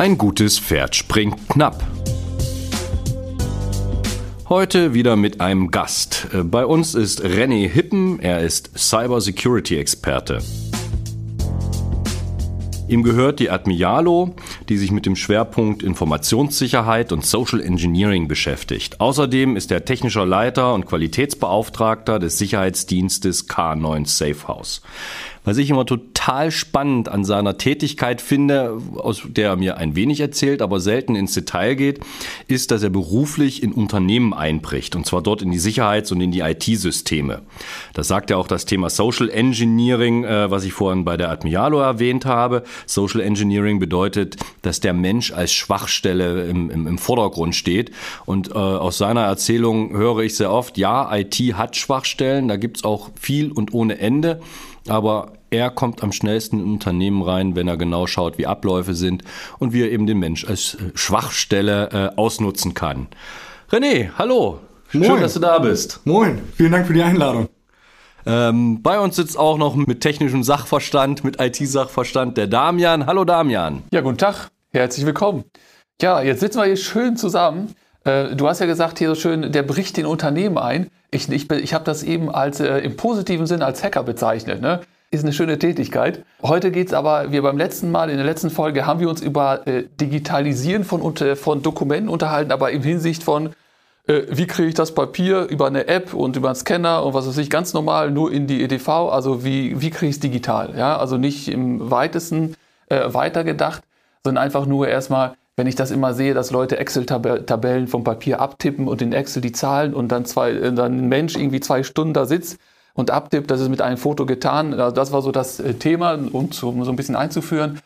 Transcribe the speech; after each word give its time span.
Ein 0.00 0.16
gutes 0.16 0.58
Pferd 0.58 0.96
springt 0.96 1.46
knapp. 1.50 1.84
Heute 4.48 4.94
wieder 4.94 5.14
mit 5.14 5.42
einem 5.42 5.70
Gast. 5.70 6.28
Äh, 6.32 6.42
bei 6.42 6.64
uns 6.64 6.94
ist 6.94 7.22
René 7.22 7.68
Hippen, 7.68 8.18
er 8.18 8.40
ist 8.40 8.70
Cyber 8.78 9.20
Security 9.20 9.76
Experte. 9.76 10.38
Ihm 12.88 13.02
gehört 13.02 13.40
die 13.40 13.50
Admialo, 13.50 14.34
die 14.70 14.78
sich 14.78 14.90
mit 14.90 15.04
dem 15.04 15.16
Schwerpunkt 15.16 15.82
Informationssicherheit 15.82 17.12
und 17.12 17.26
Social 17.26 17.60
Engineering 17.60 18.26
beschäftigt. 18.26 19.00
Außerdem 19.00 19.54
ist 19.54 19.70
er 19.70 19.84
technischer 19.84 20.24
Leiter 20.24 20.72
und 20.72 20.86
Qualitätsbeauftragter 20.86 22.18
des 22.18 22.38
Sicherheitsdienstes 22.38 23.50
K9 23.50 24.06
Safehouse. 24.06 24.80
Was 25.44 25.58
ich 25.58 25.68
immer 25.68 25.84
total 25.84 26.10
spannend 26.50 27.08
an 27.08 27.24
seiner 27.24 27.58
Tätigkeit 27.58 28.20
finde, 28.20 28.80
aus 28.96 29.22
der 29.26 29.48
er 29.48 29.56
mir 29.56 29.78
ein 29.78 29.96
wenig 29.96 30.20
erzählt, 30.20 30.62
aber 30.62 30.78
selten 30.78 31.16
ins 31.16 31.34
Detail 31.34 31.74
geht, 31.74 32.00
ist, 32.46 32.70
dass 32.70 32.84
er 32.84 32.90
beruflich 32.90 33.62
in 33.62 33.72
Unternehmen 33.72 34.32
einbricht 34.32 34.94
und 34.94 35.06
zwar 35.06 35.22
dort 35.22 35.42
in 35.42 35.50
die 35.50 35.58
Sicherheits- 35.58 36.12
und 36.12 36.20
in 36.20 36.30
die 36.30 36.40
IT-Systeme. 36.40 37.42
Das 37.94 38.06
sagt 38.06 38.30
ja 38.30 38.36
auch 38.36 38.46
das 38.46 38.64
Thema 38.64 38.90
Social 38.90 39.28
Engineering, 39.28 40.22
äh, 40.22 40.50
was 40.50 40.64
ich 40.64 40.72
vorhin 40.72 41.04
bei 41.04 41.16
der 41.16 41.30
Admialo 41.30 41.80
erwähnt 41.80 42.26
habe. 42.26 42.62
Social 42.86 43.20
Engineering 43.20 43.80
bedeutet, 43.80 44.36
dass 44.62 44.78
der 44.78 44.92
Mensch 44.92 45.32
als 45.32 45.52
Schwachstelle 45.52 46.46
im, 46.46 46.70
im, 46.70 46.86
im 46.86 46.98
Vordergrund 46.98 47.56
steht. 47.56 47.90
Und 48.24 48.50
äh, 48.50 48.54
aus 48.54 48.98
seiner 48.98 49.22
Erzählung 49.22 49.96
höre 49.96 50.20
ich 50.20 50.36
sehr 50.36 50.52
oft, 50.52 50.78
ja, 50.78 51.12
IT 51.12 51.34
hat 51.54 51.76
Schwachstellen, 51.76 52.46
da 52.46 52.56
gibt's 52.56 52.84
auch 52.84 53.10
viel 53.18 53.50
und 53.50 53.74
ohne 53.74 53.98
Ende 53.98 54.40
aber 54.88 55.32
er 55.50 55.70
kommt 55.70 56.02
am 56.02 56.12
schnellsten 56.12 56.60
in 56.60 56.72
Unternehmen 56.72 57.22
rein, 57.22 57.56
wenn 57.56 57.68
er 57.68 57.76
genau 57.76 58.06
schaut, 58.06 58.38
wie 58.38 58.46
Abläufe 58.46 58.94
sind 58.94 59.22
und 59.58 59.72
wie 59.72 59.82
er 59.82 59.90
eben 59.90 60.06
den 60.06 60.18
Mensch 60.18 60.44
als 60.44 60.74
äh, 60.74 60.92
Schwachstelle 60.94 61.88
äh, 61.92 62.16
ausnutzen 62.18 62.74
kann. 62.74 63.08
René, 63.70 64.10
hallo. 64.16 64.60
Moin. 64.92 65.04
Schön, 65.04 65.20
dass 65.20 65.34
du 65.34 65.40
da 65.40 65.58
bist. 65.58 66.00
Moin. 66.04 66.40
Vielen 66.56 66.72
Dank 66.72 66.86
für 66.86 66.94
die 66.94 67.02
Einladung. 67.02 67.48
Ähm, 68.26 68.82
bei 68.82 68.98
uns 69.00 69.16
sitzt 69.16 69.38
auch 69.38 69.56
noch 69.56 69.74
mit 69.76 70.00
technischem 70.00 70.42
Sachverstand, 70.42 71.24
mit 71.24 71.40
IT-Sachverstand 71.40 72.36
der 72.36 72.48
Damian. 72.48 73.06
Hallo 73.06 73.24
Damian. 73.24 73.82
Ja, 73.92 74.00
guten 74.00 74.18
Tag. 74.18 74.50
Herzlich 74.72 75.06
willkommen. 75.06 75.44
Ja, 76.02 76.20
jetzt 76.20 76.40
sitzen 76.40 76.58
wir 76.58 76.66
hier 76.66 76.76
schön 76.76 77.16
zusammen. 77.16 77.74
Äh, 78.04 78.34
du 78.36 78.48
hast 78.48 78.60
ja 78.60 78.66
gesagt 78.66 78.98
hier 78.98 79.08
so 79.08 79.14
schön, 79.14 79.52
der 79.52 79.62
bricht 79.62 79.96
den 79.96 80.06
Unternehmen 80.06 80.58
ein. 80.58 80.90
Ich, 81.10 81.28
ich, 81.28 81.50
ich 81.50 81.74
habe 81.74 81.84
das 81.84 82.02
eben 82.02 82.30
als 82.30 82.60
äh, 82.60 82.78
im 82.78 82.96
positiven 82.96 83.46
Sinn 83.46 83.62
als 83.62 83.82
Hacker 83.82 84.02
bezeichnet. 84.02 84.60
Ne? 84.60 84.80
Ist 85.12 85.24
eine 85.24 85.32
schöne 85.32 85.58
Tätigkeit. 85.58 86.24
Heute 86.40 86.70
geht 86.70 86.86
es 86.86 86.92
aber, 86.92 87.32
wie 87.32 87.40
beim 87.40 87.58
letzten 87.58 87.90
Mal, 87.90 88.10
in 88.10 88.16
der 88.16 88.24
letzten 88.24 88.48
Folge, 88.48 88.86
haben 88.86 89.00
wir 89.00 89.08
uns 89.08 89.20
über 89.20 89.66
äh, 89.66 89.82
Digitalisieren 90.00 90.84
von, 90.84 91.16
von 91.34 91.62
Dokumenten 91.62 92.08
unterhalten, 92.08 92.52
aber 92.52 92.70
in 92.70 92.84
Hinsicht 92.84 93.24
von, 93.24 93.50
äh, 94.06 94.22
wie 94.30 94.46
kriege 94.46 94.68
ich 94.68 94.74
das 94.74 94.94
Papier 94.94 95.48
über 95.48 95.66
eine 95.66 95.88
App 95.88 96.14
und 96.14 96.36
über 96.36 96.46
einen 96.46 96.54
Scanner 96.54 97.04
und 97.04 97.12
was 97.12 97.26
weiß 97.26 97.38
ich, 97.38 97.50
ganz 97.50 97.74
normal 97.74 98.12
nur 98.12 98.30
in 98.30 98.46
die 98.46 98.62
EDV, 98.62 98.88
also 98.88 99.44
wie, 99.44 99.80
wie 99.80 99.90
kriege 99.90 100.10
ich 100.10 100.14
es 100.14 100.20
digital? 100.20 100.76
Ja? 100.76 100.96
Also 100.96 101.16
nicht 101.16 101.48
im 101.48 101.90
weitesten 101.90 102.54
äh, 102.88 103.12
weitergedacht, 103.12 103.82
sondern 104.22 104.44
einfach 104.44 104.64
nur 104.64 104.86
erstmal, 104.86 105.34
wenn 105.56 105.66
ich 105.66 105.74
das 105.74 105.90
immer 105.90 106.14
sehe, 106.14 106.34
dass 106.34 106.52
Leute 106.52 106.78
Excel-Tabellen 106.78 107.88
vom 107.88 108.04
Papier 108.04 108.40
abtippen 108.40 108.86
und 108.86 109.02
in 109.02 109.12
Excel 109.12 109.42
die 109.42 109.50
Zahlen 109.50 109.92
und 109.92 110.12
dann, 110.12 110.24
zwei, 110.24 110.52
äh, 110.52 110.72
dann 110.72 110.98
ein 110.98 111.08
Mensch 111.08 111.34
irgendwie 111.34 111.58
zwei 111.58 111.82
Stunden 111.82 112.14
da 112.14 112.26
sitzt 112.26 112.60
und 112.94 113.10
abtippt, 113.10 113.50
das 113.50 113.60
ist 113.60 113.68
mit 113.68 113.82
einem 113.82 113.96
Foto 113.96 114.26
getan. 114.26 114.72
Das 114.72 115.12
war 115.12 115.22
so 115.22 115.32
das 115.32 115.60
äh, 115.60 115.74
Thema, 115.74 116.18
um 116.32 116.52
so, 116.52 116.70
ein 116.72 116.96
bisschen 116.96 117.16
einzuführen. 117.16 117.80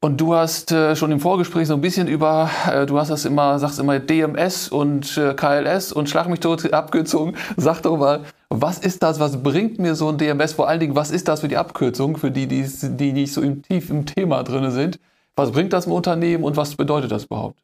Und 0.00 0.20
du 0.20 0.34
hast 0.34 0.72
äh, 0.72 0.96
schon 0.96 1.12
im 1.12 1.20
Vorgespräch 1.20 1.68
so 1.68 1.74
ein 1.74 1.80
bisschen 1.80 2.08
über, 2.08 2.50
äh, 2.68 2.86
du 2.86 2.98
hast 2.98 3.10
das 3.10 3.24
immer, 3.24 3.58
sagst 3.58 3.78
immer 3.78 4.00
DMS 4.00 4.68
und 4.68 5.20
KLS 5.36 5.92
und 5.92 6.08
Schlag 6.08 6.28
mich 6.28 6.40
tot 6.40 6.72
abgezogen. 6.72 7.36
Sag 7.56 7.82
doch 7.82 7.96
mal, 7.96 8.22
was 8.48 8.78
ist 8.78 9.02
das, 9.02 9.20
was 9.20 9.42
bringt 9.42 9.78
mir 9.78 9.94
so 9.94 10.08
ein 10.08 10.18
DMS? 10.18 10.54
Vor 10.54 10.68
allen 10.68 10.80
Dingen, 10.80 10.96
was 10.96 11.10
ist 11.10 11.28
das 11.28 11.40
für 11.40 11.48
die 11.48 11.56
Abkürzung, 11.56 12.16
für 12.16 12.30
die, 12.30 12.46
die, 12.46 12.66
die 12.82 13.12
nicht 13.12 13.32
so 13.32 13.40
im, 13.40 13.62
tief 13.62 13.90
im 13.90 14.06
Thema 14.06 14.42
drin 14.42 14.70
sind? 14.72 14.98
Was 15.36 15.52
bringt 15.52 15.72
das 15.72 15.86
im 15.86 15.92
Unternehmen 15.92 16.44
und 16.44 16.56
was 16.56 16.74
bedeutet 16.74 17.12
das 17.12 17.24
überhaupt? 17.24 17.58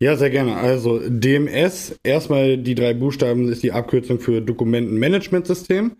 Ja, 0.00 0.16
sehr 0.16 0.30
gerne. 0.30 0.56
Also 0.56 1.00
DMS, 1.08 1.98
erstmal 2.02 2.58
die 2.58 2.74
drei 2.74 2.94
Buchstaben 2.94 3.48
ist 3.48 3.62
die 3.62 3.72
Abkürzung 3.72 4.18
für 4.18 4.42
Dokumentenmanagementsystem. 4.42 5.92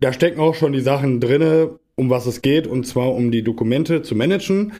Da 0.00 0.12
stecken 0.12 0.40
auch 0.40 0.54
schon 0.54 0.72
die 0.72 0.80
Sachen 0.80 1.20
drinne, 1.20 1.78
um 1.94 2.10
was 2.10 2.26
es 2.26 2.42
geht, 2.42 2.66
und 2.66 2.86
zwar 2.86 3.14
um 3.14 3.30
die 3.30 3.42
Dokumente 3.42 4.02
zu 4.02 4.14
managen. 4.14 4.72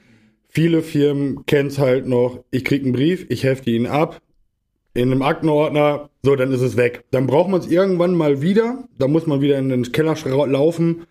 Viele 0.48 0.82
Firmen 0.82 1.46
kennen 1.46 1.68
es 1.68 1.78
halt 1.78 2.06
noch, 2.06 2.42
ich 2.50 2.64
kriege 2.64 2.84
einen 2.84 2.92
Brief, 2.92 3.26
ich 3.28 3.44
hefte 3.44 3.70
ihn 3.70 3.86
ab, 3.86 4.20
in 4.94 5.12
einem 5.12 5.22
Aktenordner, 5.22 6.10
so, 6.22 6.34
dann 6.34 6.52
ist 6.52 6.62
es 6.62 6.76
weg. 6.76 7.04
Dann 7.12 7.26
braucht 7.26 7.48
man 7.48 7.60
es 7.60 7.70
irgendwann 7.70 8.14
mal 8.14 8.42
wieder, 8.42 8.88
da 8.98 9.06
muss 9.06 9.26
man 9.26 9.40
wieder 9.40 9.58
in 9.58 9.68
den 9.68 9.92
Keller 9.92 10.16
laufen, 10.46 11.06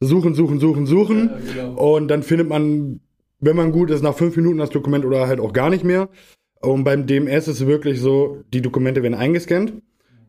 suchen, 0.00 0.34
suchen, 0.34 0.58
suchen, 0.58 0.86
suchen, 0.86 1.30
ja, 1.56 1.66
genau. 1.66 1.96
und 1.96 2.08
dann 2.08 2.22
findet 2.22 2.48
man 2.48 3.00
wenn 3.40 3.56
man 3.56 3.72
gut 3.72 3.90
ist, 3.90 4.02
nach 4.02 4.14
fünf 4.14 4.36
Minuten 4.36 4.58
das 4.58 4.70
Dokument 4.70 5.04
oder 5.04 5.28
halt 5.28 5.40
auch 5.40 5.52
gar 5.52 5.70
nicht 5.70 5.84
mehr. 5.84 6.08
Und 6.60 6.84
beim 6.84 7.06
DMS 7.06 7.48
ist 7.48 7.60
es 7.60 7.66
wirklich 7.66 8.00
so, 8.00 8.42
die 8.52 8.62
Dokumente 8.62 9.02
werden 9.02 9.14
eingescannt. 9.14 9.74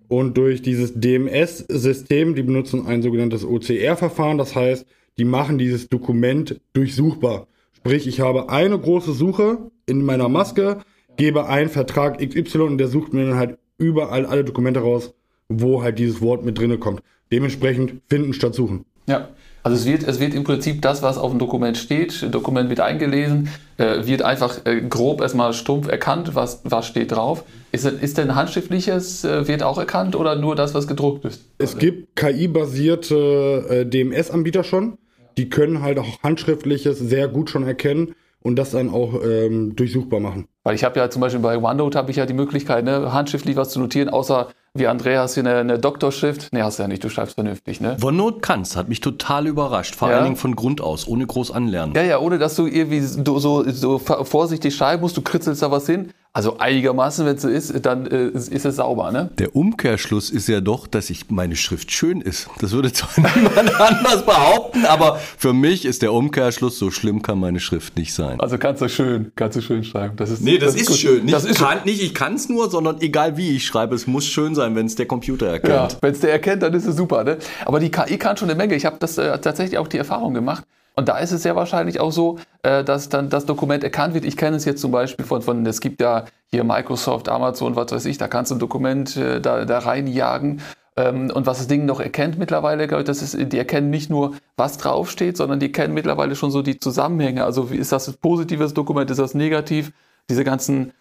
Und 0.10 0.38
durch 0.38 0.62
dieses 0.64 1.00
DMS-System, 1.00 2.36
die 2.36 2.42
benutzen 2.44 2.88
ein 2.88 3.02
sogenanntes 3.02 3.46
OCR-Verfahren. 3.46 4.40
Das 4.40 4.56
heißt, 4.56 4.86
die 5.18 5.24
machen 5.24 5.58
dieses 5.58 5.88
Dokument 5.88 6.60
durchsuchbar. 6.74 7.48
Sprich, 7.78 8.08
ich 8.08 8.20
habe 8.20 8.50
eine 8.50 8.78
große 8.78 9.14
Suche 9.14 9.70
in 9.86 10.04
meiner 10.04 10.28
Maske, 10.28 10.80
gebe 11.16 11.48
einen 11.48 11.70
Vertrag 11.70 12.18
XY 12.20 12.60
und 12.62 12.78
der 12.80 12.88
sucht 12.88 13.14
mir 13.14 13.28
dann 13.28 13.38
halt 13.38 13.58
überall 13.78 14.26
alle 14.26 14.44
Dokumente 14.44 14.80
raus, 14.82 15.14
wo 15.48 15.84
halt 15.84 16.00
dieses 16.00 16.22
Wort 16.22 16.44
mit 16.44 16.58
drinne 16.58 16.80
kommt. 16.80 17.02
Dementsprechend 17.32 18.02
finden 18.10 18.34
statt 18.34 18.56
suchen. 18.56 18.86
Ja, 19.08 19.30
also 19.64 19.78
es 19.78 19.86
wird, 19.86 20.08
es 20.08 20.20
wird 20.20 20.34
im 20.34 20.44
Prinzip 20.44 20.82
das, 20.82 21.02
was 21.02 21.18
auf 21.18 21.32
dem 21.32 21.40
Dokument 21.40 21.78
steht, 21.78 22.34
Dokument 22.34 22.70
wird 22.70 22.80
eingelesen, 22.80 23.50
äh, 23.78 24.06
wird 24.06 24.22
einfach 24.22 24.66
äh, 24.66 24.82
grob 24.82 25.22
erstmal 25.22 25.54
stumpf 25.54 25.88
erkannt, 25.88 26.36
was, 26.36 26.62
was 26.64 26.88
steht 26.88 27.12
drauf. 27.12 27.44
Ist, 27.72 27.86
ist 27.86 28.18
denn 28.18 28.36
handschriftliches 28.36 29.24
äh, 29.26 29.48
wird 29.48 29.64
auch 29.64 29.78
erkannt 29.78 30.16
oder 30.16 30.36
nur 30.36 30.56
das, 30.56 30.74
was 30.74 30.88
gedruckt 30.88 31.26
ist? 31.26 31.46
Es 31.58 31.78
gibt 31.78 32.16
KI-basierte 32.16 33.66
äh, 33.70 33.86
DMS-Anbieter 33.86 34.64
schon. 34.64 34.98
Die 35.38 35.50
können 35.50 35.82
halt 35.82 36.00
auch 36.00 36.22
handschriftliches 36.24 37.00
sehr 37.00 37.28
gut 37.28 37.50
schon 37.50 37.64
erkennen 37.64 38.16
und 38.42 38.56
das 38.56 38.72
dann 38.72 38.90
auch 38.90 39.22
ähm, 39.24 39.76
durchsuchbar 39.76 40.20
machen. 40.20 40.48
Weil 40.70 40.76
ich 40.76 40.84
habe 40.84 41.00
ja 41.00 41.10
zum 41.10 41.20
Beispiel 41.22 41.42
bei 41.42 41.58
OneNote 41.58 41.98
habe 41.98 42.12
ich 42.12 42.18
ja 42.18 42.28
die 42.28 42.36
Möglichkeit, 42.36 42.86
ne, 42.86 43.12
handschriftlich 43.12 43.56
was 43.56 43.72
zu 43.72 43.80
notieren, 43.80 44.08
außer 44.08 44.50
wie 44.76 44.86
Andreas 44.86 45.34
hier 45.34 45.42
eine, 45.42 45.56
eine 45.56 45.80
Doktorschrift. 45.80 46.50
Nee, 46.54 46.62
hast 46.62 46.78
du 46.78 46.84
ja 46.84 46.88
nicht, 46.88 47.04
du 47.04 47.10
schreibst 47.10 47.34
vernünftig, 47.34 47.82
ne? 47.82 47.98
OneNote 48.00 48.42
kannst, 48.42 48.76
hat 48.76 48.88
mich 48.88 49.00
total 49.00 49.48
überrascht. 49.48 49.96
Vor 49.96 50.12
ja. 50.12 50.18
allen 50.18 50.26
Dingen 50.26 50.36
von 50.36 50.56
Grund 50.56 50.80
aus, 50.80 51.08
ohne 51.08 51.26
groß 51.26 51.50
anlernen. 51.50 51.96
Ja, 51.96 52.04
ja, 52.04 52.20
ohne 52.20 52.38
dass 52.38 52.56
du 52.56 52.68
irgendwie 52.68 53.02
so, 53.02 53.40
so, 53.40 53.68
so 53.68 53.98
vorsichtig 53.98 54.76
schreiben 54.76 55.02
musst, 55.02 55.18
du 55.18 55.24
kritzelst 55.24 55.64
da 55.64 55.72
was 55.72 55.88
hin. 55.88 56.14
Also 56.32 56.60
einigermaßen, 56.60 57.26
wenn 57.26 57.38
es 57.38 57.42
so 57.42 57.50
ist, 57.50 57.86
dann 57.88 58.06
äh, 58.06 58.28
ist 58.28 58.64
es 58.64 58.76
sauber, 58.76 59.12
ne? 59.12 59.32
Der 59.40 59.56
Umkehrschluss 59.56 60.30
ist 60.30 60.48
ja 60.48 60.62
doch, 60.62 60.86
dass 60.86 61.10
ich 61.10 61.32
meine 61.32 61.56
Schrift 61.56 61.92
schön 61.92 62.22
ist. 62.22 62.48
Das 62.60 62.72
würde 62.72 62.94
zwar 62.94 63.10
niemand 63.36 63.82
anders 63.82 64.24
behaupten, 64.24 64.86
aber 64.86 65.20
für 65.38 65.54
mich 65.54 65.86
ist 65.86 66.04
der 66.04 66.14
Umkehrschluss, 66.14 66.78
so 66.78 66.92
schlimm 66.92 67.24
kann 67.24 67.40
meine 67.40 67.60
Schrift 67.60 67.98
nicht 67.98 68.14
sein. 68.14 68.40
Also 68.40 68.60
kannst 68.60 68.84
du 68.84 68.90
schön, 68.90 69.32
kannst 69.36 69.58
du 69.58 69.62
schön 69.62 69.84
schreiben. 69.84 70.18
Das 70.18 70.30
ist, 70.30 70.44
nee, 70.44 70.60
das, 70.60 70.74
das 70.74 70.84
ist, 70.84 70.90
ist 70.92 71.00
schön. 71.00 71.26
Nicht, 71.26 71.34
das 71.34 71.46
ist 71.46 71.58
kann, 71.58 71.80
nicht 71.86 72.00
ich 72.00 72.14
kann 72.14 72.36
es 72.36 72.48
nur, 72.48 72.70
sondern 72.70 73.02
egal 73.02 73.36
wie 73.36 73.56
ich 73.56 73.66
schreibe, 73.66 73.96
es 73.96 74.06
muss 74.06 74.26
schön 74.26 74.54
sein, 74.54 74.76
wenn 74.76 74.86
es 74.86 74.94
der 74.94 75.08
Computer 75.08 75.48
erkennt. 75.48 75.94
Ja, 75.94 75.98
wenn 76.02 76.12
es 76.12 76.20
der 76.20 76.32
erkennt, 76.32 76.62
dann 76.62 76.76
ist 76.76 76.86
es 76.86 76.96
super, 76.96 77.24
ne? 77.24 77.40
Aber 77.66 77.80
die 77.80 77.90
KI 77.90 78.20
kann 78.20 78.38
schon 78.38 78.52
eine 78.52 78.58
Menge. 78.58 78.76
Ich 78.76 78.86
habe 78.86 78.98
das 79.00 79.18
äh, 79.18 79.40
tatsächlich 79.40 79.80
auch 79.80 79.88
die 79.88 79.98
Erfahrung 79.98 80.36
gemacht. 80.36 80.64
Und 81.00 81.08
da 81.08 81.18
ist 81.18 81.32
es 81.32 81.44
sehr 81.44 81.56
wahrscheinlich 81.56 82.02
auch 82.02 82.12
so, 82.12 82.40
äh, 82.62 82.84
dass 82.84 83.08
dann 83.08 83.30
das 83.30 83.46
Dokument 83.46 83.86
erkannt 83.86 84.14
wird. 84.16 84.26
Ich 84.26 84.36
kenne 84.36 84.58
es 84.58 84.66
jetzt 84.66 84.82
zum 84.82 84.92
Beispiel 84.92 85.26
von, 85.26 85.42
von, 85.42 85.66
es 85.66 85.80
gibt 85.80 86.02
ja 86.02 86.26
hier 86.48 86.66
Microsoft, 86.66 87.30
Amazon, 87.30 87.78
was 87.78 87.94
weiß 87.94 88.04
ich, 88.04 88.18
da 88.18 88.28
kannst 88.28 88.52
du 88.52 88.56
ein 88.56 88.60
Dokument 88.60 89.16
äh, 89.16 89.40
da, 89.40 89.64
da 89.64 89.80
reinjagen. 89.80 90.60
Ähm, 90.98 91.32
und 91.34 91.46
was 91.46 91.60
das 91.60 91.68
Ding 91.68 91.86
noch 91.86 92.02
erkennt 92.02 92.38
mittlerweile, 92.38 92.86
das 92.88 93.22
ist, 93.22 93.38
die 93.54 93.58
erkennen 93.58 93.90
nicht 93.90 94.10
nur, 94.10 94.34
was 94.58 94.76
draufsteht, 94.76 95.38
sondern 95.38 95.62
die 95.62 95.72
kennen 95.72 95.94
mittlerweile 95.94 96.36
schon 96.36 96.52
so 96.52 96.62
die 96.62 96.82
Zusammenhänge. 96.82 97.46
Also 97.46 97.64
ist 97.68 97.94
das 97.94 98.10
ein 98.10 98.16
positives 98.22 98.74
Dokument, 98.74 99.10
ist 99.10 99.20
das 99.20 99.34
negativ? 99.34 99.94
Diese 100.30 100.44
ganzen 100.44 100.92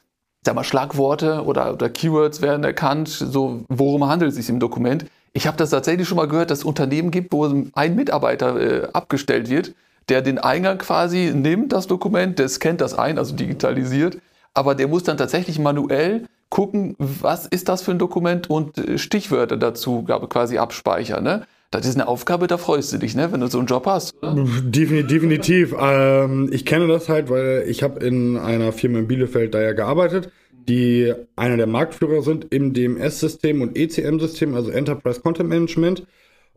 sag 0.43 0.55
mal, 0.55 0.62
Schlagworte 0.62 1.44
oder, 1.44 1.72
oder 1.72 1.88
Keywords 1.88 2.40
werden 2.40 2.62
erkannt, 2.62 3.08
so 3.08 3.64
worum 3.69 4.06
handelt 4.06 4.31
es 4.31 4.37
sich 4.37 4.49
im 4.49 4.61
Dokument. 4.61 5.06
Ich 5.32 5.49
habe 5.49 5.56
das 5.56 5.70
tatsächlich 5.70 6.06
schon 6.06 6.19
mal 6.19 6.28
gehört, 6.28 6.52
dass 6.52 6.61
es 6.61 6.64
Unternehmen 6.64 7.11
gibt, 7.11 7.32
wo 7.32 7.46
ein 7.72 7.96
Mitarbeiter 7.96 8.61
äh, 8.61 8.88
abgestellt 8.93 9.50
wird, 9.50 9.75
der 10.08 10.22
den 10.22 10.38
Eingang 10.38 10.78
quasi 10.78 11.32
nimmt, 11.34 11.72
das 11.72 11.87
Dokument, 11.87 12.38
der 12.38 12.49
scannt 12.49 12.81
das 12.81 12.94
ein, 12.94 13.19
also 13.19 13.34
digitalisiert, 13.34 14.19
aber 14.55 14.75
der 14.75 14.88
muss 14.88 15.02
dann 15.05 15.16
tatsächlich 15.16 15.58
manuell 15.58 16.25
gucken, 16.49 16.96
was 16.99 17.46
ist 17.46 17.69
das 17.69 17.82
für 17.82 17.90
ein 17.90 17.99
Dokument 17.99 18.49
und 18.49 18.78
äh, 18.78 18.99
Stichwörter 18.99 19.56
dazu 19.56 20.05
quasi 20.05 20.58
abspeichern. 20.58 21.22
Ne? 21.22 21.46
Das 21.70 21.84
ist 21.84 21.96
eine 21.96 22.08
Aufgabe, 22.08 22.46
da 22.46 22.56
freust 22.56 22.93
du 22.94 22.99
dich, 22.99 23.14
ne, 23.14 23.31
wenn 23.31 23.40
du 23.40 23.46
so 23.49 23.58
einen 23.58 23.66
Job 23.66 23.84
hast. 23.87 24.14
Definitiv. 24.22 25.75
Ähm, 25.78 26.49
ich 26.50 26.64
kenne 26.64 26.87
das 26.87 27.10
halt, 27.10 27.28
weil 27.28 27.64
ich 27.69 27.82
habe 27.82 28.05
in 28.05 28.38
einer 28.38 28.72
Firma 28.72 29.00
in 29.00 29.08
Bielefeld 29.08 29.52
da 29.52 29.60
ja 29.60 29.72
gearbeitet, 29.72 30.31
die 30.52 31.12
einer 31.37 31.58
der 31.58 31.66
Marktführer 31.66 32.22
sind 32.22 32.46
im 32.52 32.72
DMS-System 32.72 33.60
und 33.60 33.76
ECM-System, 33.76 34.55
also 34.55 34.70
Enterprise 34.70 35.20
Content 35.20 35.50
Management. 35.50 36.06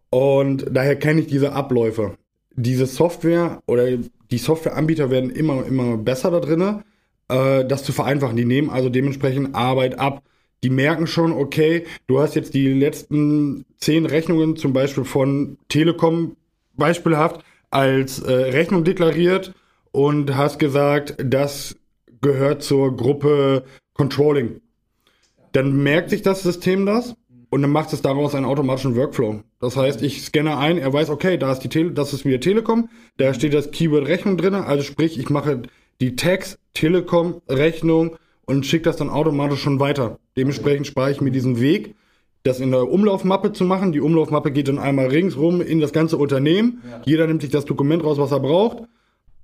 Und 0.10 0.66
daher 0.72 0.96
kenne 0.96 1.22
ich 1.22 1.28
diese 1.28 1.54
Abläufe. 1.54 2.16
Diese 2.56 2.86
Software 2.86 3.62
oder 3.66 3.98
die 4.32 4.38
Softwareanbieter 4.38 5.10
werden 5.10 5.30
immer, 5.30 5.66
immer 5.66 5.98
besser 5.98 6.32
da 6.32 6.40
drinne, 6.40 6.84
äh, 7.30 7.66
das 7.66 7.84
zu 7.84 7.92
vereinfachen. 7.92 8.36
Die 8.36 8.46
nehmen 8.46 8.70
also 8.70 8.90
dementsprechend 8.90 9.56
Arbeit 9.56 10.00
ab 10.00 10.24
die 10.64 10.70
merken 10.70 11.08
schon, 11.08 11.32
okay, 11.32 11.86
du 12.08 12.20
hast 12.20 12.36
jetzt 12.36 12.54
die 12.54 12.68
letzten 12.68 13.66
zehn 13.78 14.06
Rechnungen 14.06 14.56
zum 14.58 14.74
Beispiel 14.74 15.06
von 15.06 15.58
Telekom 15.70 16.36
beispielhaft 16.76 17.44
als 17.72 18.20
äh, 18.20 18.32
Rechnung 18.32 18.84
deklariert 18.84 19.54
und 19.92 20.36
hast 20.36 20.60
gesagt, 20.60 21.16
das 21.24 21.76
gehört 22.22 22.62
zur 22.64 22.96
Gruppe 22.96 23.64
Controlling. 23.94 24.62
Dann 25.52 25.82
merkt 25.82 26.12
sich 26.12 26.22
das 26.22 26.44
System 26.44 26.86
das 26.86 27.16
und 27.52 27.62
dann 27.62 27.70
macht 27.70 27.94
es 27.94 28.02
daraus 28.02 28.34
einen 28.34 28.46
automatischen 28.46 28.96
Workflow. 28.96 29.42
Das 29.60 29.78
heißt, 29.78 30.02
ich 30.02 30.24
scanne 30.24 30.58
ein, 30.58 30.78
er 30.78 30.92
weiß, 30.92 31.10
okay, 31.10 31.38
da 31.38 31.52
ist 31.52 31.60
die 31.60 31.70
Tele 31.70 31.92
das 31.92 32.14
ist 32.14 32.26
wieder 32.26 32.40
Telekom, 32.40 32.90
da 33.18 33.34
steht 33.34 33.54
das 33.54 33.70
Keyword 33.70 34.08
Rechnung 34.08 34.38
drin, 34.38 34.56
also 34.56 34.84
sprich, 34.84 35.20
ich 35.20 35.30
mache 35.30 35.64
die 36.00 36.16
Tags 36.16 36.58
Telekom 36.74 37.42
Rechnung 37.48 38.16
und 38.46 38.66
schicke 38.66 38.86
das 38.86 38.96
dann 38.96 39.10
automatisch 39.10 39.62
schon 39.62 39.80
weiter. 39.80 40.18
Dementsprechend 40.38 40.88
spare 40.88 41.12
ich 41.12 41.22
mir 41.22 41.32
diesen 41.32 41.60
Weg, 41.60 41.96
das 42.44 42.60
in 42.60 42.72
der 42.72 42.90
Umlaufmappe 42.90 43.52
zu 43.52 43.66
machen. 43.66 43.92
Die 43.92 44.00
Umlaufmappe 44.00 44.52
geht 44.52 44.68
dann 44.68 44.80
einmal 44.80 45.08
ringsrum 45.08 45.62
in 45.62 45.80
das 45.80 45.94
ganze 45.94 46.18
Unternehmen. 46.18 46.82
Ja. 46.90 47.02
Jeder 47.06 47.28
nimmt 47.28 47.42
sich 47.42 47.52
das 47.52 47.66
Dokument 47.66 48.04
raus, 48.04 48.18
was 48.18 48.32
er 48.32 48.40
braucht. 48.40 48.84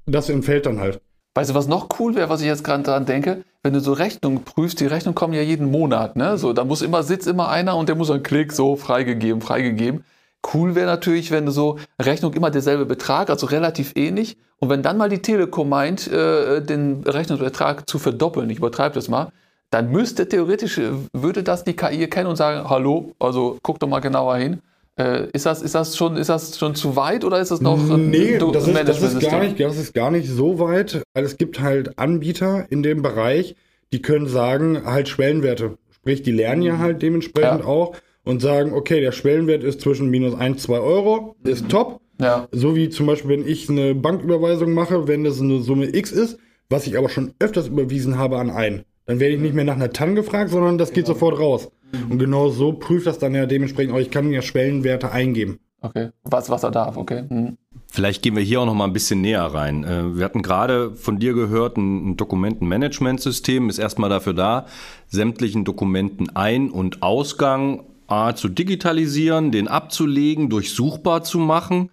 Das 0.06 0.30
entfällt 0.30 0.65
dann 0.65 0.80
halt. 0.80 1.01
Weißt 1.38 1.51
du, 1.51 1.54
was 1.54 1.68
noch 1.68 1.89
cool 2.00 2.16
wäre, 2.16 2.30
was 2.30 2.42
ich 2.42 2.48
jetzt 2.48 2.63
gerade 2.63 2.81
dran 2.81 3.06
denke? 3.06 3.44
Wenn 3.62 3.74
du 3.74 3.80
so 3.80 3.94
Rechnungen 3.94 4.44
prüfst, 4.44 4.80
die 4.80 4.88
Rechnungen 4.88 5.13
kommen 5.13 5.34
ja 5.36 5.44
jeden 5.44 5.69
Monat, 5.69 6.16
ne? 6.16 6.36
So, 6.39 6.51
da 6.51 6.63
muss 6.63 6.81
immer, 6.81 7.04
sitzt 7.04 7.28
immer 7.28 7.50
einer 7.50 7.78
und 7.78 7.89
der 7.89 7.95
muss 7.95 8.10
einen 8.10 8.24
Klick 8.24 8.51
so 8.51 8.75
freigegeben, 8.75 9.39
freigegeben. 9.39 10.04
Cool 10.51 10.74
wäre 10.74 10.88
natürlich, 10.88 11.30
wenn 11.30 11.45
du 11.45 11.51
so 11.51 11.78
Rechnung 12.01 12.34
immer 12.34 12.50
derselbe 12.50 12.88
Betrag, 12.88 13.30
also 13.30 13.45
relativ 13.45 13.92
ähnlich. 13.95 14.36
Und 14.57 14.69
wenn 14.72 14.81
dann 14.81 14.98
mal 14.98 15.10
die 15.10 15.22
Telekom 15.22 15.69
meint, 15.69 16.12
äh, 16.12 16.60
den 16.60 17.04
Rechnungsbetrag 17.04 17.88
zu 17.88 18.00
verdoppeln, 18.00 18.50
ich 18.50 18.57
übertreibe 18.57 18.95
das 18.95 19.07
mal, 19.07 19.31
dann 19.69 19.92
müsste 19.92 20.28
theoretisch, 20.28 20.80
äh, 20.80 20.90
würde 21.13 21.44
das 21.44 21.63
die 21.63 21.75
KI 21.75 22.01
erkennen 22.01 22.30
und 22.31 22.38
sagen, 22.38 22.68
hallo, 22.68 23.12
also 23.19 23.60
guck 23.62 23.78
doch 23.78 23.88
mal 23.88 24.00
genauer 24.00 24.38
hin. 24.38 24.63
Äh, 24.97 25.27
ist, 25.31 25.45
das, 25.45 25.61
ist, 25.61 25.75
das 25.75 25.95
schon, 25.95 26.17
ist 26.17 26.29
das 26.29 26.57
schon 26.57 26.73
zu 26.73 26.95
weit 26.95 27.23
oder 27.23 27.39
ist 27.39 27.51
das 27.51 27.61
noch 27.61 27.77
nee, 27.77 28.39
das 28.39 28.67
ist, 28.67 28.88
das 28.88 29.01
ist 29.01 29.19
gar 29.21 29.44
nicht, 29.44 29.59
das 29.59 29.77
ist 29.77 29.94
gar 29.94 30.09
nicht 30.09 30.27
so 30.27 30.57
weit, 30.57 31.03
es 31.13 31.38
gibt 31.38 31.59
halt 31.59 31.99
Anbieter 31.99 32.65
in 32.71 32.81
dem 32.81 33.03
Bereich, 33.03 33.55
die 33.94 34.01
können 34.01 34.27
sagen, 34.27 34.85
halt 34.85 35.07
Schwellenwerte. 35.07 35.77
Sprich, 35.91 36.23
die 36.23 36.31
lernen 36.31 36.63
ja 36.63 36.79
halt 36.79 37.03
dementsprechend 37.03 37.61
ja. 37.61 37.65
auch 37.65 37.95
und 38.23 38.41
sagen, 38.41 38.73
okay, 38.73 38.99
der 38.99 39.11
Schwellenwert 39.11 39.63
ist 39.63 39.81
zwischen 39.81 40.09
minus 40.09 40.33
1, 40.33 40.63
2 40.63 40.79
Euro, 40.79 41.35
ist 41.44 41.65
mhm. 41.65 41.69
top. 41.69 42.01
Ja. 42.19 42.47
So 42.51 42.75
wie 42.75 42.89
zum 42.89 43.05
Beispiel, 43.05 43.29
wenn 43.29 43.47
ich 43.47 43.69
eine 43.69 43.94
Banküberweisung 43.94 44.73
mache, 44.73 45.07
wenn 45.07 45.23
das 45.23 45.39
eine 45.39 45.61
Summe 45.61 45.95
X 45.95 46.11
ist, 46.11 46.39
was 46.69 46.88
ich 46.88 46.97
aber 46.97 47.09
schon 47.09 47.33
öfters 47.39 47.67
überwiesen 47.67 48.17
habe 48.17 48.39
an 48.39 48.49
einen. 48.49 48.83
Dann 49.07 49.19
werde 49.19 49.36
ich 49.36 49.42
nicht 49.42 49.56
mehr 49.56 49.63
nach 49.63 49.75
einer 49.75 49.92
TAN 49.92 50.15
gefragt, 50.15 50.51
sondern 50.51 50.77
das 50.77 50.89
geht 50.89 51.06
genau. 51.06 51.15
sofort 51.15 51.39
raus. 51.39 51.71
Mhm. 51.92 52.12
Und 52.12 52.19
genau 52.19 52.50
so 52.50 52.74
prüft 52.74 53.07
das 53.07 53.18
dann 53.18 53.33
ja 53.33 53.45
dementsprechend 53.45 53.94
auch. 53.94 54.00
Ich 54.00 54.12
kann 54.12 54.31
ja 54.31 54.42
Schwellenwerte 54.42 55.12
eingeben. 55.12 55.59
Okay, 55.80 56.09
was, 56.24 56.50
was 56.50 56.63
er 56.63 56.71
darf, 56.71 56.98
okay. 56.98 57.24
Mhm. 57.30 57.57
Vielleicht 57.88 58.21
gehen 58.21 58.36
wir 58.36 58.44
hier 58.44 58.59
auch 58.59 58.65
noch 58.65 58.74
mal 58.74 58.86
ein 58.86 58.94
bisschen 58.94 59.21
näher 59.21 59.44
rein. 59.44 59.83
Äh, 59.83 60.18
wir 60.18 60.25
hatten 60.25 60.42
gerade 60.42 60.95
von 60.95 61.19
dir 61.19 61.33
gehört, 61.33 61.77
ein 61.77 62.18
Dokumentenmanagementsystem 62.18 63.69
ist 63.69 63.77
erstmal 63.77 64.09
dafür 64.09 64.33
da, 64.33 64.65
sämtlichen 65.07 65.63
Dokumenten 65.63 66.36
Ein- 66.36 66.71
und 66.71 67.04
Ausgang 67.04 67.83
A 68.07 68.36
zu 68.36 68.50
digitalisieren, 68.50 69.51
den 69.51 69.68
abzulegen, 69.68 70.50
durchsuchbar 70.50 71.24
zu 71.24 71.39
machen. 71.39 71.92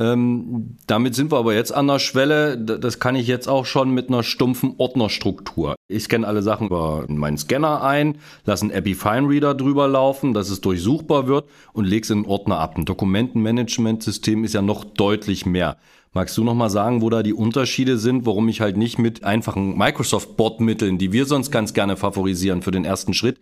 Ähm, 0.00 0.78
damit 0.86 1.14
sind 1.14 1.30
wir 1.30 1.36
aber 1.36 1.54
jetzt 1.54 1.72
an 1.72 1.86
der 1.86 1.98
Schwelle. 1.98 2.56
Das 2.56 3.00
kann 3.00 3.16
ich 3.16 3.26
jetzt 3.26 3.48
auch 3.48 3.66
schon 3.66 3.90
mit 3.90 4.08
einer 4.08 4.22
stumpfen 4.22 4.74
Ordnerstruktur. 4.78 5.74
Ich 5.88 6.04
scanne 6.04 6.26
alle 6.26 6.42
Sachen 6.42 6.68
über 6.68 7.04
meinen 7.08 7.36
Scanner 7.36 7.82
ein, 7.82 8.16
lasse 8.46 8.62
einen 8.62 8.70
Epifine 8.70 9.28
Reader 9.28 9.54
drüber 9.54 9.88
laufen, 9.88 10.32
dass 10.32 10.48
es 10.48 10.62
durchsuchbar 10.62 11.26
wird 11.26 11.44
und 11.74 11.84
lege 11.84 12.04
es 12.04 12.10
in 12.10 12.18
einen 12.18 12.26
Ordner 12.26 12.58
ab. 12.58 12.78
Ein 12.78 12.86
Dokumentenmanagementsystem 12.86 14.42
ist 14.42 14.54
ja 14.54 14.62
noch 14.62 14.84
deutlich 14.84 15.44
mehr. 15.44 15.76
Magst 16.12 16.36
du 16.38 16.44
noch 16.44 16.54
mal 16.54 16.70
sagen, 16.70 17.02
wo 17.02 17.10
da 17.10 17.22
die 17.22 17.34
Unterschiede 17.34 17.98
sind, 17.98 18.24
warum 18.24 18.48
ich 18.48 18.62
halt 18.62 18.78
nicht 18.78 18.98
mit 18.98 19.22
einfachen 19.22 19.76
Microsoft-Bordmitteln, 19.76 20.96
die 20.96 21.12
wir 21.12 21.26
sonst 21.26 21.50
ganz 21.50 21.74
gerne 21.74 21.98
favorisieren 21.98 22.62
für 22.62 22.70
den 22.70 22.86
ersten 22.86 23.12
Schritt, 23.12 23.38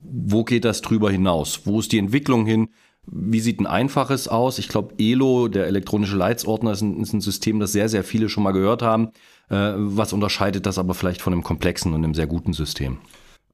wo 0.00 0.44
geht 0.44 0.64
das 0.64 0.80
drüber 0.80 1.10
hinaus? 1.10 1.62
Wo 1.64 1.80
ist 1.80 1.92
die 1.92 1.98
Entwicklung 1.98 2.46
hin? 2.46 2.68
Wie 3.10 3.40
sieht 3.40 3.60
ein 3.60 3.66
einfaches 3.66 4.28
aus? 4.28 4.58
Ich 4.58 4.68
glaube, 4.68 4.94
ELO, 4.98 5.48
der 5.48 5.66
elektronische 5.66 6.16
Leitsordner, 6.16 6.72
ist 6.72 6.82
ein, 6.82 7.00
ist 7.00 7.12
ein, 7.12 7.20
System, 7.20 7.60
das 7.60 7.72
sehr, 7.72 7.88
sehr 7.88 8.04
viele 8.04 8.28
schon 8.28 8.42
mal 8.42 8.52
gehört 8.52 8.82
haben. 8.82 9.08
Äh, 9.50 9.72
was 9.76 10.12
unterscheidet 10.12 10.66
das 10.66 10.78
aber 10.78 10.94
vielleicht 10.94 11.22
von 11.22 11.32
einem 11.32 11.42
komplexen 11.42 11.94
und 11.94 12.04
einem 12.04 12.14
sehr 12.14 12.26
guten 12.26 12.52
System? 12.52 12.98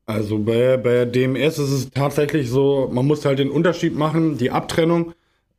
Also 0.07 0.39
bei, 0.39 0.77
bei 0.77 1.05
DMS 1.07 1.59
ist 1.59 1.71
es 1.71 1.91
tatsächlich 1.91 2.51
so, 2.51 2.91
man 2.93 3.07
muss 3.07 3.25
halt 3.25 3.39
den 3.39 3.51
Unterschied 3.51 3.97
machen, 3.97 4.37
die 4.37 4.51
Abtrennung, 4.51 5.13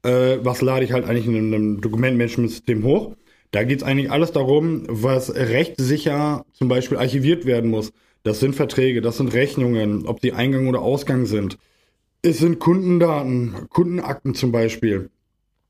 äh, 0.04 0.38
was 0.42 0.62
lade 0.62 0.86
ich 0.86 0.92
halt 0.92 1.06
eigentlich 1.06 1.26
in 1.26 1.36
einem 1.36 1.82
Dokumentmanagementsystem 1.82 2.84
hoch. 2.84 3.16
Da 3.52 3.64
geht 3.64 3.80
es 3.80 3.84
eigentlich 3.84 4.12
alles 4.12 4.34
darum, 4.34 4.84
was 4.88 5.34
rechtssicher 5.34 6.46
zum 6.54 6.68
Beispiel 6.68 6.98
archiviert 6.98 7.46
werden 7.46 7.70
muss. 7.70 7.92
Das 8.24 8.40
sind 8.40 8.56
Verträge, 8.56 9.02
das 9.02 9.18
sind 9.18 9.34
Rechnungen, 9.34 10.06
ob 10.06 10.20
die 10.20 10.34
Eingang 10.34 10.68
oder 10.68 10.82
Ausgang 10.82 11.26
sind. 11.26 11.58
Es 12.26 12.40
sind 12.40 12.58
Kundendaten, 12.58 13.70
Kundenakten 13.70 14.34
zum 14.34 14.52
Beispiel. 14.52 15.12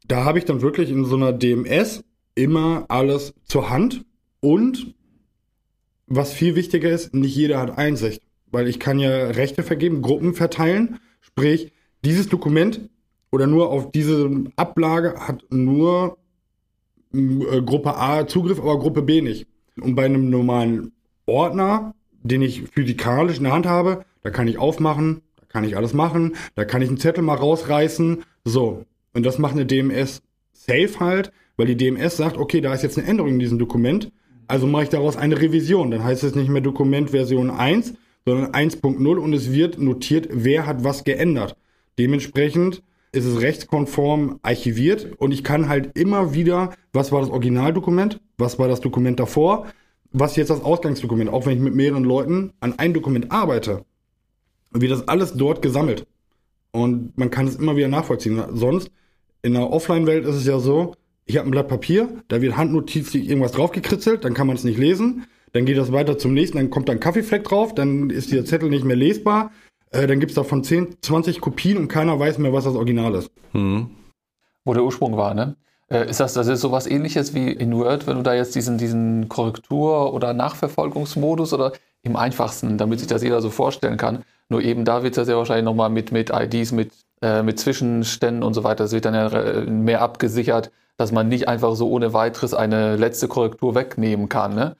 Da 0.08 0.24
habe 0.24 0.38
ich 0.38 0.46
dann 0.46 0.62
wirklich 0.62 0.90
in 0.90 1.04
so 1.04 1.18
einer 1.18 1.34
DMS 1.34 2.06
immer 2.34 2.86
alles 2.88 3.34
zur 3.44 3.70
Hand 3.70 4.06
und 4.40 4.96
was 6.08 6.32
viel 6.32 6.56
wichtiger 6.56 6.90
ist, 6.90 7.14
nicht 7.14 7.36
jeder 7.36 7.60
hat 7.60 7.78
Einsicht, 7.78 8.22
weil 8.52 8.70
ich 8.70 8.80
kann 8.80 9.00
ja 9.00 9.32
Rechte 9.32 9.64
vergeben, 9.64 10.02
Gruppen 10.02 10.34
verteilen, 10.34 11.00
sprich 11.20 11.74
dieses 12.06 12.30
Dokument 12.30 12.90
oder 13.32 13.48
nur 13.48 13.70
auf 13.70 13.92
diese 13.92 14.46
Ablage 14.56 15.16
hat 15.18 15.44
nur 15.50 16.18
äh, 17.14 17.62
Gruppe 17.64 17.98
A 17.98 18.28
Zugriff, 18.28 18.62
aber 18.62 18.80
Gruppe 18.80 19.02
B 19.02 19.20
nicht. 19.20 19.46
Und 19.82 19.96
bei 19.96 20.06
einem 20.06 20.30
normalen 20.30 20.94
Ordner 21.26 21.96
den 22.26 22.42
ich 22.42 22.64
physikalisch 22.64 23.38
in 23.38 23.44
der 23.44 23.54
Hand 23.54 23.68
habe. 23.68 24.04
Da 24.24 24.32
kann 24.32 24.48
ich 24.48 24.58
aufmachen, 24.58 25.22
kann 25.56 25.64
ich 25.64 25.78
alles 25.78 25.94
machen, 25.94 26.36
da 26.56 26.66
kann 26.66 26.82
ich 26.82 26.90
einen 26.90 26.98
Zettel 26.98 27.24
mal 27.24 27.36
rausreißen. 27.36 28.24
So. 28.44 28.84
Und 29.14 29.26
das 29.26 29.40
macht 29.40 29.54
eine 29.54 29.66
DMS 29.66 30.22
safe 30.52 31.00
halt, 31.00 31.32
weil 31.56 31.68
die 31.68 31.78
DMS 31.78 32.18
sagt, 32.18 32.38
okay, 32.38 32.60
da 32.60 32.74
ist 32.74 32.84
jetzt 32.84 32.98
eine 32.98 33.08
Änderung 33.08 33.32
in 33.32 33.40
diesem 33.40 33.58
Dokument. 33.58 34.12
Also 34.48 34.68
mache 34.68 34.84
ich 34.84 34.90
daraus 34.90 35.16
eine 35.16 35.40
Revision. 35.40 35.92
Dann 35.92 36.04
heißt 36.04 36.26
es 36.26 36.36
nicht 36.36 36.50
mehr 36.50 36.62
Dokument 36.62 37.12
Version 37.12 37.52
1, 37.52 37.94
sondern 38.26 38.52
1.0 38.52 39.18
und 39.18 39.32
es 39.32 39.54
wird 39.54 39.80
notiert, 39.80 40.28
wer 40.30 40.66
hat 40.66 40.84
was 40.84 41.06
geändert. 41.06 41.56
Dementsprechend 41.98 42.84
ist 43.14 43.24
es 43.24 43.40
rechtskonform 43.40 44.42
archiviert 44.42 45.14
und 45.20 45.32
ich 45.32 45.46
kann 45.46 45.70
halt 45.70 45.98
immer 45.98 46.34
wieder, 46.34 46.72
was 46.92 47.14
war 47.14 47.22
das 47.22 47.30
Originaldokument, 47.30 48.20
was 48.38 48.60
war 48.60 48.68
das 48.68 48.82
Dokument 48.82 49.22
davor, 49.22 49.68
was 50.12 50.36
jetzt 50.36 50.50
das 50.50 50.62
Ausgangsdokument, 50.62 51.30
auch 51.30 51.46
wenn 51.46 51.54
ich 51.56 51.64
mit 51.64 51.76
mehreren 51.76 52.04
Leuten 52.04 52.52
an 52.60 52.78
einem 52.78 52.94
Dokument 52.94 53.32
arbeite, 53.32 53.86
wird 54.82 54.92
das 54.92 55.08
alles 55.08 55.34
dort 55.34 55.62
gesammelt. 55.62 56.06
Und 56.72 57.18
man 57.18 57.30
kann 57.30 57.48
es 57.48 57.56
immer 57.56 57.76
wieder 57.76 57.88
nachvollziehen. 57.88 58.44
Sonst, 58.54 58.92
in 59.42 59.54
der 59.54 59.72
Offline-Welt 59.72 60.26
ist 60.26 60.36
es 60.36 60.46
ja 60.46 60.60
so, 60.60 60.94
ich 61.26 61.38
habe 61.38 61.48
ein 61.48 61.52
Blatt 61.52 61.68
Papier, 61.68 62.10
da 62.28 62.42
wird 62.42 62.58
handnotizlich 62.58 63.28
irgendwas 63.30 63.54
draufgekritzelt, 63.54 64.26
dann 64.26 64.34
kann 64.34 64.48
man 64.48 64.56
es 64.56 64.64
nicht 64.64 64.78
lesen. 64.78 65.26
Dann 65.54 65.66
geht 65.66 65.78
das 65.78 65.92
weiter 65.92 66.18
zum 66.18 66.34
nächsten, 66.34 66.58
dann 66.58 66.70
kommt 66.70 66.90
da 66.90 66.94
ein 66.94 67.00
Kaffeefleck 67.00 67.46
drauf, 67.46 67.74
dann 67.74 68.10
ist 68.10 68.32
dieser 68.32 68.44
Zettel 68.44 68.70
nicht 68.70 68.84
mehr 68.84 68.98
lesbar. 68.98 69.52
Äh, 69.92 70.06
dann 70.06 70.20
gibt 70.20 70.32
es 70.32 70.36
davon 70.36 70.64
10, 70.64 70.98
20 71.02 71.40
Kopien 71.40 71.78
und 71.78 71.88
keiner 71.88 72.20
weiß 72.20 72.38
mehr, 72.40 72.52
was 72.52 72.66
das 72.66 72.76
Original 72.76 73.16
ist. 73.16 73.32
Mhm. 73.54 73.90
Wo 74.66 74.74
der 74.74 74.84
Ursprung 74.84 75.16
war, 75.16 75.34
ne? 75.34 75.56
Äh, 75.88 76.10
ist 76.10 76.20
das, 76.20 76.34
das 76.34 76.48
ist 76.48 76.62
sowas 76.62 76.88
ähnliches 76.88 77.34
wie 77.34 77.52
in 77.52 77.74
Word, 77.76 78.08
wenn 78.08 78.18
du 78.18 78.24
da 78.24 78.34
jetzt 78.34 78.56
diesen, 78.56 78.78
diesen 78.78 79.30
Korrektur- 79.30 80.14
oder 80.14 80.34
Nachverfolgungsmodus 80.34 81.54
oder 81.54 81.74
im 82.02 82.16
einfachsten, 82.16 82.78
damit 82.78 83.00
sich 83.00 83.08
das 83.08 83.24
jeder 83.24 83.42
so 83.42 83.50
vorstellen 83.50 83.98
kann. 83.98 84.24
Nur 84.50 84.62
eben 84.62 84.86
da 84.86 85.04
wird 85.04 85.18
das 85.18 85.28
ja 85.28 85.38
wahrscheinlich 85.38 85.66
nochmal 85.66 85.90
mit, 85.90 86.12
mit 86.12 86.32
IDs, 86.32 86.72
mit, 86.72 86.92
äh, 87.22 87.44
mit 87.44 87.60
Zwischenständen 87.60 88.44
und 88.44 88.54
so 88.54 88.64
weiter, 88.64 88.84
das 88.84 88.92
wird 88.92 89.06
dann 89.06 89.14
ja 89.14 89.28
äh, 89.28 89.66
mehr 89.66 90.02
abgesichert, 90.02 90.72
dass 90.98 91.12
man 91.12 91.28
nicht 91.28 91.48
einfach 91.48 91.76
so 91.76 91.90
ohne 91.90 92.14
weiteres 92.14 92.54
eine 92.54 92.96
letzte 92.96 93.28
Korrektur 93.28 93.76
wegnehmen 93.76 94.30
kann. 94.30 94.56
Ne? 94.56 94.76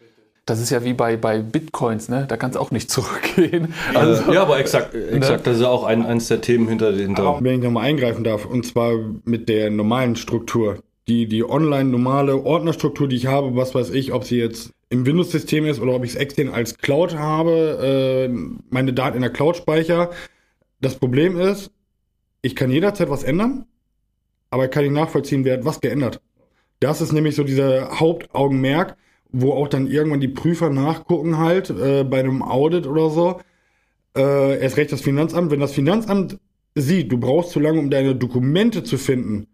das 0.46 0.62
ist 0.62 0.70
ja 0.70 0.84
wie 0.84 0.94
bei, 0.94 1.18
bei 1.18 1.40
Bitcoins, 1.40 2.08
ne? 2.08 2.26
Da 2.28 2.38
kannst 2.38 2.56
du 2.56 2.60
auch 2.60 2.72
nicht 2.72 2.92
zurückgehen. 2.92 3.74
Also, 3.94 4.32
ja, 4.32 4.44
aber 4.44 4.60
exakt, 4.60 4.94
exakt, 4.94 5.40
ne? 5.40 5.44
das 5.44 5.56
ist 5.58 5.62
ja 5.64 5.70
auch 5.70 5.84
ein, 5.84 6.06
eines 6.06 6.28
der 6.28 6.42
Themen 6.42 6.68
hinter 6.68 6.92
den 6.92 7.16
Aber 7.18 7.40
wenn 7.42 7.60
ich 7.60 7.64
nochmal 7.64 7.86
eingreifen 7.86 8.24
darf, 8.24 8.46
und 8.46 8.66
zwar 8.66 8.94
mit 9.24 9.50
der 9.50 9.72
normalen 9.72 10.16
Struktur. 10.16 10.80
Die, 11.08 11.28
die 11.28 11.48
online 11.48 11.86
normale 11.86 12.44
Ordnerstruktur, 12.44 13.08
die 13.08 13.16
ich 13.16 13.28
habe, 13.28 13.56
was 13.56 13.76
weiß 13.76 13.92
ich, 13.92 14.12
ob 14.12 14.24
sie 14.24 14.40
jetzt 14.40 14.72
im 14.90 15.06
Windows-System 15.06 15.66
ist 15.66 15.80
oder 15.80 15.94
ob 15.94 16.04
ich 16.04 16.12
es 16.12 16.16
extern 16.16 16.50
als 16.50 16.78
Cloud 16.78 17.16
habe, 17.16 18.28
äh, 18.30 18.58
meine 18.70 18.94
Daten 18.94 19.18
in 19.18 19.22
der 19.22 19.32
Cloud 19.32 19.58
speicher. 19.58 20.12
Das 20.82 20.96
Problem 20.96 21.40
ist, 21.40 21.72
ich 22.42 22.56
kann 22.56 22.70
jederzeit 22.72 23.10
was 23.10 23.24
ändern, 23.24 23.66
aber 24.50 24.66
ich 24.66 24.72
kann 24.72 24.84
nicht 24.84 24.94
nachvollziehen, 24.94 25.44
wer 25.44 25.58
hat 25.58 25.66
was 25.66 25.82
geändert. 25.82 26.22
Das 26.80 27.02
ist 27.02 27.14
nämlich 27.14 27.36
so 27.36 27.44
dieser 27.44 28.00
Hauptaugenmerk, 28.00 28.98
wo 29.32 29.54
auch 29.54 29.68
dann 29.68 29.88
irgendwann 29.88 30.20
die 30.20 30.28
Prüfer 30.28 30.70
nachgucken 30.70 31.38
halt 31.38 31.70
äh, 31.70 32.04
bei 32.04 32.20
einem 32.20 32.42
Audit 32.42 32.86
oder 32.86 33.10
so. 33.10 33.42
Äh, 34.16 34.62
erst 34.62 34.78
recht 34.78 34.92
das 34.92 35.02
Finanzamt. 35.02 35.52
Wenn 35.52 35.60
das 35.60 35.74
Finanzamt 35.74 36.38
sieht, 36.76 37.12
du 37.12 37.18
brauchst 37.18 37.52
zu 37.52 37.60
lange, 37.60 37.80
um 37.80 37.90
deine 37.90 38.16
Dokumente 38.16 38.84
zu 38.84 38.98
finden, 38.98 39.48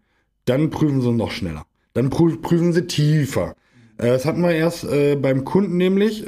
dann 0.44 0.70
prüfen 0.70 1.00
sie 1.00 1.12
noch 1.12 1.30
schneller. 1.30 1.64
Dann 1.94 2.10
prüfen 2.10 2.72
sie 2.72 2.86
tiefer. 2.86 3.54
Äh, 4.02 4.08
das 4.08 4.24
hatten 4.24 4.42
wir 4.42 4.52
erst 4.52 4.84
äh, 4.84 5.16
beim 5.16 5.44
Kunden 5.44 5.76
nämlich, 5.76 6.26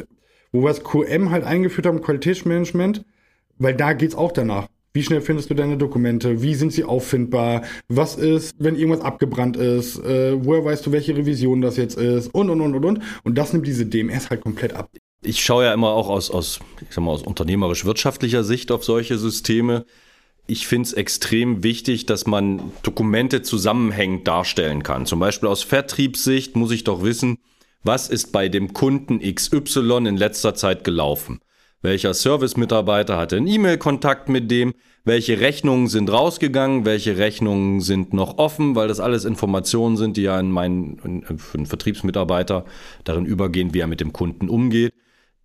wo 0.53 0.63
wir 0.63 0.69
das 0.69 0.85
QM 0.85 1.31
halt 1.31 1.45
eingeführt 1.45 1.87
haben, 1.87 2.01
Qualitätsmanagement, 2.01 3.05
weil 3.59 3.75
da 3.75 3.93
geht's 3.93 4.15
auch 4.15 4.33
danach. 4.33 4.69
Wie 4.97 5.03
schnell 5.03 5.23
findest 5.23 5.51
du 5.51 5.55
deine 5.55 5.77
Dokumente? 5.77 6.41
Wie 6.41 6.55
sind 6.55 6.73
sie 6.73 6.85
auffindbar? 6.85 7.63
Was 7.89 8.15
ist, 8.15 8.55
wenn 8.61 8.77
irgendwas 8.77 9.01
abgebrannt 9.01 9.57
ist? 9.57 9.99
Äh, 9.99 10.37
woher 10.45 10.65
weißt 10.65 10.87
du, 10.87 10.93
welche 10.93 11.17
Revision 11.17 11.61
das 11.61 11.77
jetzt 11.77 11.99
ist? 11.99 12.33
Und, 12.33 12.49
und, 12.49 12.61
und, 12.61 12.77
und, 12.77 12.85
und. 12.85 13.03
Und 13.25 13.35
das 13.37 13.53
nimmt 13.53 13.67
diese 13.67 13.87
DMS 13.87 14.31
halt 14.31 14.43
komplett 14.43 14.75
ab. 14.75 14.89
Ich 15.21 15.45
schaue 15.45 15.65
ja 15.65 15.75
immer 15.75 15.89
auch 15.89 16.09
aus, 16.09 16.31
aus, 16.31 16.61
ich 16.81 16.95
sag 16.95 17.03
mal, 17.03 17.11
aus 17.11 17.23
unternehmerisch-wirtschaftlicher 17.23 18.45
Sicht 18.45 18.71
auf 18.71 18.85
solche 18.85 19.19
Systeme. 19.19 19.85
Ich 20.47 20.69
finde 20.69 20.87
es 20.87 20.93
extrem 20.93 21.65
wichtig, 21.65 22.07
dass 22.07 22.27
man 22.27 22.61
Dokumente 22.85 23.43
zusammenhängend 23.43 24.29
darstellen 24.29 24.85
kann. 24.85 25.07
Zum 25.07 25.19
Beispiel 25.19 25.49
aus 25.49 25.65
Vertriebssicht 25.65 26.55
muss 26.55 26.71
ich 26.71 26.85
doch 26.85 27.03
wissen, 27.03 27.39
was 27.85 28.09
ist 28.09 28.33
bei 28.33 28.49
dem 28.49 28.73
Kunden 28.73 29.21
XY 29.21 30.07
in 30.07 30.17
letzter 30.17 30.55
Zeit 30.55 30.83
gelaufen 30.85 31.41
welcher 31.85 32.15
Service-Mitarbeiter 32.15 33.19
hatte 33.19 33.37
einen 33.37 33.47
E-Mail-Kontakt 33.47 34.31
mit 34.31 34.51
dem, 34.51 34.73
welche 35.05 35.41
Rechnungen 35.41 35.87
sind 35.89 36.11
rausgegangen, 36.11 36.87
welche 36.87 37.19
Rechnungen 37.19 37.83
sind 37.83 38.15
noch 38.15 38.39
offen, 38.39 38.75
weil 38.75 38.89
das 38.89 39.01
alles 39.01 39.27
Informationen 39.27 39.99
sind, 39.99 40.17
die 40.17 40.23
ja 40.23 40.41
in 40.41 40.51
meinen, 40.51 41.23
für 41.37 41.59
einen 41.59 41.67
Vertriebsmitarbeiter 41.67 42.65
darin 43.05 43.27
übergehen, 43.27 43.75
wie 43.75 43.81
er 43.81 43.87
mit 43.87 44.01
dem 44.01 44.15
Kunden 44.15 44.49
umgeht. 44.49 44.95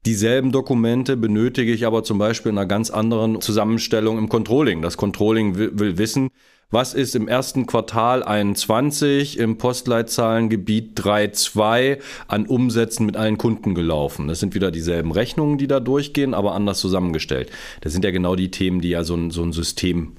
Dieselben 0.05 0.53
Dokumente 0.53 1.17
benötige 1.17 1.73
ich 1.73 1.85
aber 1.85 2.03
zum 2.03 2.19
Beispiel 2.19 2.53
in 2.53 2.57
einer 2.57 2.67
ganz 2.67 2.89
anderen 2.89 3.41
Zusammenstellung 3.41 4.17
im 4.17 4.29
Controlling. 4.29 4.81
Das 4.81 4.95
Controlling 4.95 5.55
will, 5.55 5.77
will 5.77 5.97
wissen, 5.97 6.29
was 6.71 6.93
ist 6.93 7.15
im 7.15 7.27
ersten 7.27 7.65
Quartal 7.65 8.21
21 8.21 9.39
im 9.39 9.57
Postleitzahlengebiet 9.57 10.99
3.2 10.99 11.99
an 12.27 12.45
Umsätzen 12.45 13.07
mit 13.07 13.17
allen 13.17 13.39
Kunden 13.39 13.73
gelaufen? 13.73 14.27
Das 14.27 14.39
sind 14.39 14.53
wieder 14.53 14.69
dieselben 14.69 15.11
Rechnungen, 15.11 15.57
die 15.57 15.67
da 15.67 15.79
durchgehen, 15.79 16.35
aber 16.35 16.53
anders 16.53 16.79
zusammengestellt. 16.79 17.49
Das 17.81 17.91
sind 17.91 18.05
ja 18.05 18.11
genau 18.11 18.35
die 18.35 18.51
Themen, 18.51 18.81
die 18.81 18.89
ja 18.89 19.03
so 19.03 19.15
ein, 19.15 19.31
so 19.31 19.41
ein 19.41 19.51
System 19.51 20.17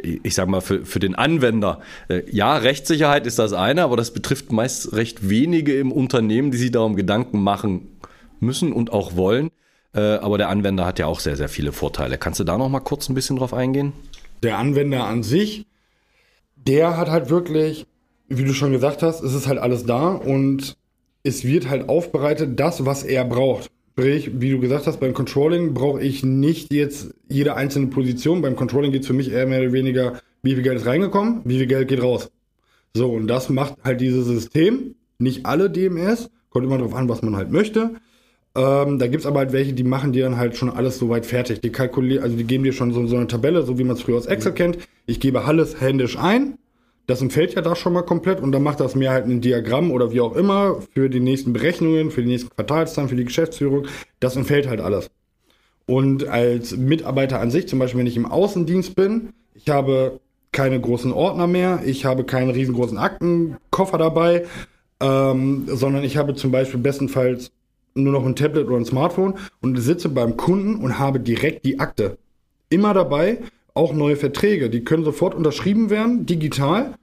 ich 0.00 0.36
sag 0.36 0.48
mal, 0.48 0.60
für, 0.60 0.86
für 0.86 1.00
den 1.00 1.16
Anwender. 1.16 1.80
Äh, 2.08 2.22
ja, 2.30 2.56
Rechtssicherheit 2.56 3.26
ist 3.26 3.40
das 3.40 3.52
eine, 3.52 3.82
aber 3.82 3.96
das 3.96 4.12
betrifft 4.12 4.52
meist 4.52 4.92
recht 4.92 5.28
wenige 5.28 5.76
im 5.76 5.90
Unternehmen, 5.90 6.52
die 6.52 6.58
sich 6.58 6.70
darum 6.70 6.94
Gedanken 6.94 7.42
machen 7.42 7.88
müssen 8.38 8.72
und 8.72 8.92
auch 8.92 9.16
wollen. 9.16 9.50
Äh, 9.92 10.00
aber 10.00 10.38
der 10.38 10.50
Anwender 10.50 10.86
hat 10.86 11.00
ja 11.00 11.06
auch 11.06 11.18
sehr, 11.18 11.36
sehr 11.36 11.48
viele 11.48 11.72
Vorteile. 11.72 12.16
Kannst 12.16 12.40
du 12.40 12.44
da 12.44 12.56
noch 12.56 12.68
mal 12.68 12.80
kurz 12.80 13.08
ein 13.08 13.14
bisschen 13.14 13.36
drauf 13.36 13.52
eingehen? 13.52 13.92
Der 14.42 14.58
Anwender 14.58 15.04
an 15.04 15.22
sich, 15.22 15.66
der 16.56 16.96
hat 16.96 17.10
halt 17.10 17.30
wirklich, 17.30 17.86
wie 18.28 18.44
du 18.44 18.52
schon 18.52 18.72
gesagt 18.72 19.02
hast, 19.02 19.22
es 19.22 19.34
ist 19.34 19.46
halt 19.46 19.58
alles 19.58 19.84
da 19.84 20.08
und 20.08 20.76
es 21.22 21.44
wird 21.44 21.68
halt 21.68 21.88
aufbereitet, 21.88 22.58
das, 22.58 22.84
was 22.84 23.04
er 23.04 23.24
braucht. 23.24 23.70
Sprich, 23.92 24.30
wie 24.40 24.50
du 24.50 24.58
gesagt 24.58 24.86
hast, 24.86 25.00
beim 25.00 25.12
Controlling 25.12 25.74
brauche 25.74 26.00
ich 26.00 26.24
nicht 26.24 26.72
jetzt 26.72 27.14
jede 27.28 27.56
einzelne 27.56 27.88
Position. 27.88 28.40
Beim 28.40 28.56
Controlling 28.56 28.90
geht 28.90 29.02
es 29.02 29.06
für 29.06 29.12
mich 29.12 29.30
eher 29.30 29.46
mehr 29.46 29.60
oder 29.60 29.72
weniger, 29.72 30.20
wie 30.42 30.54
viel 30.54 30.62
Geld 30.62 30.78
ist 30.78 30.86
reingekommen, 30.86 31.42
wie 31.44 31.58
viel 31.58 31.66
Geld 31.66 31.88
geht 31.88 32.02
raus. 32.02 32.30
So, 32.94 33.10
und 33.10 33.26
das 33.26 33.50
macht 33.50 33.76
halt 33.84 34.00
dieses 34.00 34.26
System. 34.26 34.94
Nicht 35.18 35.46
alle 35.46 35.70
DMS, 35.70 36.30
kommt 36.48 36.64
immer 36.64 36.78
darauf 36.78 36.94
an, 36.94 37.08
was 37.08 37.22
man 37.22 37.36
halt 37.36 37.50
möchte. 37.50 37.90
Ähm, 38.54 38.98
da 38.98 39.06
gibt's 39.06 39.24
aber 39.24 39.38
halt 39.40 39.52
welche, 39.52 39.72
die 39.72 39.84
machen 39.84 40.12
dir 40.12 40.24
dann 40.24 40.36
halt 40.36 40.56
schon 40.56 40.68
alles 40.68 40.98
soweit 40.98 41.24
fertig. 41.24 41.60
Die 41.60 41.70
kalkulieren, 41.72 42.22
also 42.22 42.36
die 42.36 42.44
geben 42.44 42.64
dir 42.64 42.72
schon 42.72 42.92
so, 42.92 43.06
so 43.06 43.16
eine 43.16 43.26
Tabelle, 43.26 43.62
so 43.62 43.78
wie 43.78 43.84
man 43.84 43.96
es 43.96 44.02
früher 44.02 44.18
aus 44.18 44.26
Excel 44.26 44.52
mhm. 44.52 44.56
kennt. 44.56 44.78
Ich 45.06 45.20
gebe 45.20 45.44
alles 45.44 45.80
händisch 45.80 46.18
ein. 46.18 46.58
Das 47.06 47.20
entfällt 47.20 47.54
ja 47.54 47.62
da 47.62 47.74
schon 47.74 47.94
mal 47.94 48.02
komplett 48.02 48.40
und 48.40 48.52
dann 48.52 48.62
macht 48.62 48.78
das 48.80 48.94
mir 48.94 49.10
halt 49.10 49.26
ein 49.26 49.40
Diagramm 49.40 49.90
oder 49.90 50.12
wie 50.12 50.20
auch 50.20 50.36
immer 50.36 50.80
für 50.94 51.08
die 51.08 51.20
nächsten 51.20 51.52
Berechnungen, 51.52 52.10
für 52.10 52.22
die 52.22 52.28
nächsten 52.28 52.50
Quartalszahlen, 52.50 53.08
für 53.08 53.16
die 53.16 53.24
Geschäftsführung. 53.24 53.86
Das 54.20 54.36
entfällt 54.36 54.68
halt 54.68 54.80
alles. 54.80 55.10
Und 55.86 56.28
als 56.28 56.76
Mitarbeiter 56.76 57.40
an 57.40 57.50
sich, 57.50 57.66
zum 57.66 57.78
Beispiel 57.78 58.00
wenn 58.00 58.06
ich 58.06 58.16
im 58.16 58.26
Außendienst 58.26 58.94
bin, 58.94 59.30
ich 59.54 59.68
habe 59.68 60.20
keine 60.52 60.80
großen 60.80 61.12
Ordner 61.12 61.46
mehr, 61.46 61.80
ich 61.84 62.04
habe 62.04 62.24
keinen 62.24 62.50
riesengroßen 62.50 62.98
Aktenkoffer 62.98 63.98
dabei, 63.98 64.44
ähm, 65.00 65.64
sondern 65.66 66.04
ich 66.04 66.16
habe 66.16 66.34
zum 66.34 66.52
Beispiel 66.52 66.78
bestenfalls 66.78 67.50
nur 67.94 68.12
noch 68.12 68.24
ein 68.24 68.36
Tablet 68.36 68.66
oder 68.66 68.76
ein 68.76 68.84
Smartphone 68.84 69.34
und 69.60 69.76
sitze 69.76 70.08
beim 70.08 70.36
Kunden 70.36 70.76
und 70.76 70.98
habe 70.98 71.20
direkt 71.20 71.64
die 71.64 71.80
Akte. 71.80 72.18
Immer 72.68 72.94
dabei, 72.94 73.38
auch 73.74 73.92
neue 73.92 74.16
Verträge, 74.16 74.70
die 74.70 74.84
können 74.84 75.04
sofort 75.04 75.34
unterschrieben 75.34 75.90
werden, 75.90 76.26
digital. 76.26 76.94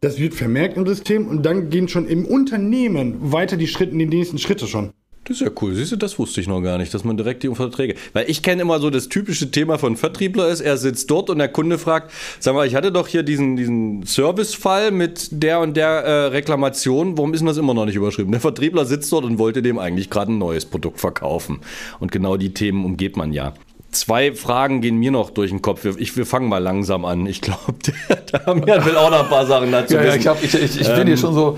Das 0.00 0.18
wird 0.18 0.34
vermerkt 0.34 0.76
im 0.76 0.86
System 0.86 1.28
und 1.28 1.44
dann 1.44 1.68
gehen 1.68 1.88
schon 1.88 2.06
im 2.06 2.24
Unternehmen 2.24 3.32
weiter 3.32 3.56
die 3.56 3.66
Schritte, 3.66 3.96
die 3.96 4.06
nächsten 4.06 4.38
Schritte 4.38 4.66
schon. 4.66 4.92
Das 5.24 5.36
ist 5.36 5.46
ja 5.46 5.52
cool. 5.60 5.74
Siehst 5.74 5.92
du, 5.92 5.96
das 5.96 6.18
wusste 6.18 6.40
ich 6.40 6.48
noch 6.48 6.60
gar 6.62 6.78
nicht, 6.78 6.92
dass 6.94 7.04
man 7.04 7.16
direkt 7.16 7.42
die 7.42 7.54
Verträge. 7.54 7.94
Weil 8.14 8.28
ich 8.28 8.42
kenne 8.42 8.62
immer 8.62 8.80
so 8.80 8.90
das 8.90 9.08
typische 9.08 9.50
Thema 9.50 9.78
von 9.78 9.96
Vertriebler 9.96 10.48
ist, 10.48 10.60
er 10.60 10.76
sitzt 10.76 11.10
dort 11.10 11.30
und 11.30 11.38
der 11.38 11.48
Kunde 11.48 11.78
fragt, 11.78 12.10
sag 12.40 12.54
mal, 12.54 12.66
ich 12.66 12.74
hatte 12.74 12.90
doch 12.90 13.06
hier 13.06 13.22
diesen, 13.22 13.54
diesen 13.54 14.02
Servicefall 14.04 14.90
mit 14.90 15.28
der 15.30 15.60
und 15.60 15.76
der 15.76 15.88
äh, 15.88 16.26
Reklamation, 16.26 17.18
warum 17.18 17.34
ist 17.34 17.40
denn 17.40 17.46
das 17.46 17.58
immer 17.58 17.74
noch 17.74 17.84
nicht 17.84 17.96
überschrieben? 17.96 18.32
Der 18.32 18.40
Vertriebler 18.40 18.86
sitzt 18.86 19.12
dort 19.12 19.24
und 19.24 19.38
wollte 19.38 19.62
dem 19.62 19.78
eigentlich 19.78 20.10
gerade 20.10 20.32
ein 20.32 20.38
neues 20.38 20.64
Produkt 20.64 21.00
verkaufen. 21.00 21.60
Und 22.00 22.10
genau 22.12 22.36
die 22.36 22.54
Themen 22.54 22.84
umgeht 22.84 23.16
man 23.16 23.32
ja. 23.32 23.54
Zwei 23.92 24.32
Fragen 24.34 24.80
gehen 24.80 24.98
mir 24.98 25.10
noch 25.10 25.30
durch 25.30 25.50
den 25.50 25.62
Kopf. 25.62 25.84
Ich, 25.84 26.16
wir 26.16 26.24
fangen 26.24 26.48
mal 26.48 26.58
langsam 26.58 27.04
an. 27.04 27.26
Ich 27.26 27.40
glaube, 27.40 27.74
der 28.08 28.16
Damian 28.16 28.84
will 28.84 28.96
auch 28.96 29.10
noch 29.10 29.24
ein 29.24 29.28
paar 29.28 29.46
Sachen 29.46 29.72
dazu 29.72 29.94
ja, 29.94 30.04
wissen. 30.04 30.22
Ja, 30.22 30.36
ich, 30.40 30.54
ich, 30.54 30.62
ich, 30.62 30.80
ich 30.80 30.94
bin 30.94 31.08
hier 31.08 31.16
schon 31.16 31.34
so. 31.34 31.56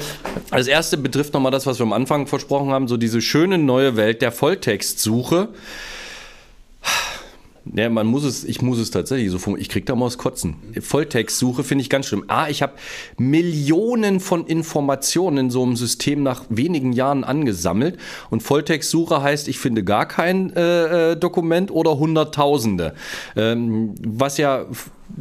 Als 0.51 0.67
erste 0.67 0.97
betrifft 0.97 1.35
nochmal 1.35 1.53
das, 1.53 1.67
was 1.67 1.79
wir 1.79 1.85
am 1.85 1.93
Anfang 1.93 2.27
versprochen 2.27 2.71
haben, 2.71 2.89
so 2.89 2.97
diese 2.97 3.21
schöne 3.21 3.59
neue 3.59 3.97
Welt 3.97 4.23
der 4.23 4.33
Volltextsuche. 4.33 5.49
Ja, 7.65 7.89
man 7.89 8.07
muss 8.07 8.25
es, 8.25 8.45
ich 8.45 8.61
muss 8.61 8.79
es 8.79 8.91
tatsächlich 8.91 9.31
so. 9.31 9.57
Ich 9.57 9.69
krieg 9.69 9.87
da 9.87 9.95
mal 9.95 10.07
das 10.07 10.19
Kotzen. 10.19 10.57
Volltextsuche 10.81 11.63
finde 11.63 11.83
ich 11.83 11.91
ganz 11.91 12.07
schlimm. 12.07 12.25
Ah, 12.27 12.49
ich 12.49 12.61
habe 12.61 12.73
Millionen 13.19 14.21
von 14.21 14.47
Informationen 14.47 15.39
in 15.39 15.51
so 15.51 15.63
einem 15.63 15.77
System 15.77 16.23
nach 16.23 16.45
wenigen 16.49 16.93
Jahren 16.93 17.23
angesammelt. 17.23 17.99
Und 18.31 18.43
Volltextsuche 18.43 19.23
heißt, 19.23 19.47
ich 19.47 19.59
finde 19.59 19.85
gar 19.85 20.07
kein 20.07 20.55
äh, 20.57 21.13
äh 21.13 21.17
Dokument 21.17 21.71
oder 21.71 21.99
Hunderttausende. 21.99 22.95
Ähm, 23.37 23.95
was 24.05 24.39
ja 24.39 24.67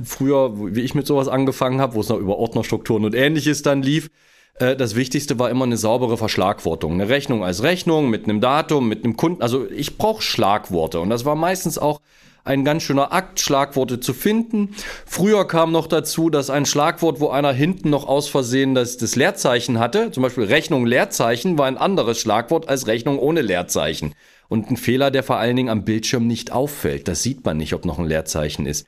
früher, 0.03 0.75
wie 0.75 0.81
ich 0.81 0.95
mit 0.95 1.05
sowas 1.05 1.27
angefangen 1.27 1.79
habe, 1.79 1.93
wo 1.93 2.01
es 2.01 2.09
noch 2.09 2.17
über 2.17 2.37
Ordnerstrukturen 2.37 3.05
und 3.05 3.13
ähnliches 3.13 3.61
dann 3.61 3.83
lief, 3.83 4.09
äh, 4.55 4.75
das 4.75 4.95
Wichtigste 4.95 5.37
war 5.37 5.49
immer 5.49 5.65
eine 5.65 5.77
saubere 5.77 6.17
Verschlagwortung. 6.17 6.93
Eine 6.93 7.09
Rechnung 7.09 7.43
als 7.43 7.63
Rechnung 7.63 8.09
mit 8.09 8.25
einem 8.25 8.41
Datum, 8.41 8.87
mit 8.87 9.03
einem 9.03 9.15
Kunden. 9.15 9.41
Also 9.41 9.69
ich 9.69 9.97
brauche 9.97 10.21
Schlagworte. 10.21 10.99
Und 10.99 11.09
das 11.09 11.25
war 11.25 11.35
meistens 11.35 11.77
auch 11.77 12.01
ein 12.43 12.65
ganz 12.65 12.83
schöner 12.83 13.11
Akt, 13.13 13.39
Schlagworte 13.39 13.99
zu 13.99 14.13
finden. 14.13 14.75
Früher 15.05 15.47
kam 15.47 15.71
noch 15.71 15.87
dazu, 15.87 16.29
dass 16.29 16.49
ein 16.49 16.65
Schlagwort, 16.65 17.19
wo 17.19 17.29
einer 17.29 17.53
hinten 17.53 17.89
noch 17.89 18.07
aus 18.07 18.27
Versehen 18.27 18.75
das, 18.75 18.97
das 18.97 19.15
Leerzeichen 19.15 19.79
hatte, 19.79 20.11
zum 20.11 20.23
Beispiel 20.23 20.45
Rechnung 20.45 20.85
Leerzeichen, 20.85 21.57
war 21.57 21.67
ein 21.67 21.77
anderes 21.77 22.19
Schlagwort 22.19 22.69
als 22.69 22.87
Rechnung 22.87 23.19
ohne 23.19 23.41
Leerzeichen. 23.41 24.15
Und 24.49 24.69
ein 24.69 24.77
Fehler, 24.77 25.11
der 25.11 25.23
vor 25.23 25.37
allen 25.37 25.55
Dingen 25.55 25.69
am 25.69 25.85
Bildschirm 25.85 26.27
nicht 26.27 26.51
auffällt. 26.51 27.07
Das 27.07 27.23
sieht 27.23 27.45
man 27.45 27.57
nicht, 27.57 27.73
ob 27.73 27.85
noch 27.85 27.99
ein 27.99 28.07
Leerzeichen 28.07 28.65
ist. 28.65 28.85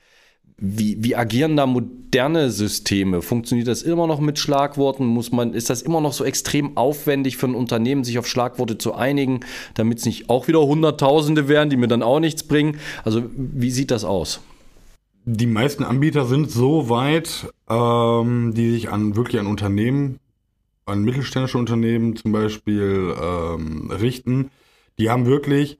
Wie, 0.65 0.95
wie 1.03 1.13
agieren 1.17 1.57
da 1.57 1.65
moderne 1.65 2.49
Systeme? 2.49 3.21
Funktioniert 3.21 3.67
das 3.67 3.81
immer 3.81 4.07
noch 4.07 4.21
mit 4.21 4.39
Schlagworten? 4.39 5.05
Muss 5.05 5.33
man, 5.33 5.53
ist 5.53 5.69
das 5.69 5.81
immer 5.81 5.99
noch 5.99 6.13
so 6.13 6.23
extrem 6.23 6.77
aufwendig 6.77 7.35
für 7.35 7.47
ein 7.47 7.53
Unternehmen, 7.53 8.05
sich 8.05 8.17
auf 8.17 8.25
Schlagworte 8.25 8.77
zu 8.77 8.93
einigen, 8.93 9.41
damit 9.73 9.99
es 9.99 10.05
nicht 10.05 10.29
auch 10.29 10.47
wieder 10.47 10.65
Hunderttausende 10.65 11.49
wären, 11.49 11.69
die 11.69 11.75
mir 11.75 11.89
dann 11.89 12.01
auch 12.01 12.21
nichts 12.21 12.43
bringen? 12.43 12.77
Also, 13.03 13.23
wie 13.35 13.71
sieht 13.71 13.91
das 13.91 14.05
aus? 14.05 14.39
Die 15.25 15.47
meisten 15.47 15.83
Anbieter 15.83 16.25
sind 16.25 16.49
so 16.49 16.87
weit, 16.87 17.51
ähm, 17.69 18.53
die 18.55 18.71
sich 18.71 18.89
an 18.89 19.17
wirklich 19.17 19.41
an 19.41 19.47
Unternehmen, 19.47 20.17
an 20.85 21.03
mittelständische 21.03 21.57
Unternehmen 21.57 22.15
zum 22.15 22.31
Beispiel 22.31 23.13
ähm, 23.21 23.91
richten, 23.91 24.49
Die 24.97 25.09
haben 25.09 25.25
wirklich 25.25 25.77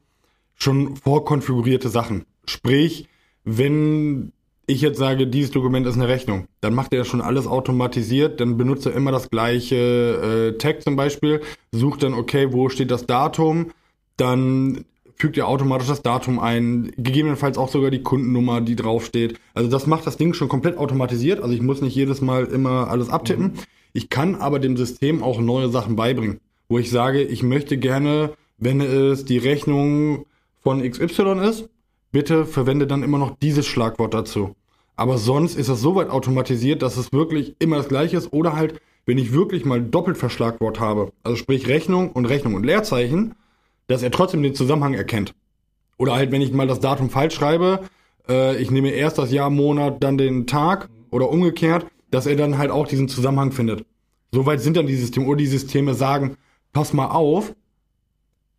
schon 0.56 0.98
vorkonfigurierte 0.98 1.88
Sachen. 1.88 2.26
Sprich, 2.46 3.08
wenn 3.46 4.34
ich 4.66 4.82
jetzt 4.82 4.98
sage, 4.98 5.28
dieses 5.28 5.52
Dokument 5.52 5.86
ist 5.86 5.96
eine 5.96 6.08
Rechnung, 6.08 6.48
dann 6.62 6.74
macht 6.74 6.94
er 6.94 7.04
schon 7.06 7.22
alles 7.22 7.48
automatisiert, 7.48 8.40
dann 8.40 8.58
benutzt 8.58 8.86
er 8.86 8.94
immer 8.94 9.12
das 9.12 9.30
gleiche 9.30 10.54
äh, 10.54 10.58
Tag 10.58 10.82
zum 10.84 10.96
Beispiel, 10.96 11.42
sucht 11.72 12.04
dann, 12.04 12.14
okay, 12.14 12.54
wo 12.54 12.70
steht 12.70 12.92
das 12.92 13.06
Datum, 13.06 13.72
dann 14.16 14.86
fügt 15.16 15.38
er 15.38 15.48
automatisch 15.48 15.88
das 15.88 16.02
Datum 16.02 16.40
ein, 16.40 16.92
gegebenenfalls 16.98 17.58
auch 17.58 17.70
sogar 17.70 17.92
die 17.92 18.04
Kundennummer, 18.04 18.62
die 18.62 18.76
draufsteht. 18.76 19.40
Also 19.54 19.70
das 19.70 19.86
macht 19.86 20.08
das 20.08 20.18
Ding 20.18 20.34
schon 20.34 20.50
komplett 20.50 20.78
automatisiert, 20.78 21.42
also 21.42 21.54
ich 21.54 21.62
muss 21.62 21.82
nicht 21.82 21.96
jedes 21.96 22.22
Mal 22.22 22.46
immer 22.46 22.90
alles 22.90 23.10
abtippen. 23.10 23.46
Mhm. 23.46 23.60
Ich 23.92 24.10
kann 24.10 24.36
aber 24.36 24.60
dem 24.60 24.76
System 24.78 25.22
auch 25.22 25.40
neue 25.40 25.70
Sachen 25.70 25.96
beibringen, 25.96 26.40
wo 26.68 26.80
ich 26.80 26.90
sage, 26.90 27.22
ich 27.22 27.44
möchte 27.44 27.78
gerne, 27.78 28.32
wenn 28.58 28.82
es 28.82 29.26
die 29.26 29.38
Rechnung 29.38 30.26
von 30.62 30.82
XY 30.82 31.40
ist, 31.48 31.70
bitte 32.14 32.46
verwende 32.46 32.88
dann 32.88 33.04
immer 33.04 33.18
noch 33.18 33.36
dieses 33.42 33.66
Schlagwort 33.66 34.14
dazu. 34.14 34.56
Aber 34.96 35.18
sonst 35.18 35.56
ist 35.56 35.68
das 35.68 35.82
so 35.82 35.96
weit 35.96 36.10
automatisiert, 36.10 36.82
dass 36.82 36.96
es 36.96 37.12
wirklich 37.12 37.56
immer 37.60 37.78
das 37.78 37.90
gleiche 37.90 38.16
ist. 38.16 38.32
Oder 38.32 38.56
halt, 38.56 38.80
wenn 39.06 39.18
ich 39.18 39.34
wirklich 39.34 39.66
mal 39.66 39.82
doppelt 39.82 40.18
Verschlagwort 40.18 40.80
habe, 40.80 41.12
also 41.24 41.36
sprich 41.36 41.68
Rechnung 41.68 42.12
und 42.12 42.26
Rechnung 42.26 42.54
und 42.54 42.66
Leerzeichen, 42.66 43.34
dass 43.88 44.04
er 44.04 44.12
trotzdem 44.12 44.44
den 44.44 44.56
Zusammenhang 44.56 44.94
erkennt. 44.94 45.34
Oder 45.98 46.14
halt, 46.14 46.32
wenn 46.32 46.42
ich 46.42 46.54
mal 46.54 46.68
das 46.68 46.80
Datum 46.80 47.10
falsch 47.10 47.34
schreibe, 47.34 47.82
äh, 48.30 48.56
ich 48.62 48.72
nehme 48.72 48.92
erst 48.92 49.18
das 49.18 49.32
Jahr, 49.32 49.50
Monat, 49.50 50.04
dann 50.04 50.18
den 50.18 50.46
Tag 50.48 50.90
oder 51.10 51.30
umgekehrt, 51.30 51.88
dass 52.12 52.28
er 52.28 52.36
dann 52.36 52.60
halt 52.60 52.70
auch 52.70 52.88
diesen 52.88 53.10
Zusammenhang 53.10 53.52
findet. 53.52 53.86
Soweit 54.32 54.62
sind 54.62 54.78
dann 54.78 54.88
die 54.88 54.96
Systeme, 54.96 55.26
oder 55.26 55.38
die 55.38 55.48
Systeme 55.48 55.96
sagen, 55.96 56.38
pass 56.72 56.94
mal 56.94 57.08
auf, 57.08 57.54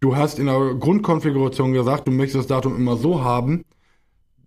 du 0.04 0.16
hast 0.16 0.38
in 0.38 0.46
der 0.46 0.74
Grundkonfiguration 0.74 1.72
gesagt, 1.72 2.06
du 2.06 2.12
möchtest 2.12 2.36
das 2.36 2.46
Datum 2.46 2.76
immer 2.76 2.98
so 2.98 3.24
haben, 3.24 3.64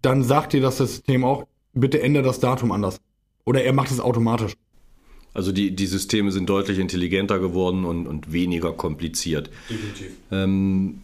dann 0.04 0.24
sagt 0.24 0.54
dir 0.54 0.62
das 0.62 0.78
System 0.78 1.24
auch, 1.24 1.48
bitte 1.74 2.00
ändere 2.02 2.24
das 2.24 2.40
Datum 2.40 2.72
anders. 2.72 3.02
Oder 3.44 3.64
er 3.64 3.74
macht 3.74 3.90
es 3.90 4.00
automatisch. 4.00 4.54
Also 5.34 5.52
die, 5.52 5.76
die 5.76 5.88
Systeme 5.88 6.32
sind 6.32 6.48
deutlich 6.48 6.78
intelligenter 6.78 7.40
geworden 7.40 7.86
und, 7.86 8.06
und 8.06 8.32
weniger 8.32 8.72
kompliziert. 8.72 9.50
Definitiv. 9.70 10.12
Ähm, 10.32 11.02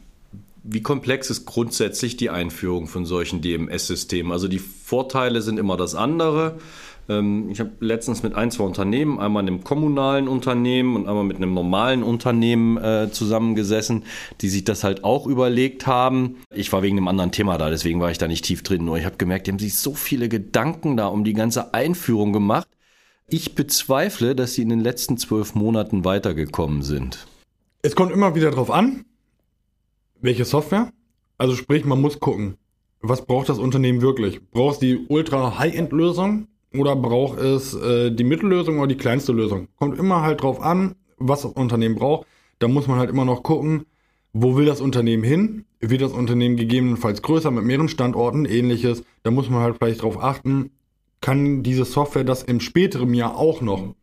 wie 0.63 0.81
komplex 0.81 1.31
ist 1.31 1.45
grundsätzlich 1.45 2.15
die 2.15 2.29
Einführung 2.29 2.87
von 2.87 3.05
solchen 3.05 3.41
DMS-Systemen? 3.41 4.31
Also 4.31 4.47
die 4.47 4.59
Vorteile 4.59 5.41
sind 5.41 5.57
immer 5.57 5.77
das 5.77 5.95
andere. 5.95 6.59
Ähm, 7.09 7.49
ich 7.49 7.59
habe 7.59 7.71
letztens 7.79 8.23
mit 8.23 8.35
ein, 8.35 8.51
zwei 8.51 8.63
Unternehmen, 8.63 9.19
einmal 9.19 9.43
einem 9.43 9.63
kommunalen 9.63 10.27
Unternehmen 10.27 10.95
und 10.95 11.07
einmal 11.07 11.23
mit 11.23 11.37
einem 11.37 11.53
normalen 11.53 12.03
Unternehmen 12.03 12.77
äh, 12.77 13.09
zusammengesessen, 13.11 14.03
die 14.41 14.49
sich 14.49 14.63
das 14.63 14.83
halt 14.83 15.03
auch 15.03 15.27
überlegt 15.27 15.87
haben. 15.87 16.37
Ich 16.53 16.71
war 16.71 16.81
wegen 16.81 16.97
einem 16.97 17.07
anderen 17.07 17.31
Thema 17.31 17.57
da, 17.57 17.69
deswegen 17.69 17.99
war 17.99 18.11
ich 18.11 18.17
da 18.17 18.27
nicht 18.27 18.45
tief 18.45 18.63
drin. 18.63 18.85
Nur 18.85 18.97
ich 18.97 19.05
habe 19.05 19.17
gemerkt, 19.17 19.47
die 19.47 19.51
haben 19.51 19.59
sich 19.59 19.77
so 19.77 19.93
viele 19.93 20.29
Gedanken 20.29 20.97
da 20.97 21.07
um 21.07 21.23
die 21.23 21.33
ganze 21.33 21.73
Einführung 21.73 22.33
gemacht. 22.33 22.67
Ich 23.27 23.55
bezweifle, 23.55 24.35
dass 24.35 24.53
sie 24.53 24.61
in 24.61 24.69
den 24.69 24.81
letzten 24.81 25.17
zwölf 25.17 25.55
Monaten 25.55 26.05
weitergekommen 26.05 26.83
sind. 26.83 27.27
Es 27.81 27.95
kommt 27.95 28.11
immer 28.11 28.35
wieder 28.35 28.51
darauf 28.51 28.71
an, 28.71 29.05
welche 30.21 30.45
Software. 30.45 30.91
Also 31.37 31.55
sprich, 31.55 31.83
man 31.83 31.99
muss 31.99 32.19
gucken, 32.19 32.55
was 33.01 33.25
braucht 33.25 33.49
das 33.49 33.59
Unternehmen 33.59 34.01
wirklich? 34.01 34.39
Braucht 34.51 34.75
es 34.75 34.79
die 34.79 35.05
ultra 35.09 35.57
High-End-Lösung 35.59 36.47
oder 36.75 36.95
braucht 36.95 37.39
es 37.39 37.73
äh, 37.73 38.11
die 38.11 38.23
Mittellösung 38.23 38.79
oder 38.79 38.87
die 38.87 38.97
kleinste 38.97 39.31
Lösung? 39.31 39.67
Kommt 39.77 39.97
immer 39.97 40.21
halt 40.21 40.41
drauf 40.41 40.61
an, 40.61 40.95
was 41.17 41.43
das 41.43 41.51
Unternehmen 41.51 41.95
braucht. 41.95 42.27
Da 42.59 42.67
muss 42.67 42.87
man 42.87 42.97
halt 42.97 43.09
immer 43.09 43.25
noch 43.25 43.43
gucken, 43.43 43.85
wo 44.33 44.55
will 44.55 44.65
das 44.65 44.81
Unternehmen 44.81 45.23
hin? 45.23 45.65
Wird 45.79 46.01
das 46.01 46.11
Unternehmen 46.11 46.55
gegebenenfalls 46.55 47.21
größer 47.21 47.51
mit 47.51 47.63
mehreren 47.63 47.89
Standorten, 47.89 48.45
ähnliches? 48.45 49.03
Da 49.21 49.31
muss 49.31 49.49
man 49.49 49.61
halt 49.61 49.77
vielleicht 49.77 50.01
drauf 50.01 50.21
achten, 50.21 50.71
kann 51.21 51.63
diese 51.63 51.85
Software 51.85 52.23
das 52.23 52.43
im 52.43 52.59
späteren 52.59 53.13
Jahr 53.13 53.37
auch 53.37 53.61
noch? 53.61 53.95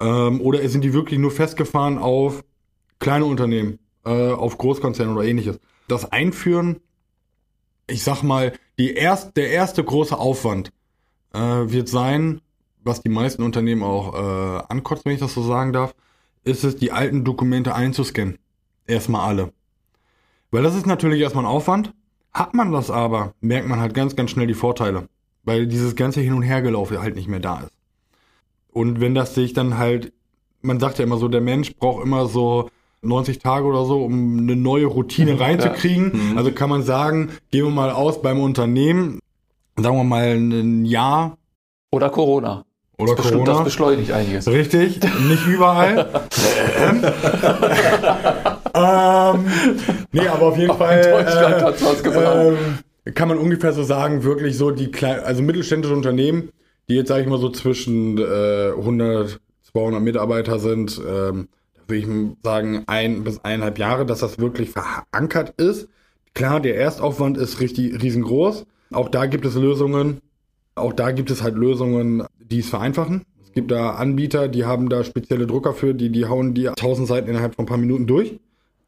Ähm, 0.00 0.40
oder 0.40 0.66
sind 0.68 0.82
die 0.82 0.92
wirklich 0.92 1.18
nur 1.20 1.30
festgefahren 1.30 1.98
auf 1.98 2.42
kleine 2.98 3.26
Unternehmen, 3.26 3.78
äh, 4.04 4.32
auf 4.32 4.58
Großkonzerne 4.58 5.12
oder 5.12 5.24
ähnliches? 5.24 5.60
Das 5.88 6.10
Einführen, 6.10 6.80
ich 7.86 8.02
sag 8.02 8.22
mal, 8.22 8.52
die 8.78 8.94
erst, 8.94 9.36
der 9.36 9.50
erste 9.50 9.84
große 9.84 10.18
Aufwand 10.18 10.72
äh, 11.32 11.38
wird 11.38 11.88
sein, 11.88 12.40
was 12.82 13.02
die 13.02 13.08
meisten 13.08 13.42
Unternehmen 13.42 13.82
auch 13.82 14.14
äh, 14.14 14.62
ankotzen, 14.68 15.02
wenn 15.06 15.14
ich 15.14 15.20
das 15.20 15.34
so 15.34 15.42
sagen 15.42 15.72
darf, 15.72 15.94
ist 16.44 16.64
es, 16.64 16.76
die 16.76 16.92
alten 16.92 17.24
Dokumente 17.24 17.74
einzuscannen. 17.74 18.38
Erstmal 18.86 19.28
alle. 19.28 19.52
Weil 20.50 20.62
das 20.62 20.74
ist 20.74 20.86
natürlich 20.86 21.20
erstmal 21.20 21.44
ein 21.44 21.50
Aufwand. 21.50 21.92
Hat 22.32 22.54
man 22.54 22.72
das 22.72 22.90
aber, 22.90 23.34
merkt 23.40 23.68
man 23.68 23.80
halt 23.80 23.94
ganz, 23.94 24.16
ganz 24.16 24.30
schnell 24.30 24.46
die 24.46 24.54
Vorteile. 24.54 25.08
Weil 25.44 25.66
dieses 25.66 25.96
ganze 25.96 26.20
Hin- 26.20 26.34
und 26.34 26.42
Hergelaufe 26.42 27.00
halt 27.00 27.16
nicht 27.16 27.28
mehr 27.28 27.40
da 27.40 27.60
ist. 27.60 27.72
Und 28.72 29.00
wenn 29.00 29.14
das 29.14 29.34
sich 29.34 29.52
dann 29.52 29.78
halt, 29.78 30.12
man 30.62 30.80
sagt 30.80 30.98
ja 30.98 31.04
immer 31.04 31.18
so, 31.18 31.28
der 31.28 31.40
Mensch 31.40 31.74
braucht 31.76 32.04
immer 32.04 32.26
so 32.26 32.70
90 33.02 33.38
Tage 33.38 33.64
oder 33.66 33.84
so, 33.84 34.04
um 34.04 34.38
eine 34.38 34.56
neue 34.56 34.86
Routine 34.86 35.40
reinzukriegen. 35.40 36.12
Ja. 36.12 36.18
Mhm. 36.18 36.38
Also 36.38 36.52
kann 36.52 36.70
man 36.70 36.82
sagen, 36.82 37.30
gehen 37.50 37.64
wir 37.64 37.70
mal 37.70 37.90
aus 37.90 38.22
beim 38.22 38.40
Unternehmen, 38.40 39.18
sagen 39.76 39.96
wir 39.96 40.04
mal, 40.04 40.34
ein 40.34 40.84
Jahr. 40.84 41.38
Oder 41.90 42.10
Corona. 42.10 42.64
Oder 43.00 43.14
das 43.14 43.30
Corona. 43.30 43.52
Das 43.52 43.64
beschleunigt 43.64 44.12
einiges. 44.12 44.46
Richtig, 44.46 45.00
nicht 45.28 45.46
überall. 45.46 46.10
ähm, 48.74 49.46
nee, 50.12 50.28
aber 50.28 50.46
auf 50.46 50.58
jeden 50.58 50.76
Fall. 50.76 51.02
Deutschland 51.02 51.62
hat 51.62 51.82
was 51.82 52.02
gebracht. 52.02 52.56
Äh, 53.04 53.12
kann 53.12 53.28
man 53.28 53.38
ungefähr 53.38 53.72
so 53.72 53.82
sagen, 53.82 54.22
wirklich 54.22 54.56
so 54.56 54.70
die 54.70 54.90
kleinen, 54.90 55.20
also 55.20 55.42
mittelständische 55.42 55.94
Unternehmen, 55.94 56.50
die 56.88 56.94
jetzt, 56.94 57.08
sage 57.08 57.22
ich 57.22 57.28
mal, 57.28 57.38
so 57.38 57.48
zwischen 57.50 58.18
äh, 58.18 58.72
100, 58.76 59.40
200 59.72 60.02
Mitarbeiter 60.02 60.58
sind, 60.58 60.98
ähm, 60.98 61.48
würde 61.86 61.98
ich 61.98 62.06
sagen, 62.42 62.84
ein 62.86 63.24
bis 63.24 63.42
eineinhalb 63.42 63.78
Jahre, 63.78 64.04
dass 64.04 64.20
das 64.20 64.38
wirklich 64.38 64.70
verankert 64.70 65.54
ist. 65.56 65.88
Klar, 66.34 66.60
der 66.60 66.76
Erstaufwand 66.76 67.38
ist 67.38 67.60
richtig 67.60 68.02
riesengroß. 68.02 68.66
Auch 68.92 69.08
da 69.08 69.26
gibt 69.26 69.44
es 69.44 69.54
Lösungen. 69.54 70.20
Auch 70.74 70.92
da 70.92 71.12
gibt 71.12 71.30
es 71.30 71.42
halt 71.42 71.54
Lösungen, 71.54 72.24
die 72.38 72.60
es 72.60 72.68
vereinfachen. 72.68 73.24
Es 73.42 73.52
gibt 73.52 73.70
da 73.70 73.94
Anbieter, 73.94 74.48
die 74.48 74.64
haben 74.64 74.88
da 74.88 75.04
spezielle 75.04 75.46
Drucker 75.46 75.74
für, 75.74 75.94
die, 75.94 76.10
die 76.10 76.26
hauen 76.26 76.54
die 76.54 76.68
1000 76.68 77.08
Seiten 77.08 77.28
innerhalb 77.28 77.54
von 77.56 77.64
ein 77.64 77.68
paar 77.68 77.78
Minuten 77.78 78.06
durch. 78.06 78.38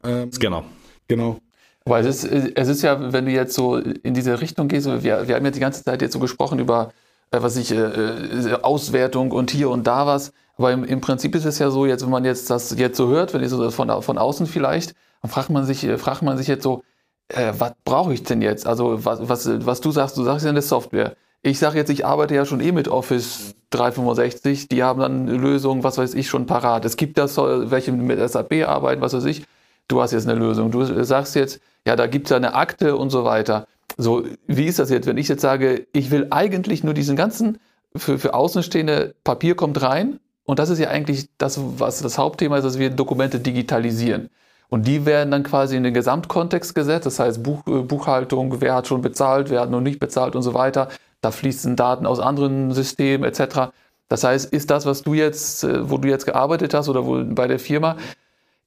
Ähm, 0.03 0.31
Scanner. 0.31 0.63
Genau. 1.07 1.37
Weil 1.85 2.05
es 2.05 2.23
ist, 2.23 2.51
es 2.55 2.67
ist 2.69 2.81
ja, 2.81 3.11
wenn 3.11 3.25
du 3.25 3.31
jetzt 3.31 3.53
so 3.53 3.77
in 3.77 4.13
diese 4.13 4.39
Richtung 4.39 4.69
gehst, 4.69 4.87
wir, 4.87 5.27
wir 5.27 5.35
haben 5.35 5.45
ja 5.45 5.51
die 5.51 5.59
ganze 5.59 5.83
Zeit 5.83 6.01
jetzt 6.01 6.13
so 6.13 6.19
gesprochen 6.19 6.59
über, 6.59 6.93
äh, 7.31 7.41
was 7.41 7.57
ich, 7.57 7.71
äh, 7.71 7.75
äh, 7.75 8.53
Auswertung 8.61 9.31
und 9.31 9.51
hier 9.51 9.69
und 9.69 9.85
da 9.85 10.07
was. 10.07 10.31
Aber 10.57 10.71
im, 10.71 10.85
im, 10.85 11.01
Prinzip 11.01 11.35
ist 11.35 11.45
es 11.45 11.59
ja 11.59 11.69
so, 11.69 11.85
jetzt, 11.85 12.03
wenn 12.03 12.11
man 12.11 12.23
jetzt 12.23 12.49
das 12.49 12.77
jetzt 12.77 12.95
so 12.95 13.09
hört, 13.09 13.33
wenn 13.33 13.43
ich 13.43 13.49
so 13.49 13.69
von, 13.71 14.01
von 14.01 14.17
außen 14.17 14.47
vielleicht, 14.47 14.95
dann 15.21 15.31
fragt 15.31 15.49
man 15.49 15.65
sich, 15.65 15.85
fragt 15.97 16.21
man 16.21 16.37
sich 16.37 16.47
jetzt 16.47 16.63
so, 16.63 16.83
äh, 17.29 17.53
was 17.57 17.73
brauche 17.83 18.13
ich 18.13 18.23
denn 18.23 18.41
jetzt? 18.41 18.67
Also 18.67 19.05
was, 19.05 19.27
was, 19.27 19.65
was 19.65 19.81
du 19.81 19.91
sagst, 19.91 20.17
du 20.17 20.23
sagst 20.23 20.45
ja 20.45 20.51
eine 20.51 20.61
Software. 20.61 21.15
Ich 21.41 21.59
sage 21.59 21.77
jetzt, 21.77 21.89
ich 21.89 22.05
arbeite 22.05 22.35
ja 22.35 22.45
schon 22.45 22.61
eh 22.61 22.71
mit 22.71 22.87
Office 22.87 23.55
365, 23.71 24.69
die 24.69 24.83
haben 24.83 25.01
dann 25.01 25.27
Lösungen, 25.27 25.83
was 25.83 25.97
weiß 25.97 26.13
ich, 26.13 26.27
schon 26.27 26.45
parat. 26.45 26.85
Es 26.85 26.95
gibt 26.95 27.17
ja 27.17 27.27
welche 27.69 27.91
mit 27.91 28.17
SAP 28.29 28.65
arbeiten, 28.65 29.01
was 29.01 29.13
weiß 29.13 29.25
ich. 29.25 29.43
Du 29.87 30.01
hast 30.01 30.11
jetzt 30.11 30.27
eine 30.27 30.39
Lösung. 30.39 30.71
Du 30.71 30.83
sagst 31.03 31.35
jetzt, 31.35 31.59
ja, 31.85 31.95
da 31.95 32.07
gibt 32.07 32.27
es 32.27 32.31
ja 32.31 32.37
eine 32.37 32.53
Akte 32.53 32.95
und 32.95 33.09
so 33.09 33.25
weiter. 33.25 33.67
So, 33.97 34.23
wie 34.47 34.65
ist 34.65 34.79
das 34.79 34.89
jetzt, 34.89 35.05
wenn 35.05 35.17
ich 35.17 35.27
jetzt 35.27 35.41
sage, 35.41 35.87
ich 35.91 36.11
will 36.11 36.27
eigentlich 36.31 36.83
nur 36.83 36.93
diesen 36.93 37.15
ganzen, 37.15 37.59
für, 37.95 38.17
für 38.17 38.33
Außenstehende 38.33 39.13
Papier 39.23 39.55
kommt 39.55 39.81
rein 39.81 40.19
und 40.45 40.59
das 40.59 40.69
ist 40.69 40.79
ja 40.79 40.89
eigentlich 40.89 41.27
das, 41.37 41.59
was 41.77 42.01
das 42.01 42.17
Hauptthema 42.17 42.57
ist, 42.57 42.63
dass 42.63 42.79
wir 42.79 42.89
Dokumente 42.89 43.39
digitalisieren. 43.39 44.29
Und 44.73 44.87
die 44.87 45.05
werden 45.05 45.29
dann 45.29 45.43
quasi 45.43 45.77
in 45.77 45.83
den 45.83 45.93
Gesamtkontext 45.93 46.73
gesetzt, 46.73 47.05
das 47.05 47.19
heißt 47.19 47.43
Buch, 47.43 47.61
äh, 47.67 47.83
Buchhaltung, 47.83 48.59
wer 48.59 48.73
hat 48.73 48.87
schon 48.87 49.03
bezahlt, 49.03 49.51
wer 49.51 49.61
hat 49.61 49.69
noch 49.69 49.81
nicht 49.81 49.99
bezahlt 49.99 50.35
und 50.35 50.41
so 50.41 50.55
weiter. 50.55 50.87
Da 51.21 51.29
fließen 51.29 51.75
Daten 51.75 52.07
aus 52.07 52.19
anderen 52.19 52.71
Systemen 52.71 53.23
etc. 53.23 53.71
Das 54.09 54.23
heißt, 54.23 54.51
ist 54.51 54.71
das, 54.71 54.87
was 54.87 55.03
du 55.03 55.13
jetzt, 55.13 55.63
äh, 55.63 55.91
wo 55.91 55.99
du 55.99 56.07
jetzt 56.07 56.25
gearbeitet 56.25 56.73
hast 56.73 56.89
oder 56.89 57.05
wo 57.05 57.23
bei 57.23 57.45
der 57.45 57.59
Firma, 57.59 57.97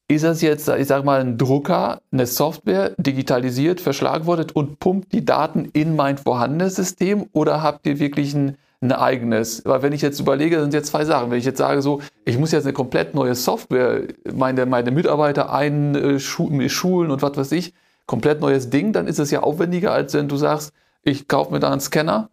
ist 0.07 0.23
das 0.23 0.43
jetzt, 0.43 0.69
ich 0.69 0.87
sag 0.87 1.05
mal, 1.05 1.21
ein 1.21 1.39
Drucker, 1.39 2.01
eine 2.13 2.27
Software, 2.27 2.95
digitalisiert, 2.99 3.81
verschlagwortet 3.81 4.55
und 4.55 4.79
pumpt 4.79 5.13
die 5.13 5.25
Daten 5.25 5.65
in 5.73 5.97
mein 5.97 6.19
vorhandenes 6.19 6.77
System 6.77 7.27
oder 7.33 7.65
habt 7.65 7.85
ihr 7.85 7.99
wirklich 7.99 8.33
ein 8.33 8.57
ein 8.81 8.93
eigenes. 8.93 9.63
Weil 9.65 9.83
wenn 9.83 9.93
ich 9.93 10.03
jetzt 10.03 10.21
überlege, 10.21 10.61
sind 10.61 10.75
jetzt 10.75 10.89
zwei 10.89 11.05
Sachen. 11.05 11.31
Wenn 11.31 11.39
ich 11.39 11.45
jetzt 11.45 11.59
sage, 11.59 11.83
so, 11.83 12.01
ich 12.25 12.39
muss 12.39 12.53
jetzt 12.53 12.65
eine 12.65 12.73
komplett 12.73 13.15
neue 13.15 13.35
Software, 13.35 14.03
meine, 14.33 14.67
meine 14.67 14.91
Mitarbeiter 14.91 15.53
einschulen 15.53 17.11
und 17.11 17.23
was 17.23 17.37
weiß 17.37 17.53
ich, 17.53 17.75
komplett 18.07 18.41
neues 18.41 18.71
Ding, 18.71 18.93
dann 18.93 19.09
ist 19.09 19.19
es 19.19 19.31
ja 19.31 19.43
aufwendiger, 19.43 19.93
als 19.93 20.15
wenn 20.15 20.29
du 20.29 20.37
sagst, 20.37 20.73
ich 21.03 21.29
kaufe 21.29 21.53
mir 21.53 21.61
da 21.61 21.71
einen 21.71 21.81
Scanner, 21.81 22.31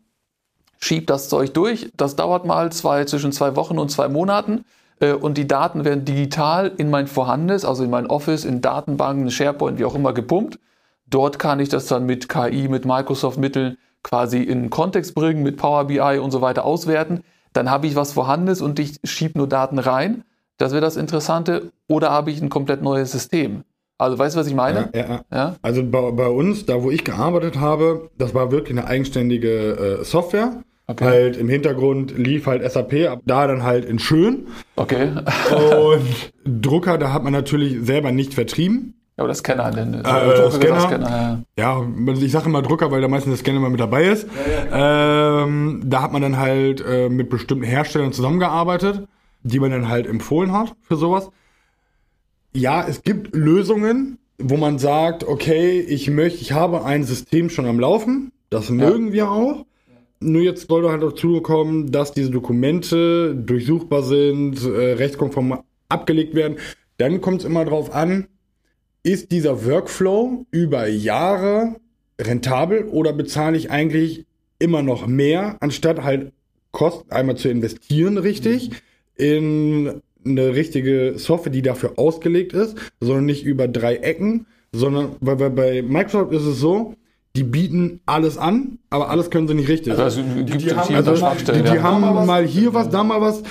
schieb 0.79 1.07
das 1.07 1.29
Zeug 1.29 1.53
durch, 1.53 1.89
das 1.95 2.15
dauert 2.15 2.45
mal 2.45 2.71
zwei, 2.71 3.05
zwischen 3.05 3.31
zwei 3.31 3.55
Wochen 3.55 3.79
und 3.79 3.89
zwei 3.89 4.07
Monaten. 4.07 4.65
äh, 4.99 5.13
und 5.13 5.37
die 5.37 5.47
Daten 5.47 5.85
werden 5.85 6.05
digital 6.05 6.71
in 6.77 6.89
mein 6.89 7.07
vorhandenes, 7.07 7.65
also 7.65 7.83
in 7.83 7.89
mein 7.89 8.07
Office, 8.07 8.45
in 8.45 8.61
Datenbanken, 8.61 9.31
SharePoint, 9.31 9.79
wie 9.79 9.85
auch 9.85 9.95
immer 9.95 10.13
gepumpt. 10.13 10.59
Dort 11.07 11.39
kann 11.39 11.59
ich 11.59 11.69
das 11.69 11.87
dann 11.87 12.05
mit 12.05 12.29
KI, 12.29 12.67
mit 12.67 12.85
Microsoft-Mitteln 12.85 13.77
quasi 14.03 14.43
in 14.43 14.69
Kontext 14.69 15.15
bringen, 15.15 15.43
mit 15.43 15.57
Power 15.57 15.85
BI 15.85 16.19
und 16.19 16.31
so 16.31 16.41
weiter 16.41 16.65
auswerten. 16.65 17.21
Dann 17.53 17.69
habe 17.69 17.87
ich 17.87 17.95
was 17.95 18.13
Vorhandenes 18.13 18.61
und 18.61 18.79
ich 18.79 18.99
schiebe 19.03 19.37
nur 19.37 19.47
Daten 19.47 19.79
rein. 19.79 20.23
Das 20.57 20.71
wäre 20.71 20.81
das 20.81 20.97
Interessante. 20.97 21.71
Oder 21.87 22.11
habe 22.11 22.31
ich 22.31 22.41
ein 22.41 22.49
komplett 22.49 22.81
neues 22.81 23.11
System? 23.11 23.63
Also 23.97 24.17
weißt 24.17 24.35
du, 24.35 24.39
was 24.39 24.47
ich 24.47 24.55
meine? 24.55 24.89
Ja, 24.93 25.01
ja. 25.01 25.21
ja? 25.31 25.55
Also 25.61 25.83
bei, 25.83 26.11
bei, 26.11 26.27
uns, 26.27 26.65
da 26.65 26.83
wo 26.83 26.91
ich 26.91 27.03
gearbeitet 27.03 27.59
habe, 27.59 28.09
das 28.17 28.33
war 28.33 28.51
wirklich 28.51 28.77
eine 28.77 28.87
eigenständige 28.87 29.99
äh, 29.99 30.03
Software. 30.03 30.63
Okay. 30.87 31.05
Halt 31.05 31.37
im 31.37 31.47
Hintergrund 31.47 32.17
lief 32.17 32.45
halt 32.45 32.69
SAP, 32.69 33.21
da 33.25 33.47
dann 33.47 33.63
halt 33.63 33.85
in 33.85 33.99
schön. 33.99 34.47
Okay. 34.75 35.09
und 35.51 36.33
Drucker, 36.61 36.97
da 36.97 37.13
hat 37.13 37.23
man 37.23 37.31
natürlich 37.31 37.77
selber 37.85 38.11
nicht 38.11 38.33
vertrieben. 38.33 38.95
Ja, 39.17 39.23
oder 39.23 39.35
Scanner. 39.35 39.71
Denn, 39.71 39.93
äh, 39.93 40.51
Scanner. 40.51 40.79
Scanner 40.79 41.43
ja. 41.57 41.85
ja, 41.85 42.13
ich 42.13 42.31
sage 42.31 42.45
immer 42.45 42.61
Drucker, 42.61 42.89
weil 42.91 43.01
da 43.01 43.07
meistens 43.07 43.33
der 43.33 43.37
Scanner 43.37 43.57
immer 43.57 43.69
mit 43.69 43.79
dabei 43.79 44.05
ist. 44.05 44.27
Ja, 44.71 44.77
ja, 44.77 45.43
ähm, 45.43 45.81
da 45.85 46.01
hat 46.01 46.11
man 46.11 46.21
dann 46.21 46.37
halt 46.37 46.83
äh, 46.85 47.09
mit 47.09 47.29
bestimmten 47.29 47.63
Herstellern 47.63 48.11
zusammengearbeitet, 48.11 49.07
die 49.43 49.59
man 49.59 49.71
dann 49.71 49.87
halt 49.87 50.07
empfohlen 50.07 50.51
hat 50.51 50.75
für 50.81 50.95
sowas. 50.95 51.29
Ja, 52.55 52.85
es 52.87 53.03
gibt 53.03 53.35
Lösungen, 53.35 54.17
wo 54.37 54.57
man 54.57 54.79
sagt, 54.79 55.23
okay, 55.23 55.79
ich 55.79 56.09
möchte, 56.09 56.41
ich 56.41 56.51
habe 56.51 56.83
ein 56.85 57.03
System 57.03 57.49
schon 57.49 57.65
am 57.65 57.79
Laufen, 57.79 58.31
das 58.49 58.69
mögen 58.69 59.11
wir 59.11 59.29
auch. 59.31 59.65
Nur 60.19 60.41
jetzt 60.41 60.67
soll 60.69 60.89
halt 60.89 61.03
dazu 61.03 61.41
kommen, 61.41 61.91
dass 61.91 62.13
diese 62.13 62.31
Dokumente 62.31 63.35
durchsuchbar 63.35 64.03
sind, 64.03 64.63
äh, 64.63 64.93
rechtskonform 64.93 65.59
abgelegt 65.89 66.33
werden. 66.33 66.57
Dann 66.97 67.21
kommt 67.21 67.41
es 67.41 67.45
immer 67.45 67.65
darauf 67.65 67.93
an, 67.93 68.27
ist 69.03 69.31
dieser 69.31 69.65
Workflow 69.65 70.45
über 70.51 70.87
Jahre 70.87 71.75
rentabel 72.19 72.85
oder 72.85 73.13
bezahle 73.13 73.57
ich 73.57 73.69
eigentlich 73.69 74.25
immer 74.59 74.81
noch 74.81 75.07
mehr, 75.07 75.57
anstatt 75.59 76.03
halt 76.03 76.31
Kosten 76.71 77.11
einmal 77.11 77.37
zu 77.37 77.49
investieren, 77.49 78.17
richtig, 78.17 78.71
in 79.15 80.01
eine 80.25 80.55
richtige 80.55 81.13
Software, 81.17 81.51
die 81.51 81.61
dafür 81.61 81.93
ausgelegt 81.97 82.53
ist, 82.53 82.77
sondern 82.99 83.25
nicht 83.25 83.45
über 83.45 83.67
drei 83.67 83.97
Ecken, 83.97 84.47
sondern 84.71 85.15
weil, 85.19 85.39
weil 85.39 85.49
bei 85.51 85.81
Microsoft 85.81 86.33
ist 86.33 86.45
es 86.45 86.59
so, 86.59 86.95
die 87.35 87.43
bieten 87.43 87.99
alles 88.05 88.37
an, 88.37 88.79
aber 88.89 89.09
alles 89.09 89.29
können 89.29 89.47
sie 89.47 89.55
nicht 89.55 89.69
richtig. 89.69 89.97
Also, 89.97 90.21
die, 90.21 90.45
die, 90.45 90.73
haben, 90.73 90.95
also, 90.95 91.13
die, 91.51 91.61
die 91.63 91.79
haben 91.79 92.01
mal 92.25 92.45
hier 92.45 92.73
was, 92.73 92.89
da 92.89 93.03
mal 93.03 93.21
was. 93.21 93.43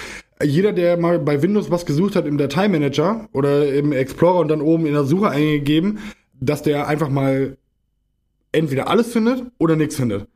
Jeder, 0.44 0.72
der 0.72 0.96
mal 0.96 1.18
bei 1.18 1.42
Windows 1.42 1.70
was 1.70 1.86
gesucht 1.86 2.16
hat 2.16 2.26
im 2.26 2.38
Dateimanager 2.38 3.28
oder 3.32 3.72
im 3.72 3.92
Explorer 3.92 4.40
und 4.40 4.48
dann 4.48 4.60
oben 4.60 4.86
in 4.86 4.92
der 4.92 5.04
Suche 5.04 5.30
eingegeben, 5.30 5.98
dass 6.40 6.62
der 6.62 6.88
einfach 6.88 7.08
mal 7.08 7.56
entweder 8.52 8.88
alles 8.88 9.12
findet 9.12 9.44
oder 9.58 9.76
nichts 9.76 9.96
findet. 9.96 10.26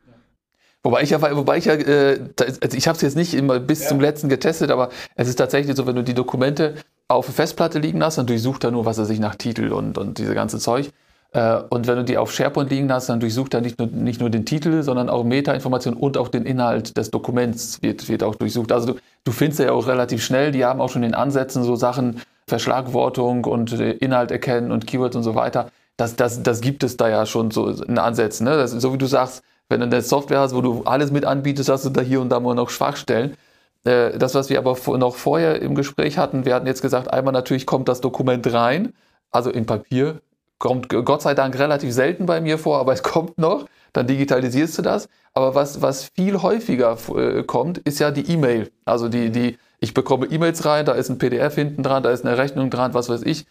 Wobei 0.82 1.02
ich 1.02 1.10
ja, 1.10 1.20
wobei 1.20 1.58
ich 1.58 1.64
ja, 1.64 1.74
äh, 1.74 2.20
also 2.38 2.76
ich 2.76 2.86
habe 2.86 2.96
es 2.96 3.02
jetzt 3.02 3.16
nicht 3.16 3.34
immer 3.34 3.58
bis 3.58 3.82
ja. 3.82 3.88
zum 3.88 4.00
letzten 4.00 4.28
getestet, 4.28 4.70
aber 4.70 4.90
es 5.16 5.28
ist 5.28 5.36
tatsächlich 5.36 5.74
so, 5.76 5.86
wenn 5.86 5.96
du 5.96 6.04
die 6.04 6.14
Dokumente 6.14 6.76
auf 7.08 7.26
Festplatte 7.26 7.78
liegen 7.80 8.02
hast, 8.04 8.18
dann 8.18 8.26
durchsucht 8.26 8.64
er 8.64 8.70
nur, 8.70 8.84
was 8.84 8.98
er 8.98 9.04
sich 9.04 9.18
nach 9.18 9.34
Titel 9.34 9.72
und, 9.72 9.98
und 9.98 10.18
diese 10.18 10.34
ganze 10.34 10.58
Zeug. 10.58 10.90
Äh, 11.32 11.60
und 11.70 11.86
wenn 11.86 11.96
du 11.96 12.04
die 12.04 12.18
auf 12.18 12.32
SharePoint 12.32 12.70
liegen 12.70 12.92
hast, 12.92 13.08
dann 13.08 13.20
durchsucht 13.20 13.54
er 13.54 13.60
nicht 13.60 13.78
nur, 13.78 13.88
nicht 13.88 14.20
nur 14.20 14.30
den 14.30 14.44
Titel, 14.44 14.82
sondern 14.82 15.08
auch 15.08 15.24
Meta-Informationen 15.24 15.96
und 15.96 16.16
auch 16.18 16.28
den 16.28 16.44
Inhalt 16.44 16.96
des 16.96 17.10
Dokuments 17.10 17.82
wird, 17.82 18.08
wird 18.08 18.22
auch 18.22 18.34
durchsucht. 18.34 18.72
Also 18.72 18.94
du, 18.94 18.98
du 19.24 19.32
findest 19.32 19.60
ja 19.60 19.72
auch 19.72 19.86
relativ 19.86 20.24
schnell, 20.24 20.52
die 20.52 20.64
haben 20.64 20.80
auch 20.80 20.90
schon 20.90 21.02
in 21.02 21.14
Ansätzen 21.14 21.62
so 21.62 21.76
Sachen, 21.76 22.20
Verschlagwortung 22.48 23.44
und 23.44 23.72
äh, 23.72 23.92
Inhalt 23.92 24.30
erkennen 24.30 24.70
und 24.70 24.86
Keywords 24.86 25.16
und 25.16 25.24
so 25.24 25.34
weiter. 25.34 25.70
Das, 25.96 26.16
das, 26.16 26.42
das 26.42 26.60
gibt 26.60 26.84
es 26.84 26.96
da 26.96 27.08
ja 27.08 27.26
schon 27.26 27.50
so 27.50 27.68
in 27.68 27.98
Ansätzen. 27.98 28.44
Ne? 28.44 28.56
Das, 28.56 28.70
so 28.70 28.92
wie 28.92 28.98
du 28.98 29.06
sagst, 29.06 29.42
wenn 29.68 29.80
du 29.80 29.86
eine 29.86 30.02
Software 30.02 30.40
hast, 30.40 30.54
wo 30.54 30.60
du 30.60 30.82
alles 30.84 31.10
mit 31.10 31.24
anbietest, 31.24 31.68
hast 31.68 31.84
du 31.84 31.90
da 31.90 32.02
hier 32.02 32.20
und 32.20 32.28
da 32.28 32.38
mal 32.38 32.54
noch 32.54 32.70
Schwachstellen. 32.70 33.36
Äh, 33.84 34.18
das, 34.18 34.34
was 34.34 34.50
wir 34.50 34.58
aber 34.58 34.76
noch 34.98 35.16
vorher 35.16 35.60
im 35.60 35.74
Gespräch 35.74 36.18
hatten, 36.18 36.44
wir 36.44 36.54
hatten 36.54 36.66
jetzt 36.66 36.82
gesagt, 36.82 37.12
einmal 37.12 37.32
natürlich 37.32 37.66
kommt 37.66 37.88
das 37.88 38.00
Dokument 38.00 38.52
rein, 38.52 38.92
also 39.30 39.50
in 39.50 39.66
Papier, 39.66 40.20
kommt 40.58 40.88
Gott 40.88 41.22
sei 41.22 41.34
Dank 41.34 41.58
relativ 41.58 41.92
selten 41.92 42.26
bei 42.26 42.40
mir 42.40 42.58
vor, 42.58 42.78
aber 42.78 42.92
es 42.92 43.02
kommt 43.02 43.38
noch, 43.38 43.66
dann 43.92 44.06
digitalisierst 44.06 44.78
du 44.78 44.82
das. 44.82 45.08
Aber 45.34 45.54
was, 45.54 45.82
was 45.82 46.10
viel 46.14 46.40
häufiger 46.42 46.96
äh, 47.14 47.42
kommt, 47.42 47.78
ist 47.78 47.98
ja 47.98 48.10
die 48.10 48.30
E-Mail. 48.32 48.70
Also 48.84 49.08
die, 49.08 49.30
die, 49.30 49.58
ich 49.80 49.92
bekomme 49.92 50.26
E-Mails 50.26 50.64
rein, 50.64 50.86
da 50.86 50.92
ist 50.92 51.10
ein 51.10 51.18
PDF 51.18 51.54
hinten 51.54 51.82
dran, 51.82 52.02
da 52.02 52.10
ist 52.10 52.24
eine 52.24 52.38
Rechnung 52.38 52.70
dran, 52.70 52.94
was 52.94 53.08
weiß 53.08 53.22
ich. 53.22 53.46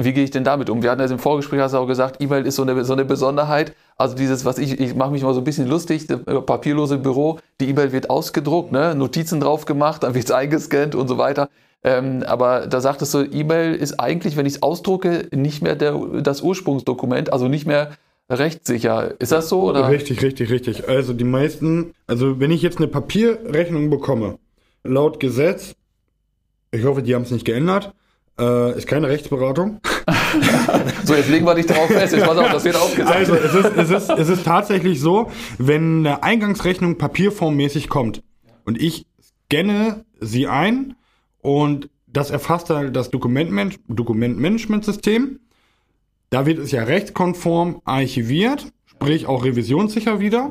Wie 0.00 0.12
gehe 0.12 0.22
ich 0.22 0.30
denn 0.30 0.44
damit 0.44 0.70
um? 0.70 0.82
Wir 0.82 0.92
hatten 0.92 1.00
ja 1.00 1.08
im 1.08 1.18
Vorgespräch, 1.18 1.60
hast 1.60 1.74
du 1.74 1.78
auch 1.78 1.86
gesagt, 1.86 2.20
E-Mail 2.20 2.46
ist 2.46 2.54
so 2.54 2.62
eine, 2.62 2.84
so 2.84 2.92
eine 2.92 3.04
Besonderheit. 3.04 3.74
Also 3.96 4.14
dieses, 4.14 4.44
was 4.44 4.58
ich, 4.58 4.78
ich 4.78 4.94
mache 4.94 5.10
mich 5.10 5.22
mal 5.22 5.34
so 5.34 5.40
ein 5.40 5.44
bisschen 5.44 5.66
lustig, 5.66 6.06
das 6.06 6.20
papierlose 6.46 6.98
Büro, 6.98 7.40
die 7.60 7.68
E-Mail 7.68 7.90
wird 7.90 8.08
ausgedruckt, 8.08 8.70
ne? 8.70 8.94
Notizen 8.94 9.40
drauf 9.40 9.64
gemacht, 9.64 10.04
dann 10.04 10.14
wird 10.14 10.26
es 10.26 10.30
eingescannt 10.30 10.94
und 10.94 11.08
so 11.08 11.18
weiter. 11.18 11.48
Ähm, 11.84 12.24
aber 12.26 12.66
da 12.66 12.80
sagtest 12.80 13.14
du, 13.14 13.22
E-Mail 13.22 13.74
ist 13.74 14.00
eigentlich, 14.00 14.36
wenn 14.36 14.46
ich 14.46 14.54
es 14.54 14.62
ausdrucke, 14.62 15.28
nicht 15.32 15.62
mehr 15.62 15.76
der, 15.76 15.96
das 16.22 16.42
Ursprungsdokument, 16.42 17.32
also 17.32 17.48
nicht 17.48 17.66
mehr 17.66 17.92
rechtssicher. 18.30 19.14
Ist 19.20 19.32
das 19.32 19.48
so? 19.48 19.62
Oder? 19.62 19.88
Richtig, 19.88 20.22
richtig, 20.22 20.50
richtig. 20.50 20.88
Also 20.88 21.12
die 21.12 21.24
meisten, 21.24 21.94
also 22.06 22.40
wenn 22.40 22.50
ich 22.50 22.62
jetzt 22.62 22.78
eine 22.78 22.88
Papierrechnung 22.88 23.90
bekomme, 23.90 24.38
laut 24.84 25.20
Gesetz, 25.20 25.74
ich 26.70 26.84
hoffe, 26.84 27.02
die 27.02 27.14
haben 27.14 27.22
es 27.22 27.30
nicht 27.30 27.44
geändert, 27.44 27.94
äh, 28.38 28.76
ist 28.76 28.86
keine 28.86 29.08
Rechtsberatung. 29.08 29.80
so, 31.04 31.14
jetzt 31.14 31.28
legen 31.28 31.46
wir 31.46 31.54
dich 31.54 31.66
darauf 31.66 31.88
fest. 31.88 32.14
Jetzt 32.14 32.26
pass 32.26 32.38
auf, 32.38 32.50
das 32.50 32.64
wird 32.64 32.76
aufgesagt. 32.76 33.16
Also, 33.16 33.34
es 33.34 33.54
ist, 33.54 33.76
es, 33.76 33.90
ist, 33.90 34.10
es 34.10 34.28
ist 34.28 34.44
tatsächlich 34.44 35.00
so, 35.00 35.30
wenn 35.58 36.06
eine 36.06 36.22
Eingangsrechnung 36.22 36.98
papierformmäßig 36.98 37.88
kommt 37.88 38.22
und 38.64 38.80
ich 38.80 39.06
scanne 39.22 40.04
sie 40.20 40.46
ein 40.46 40.94
und 41.40 41.88
das 42.06 42.30
erfasst 42.30 42.70
dann 42.70 42.92
das 42.92 43.10
Dokumentman 43.10 43.74
Dokumentmanagementsystem. 43.88 45.40
Da 46.30 46.46
wird 46.46 46.58
es 46.58 46.70
ja 46.72 46.84
rechtskonform 46.84 47.80
archiviert, 47.84 48.66
sprich 48.86 49.26
auch 49.26 49.44
revisionssicher 49.44 50.20
wieder. 50.20 50.50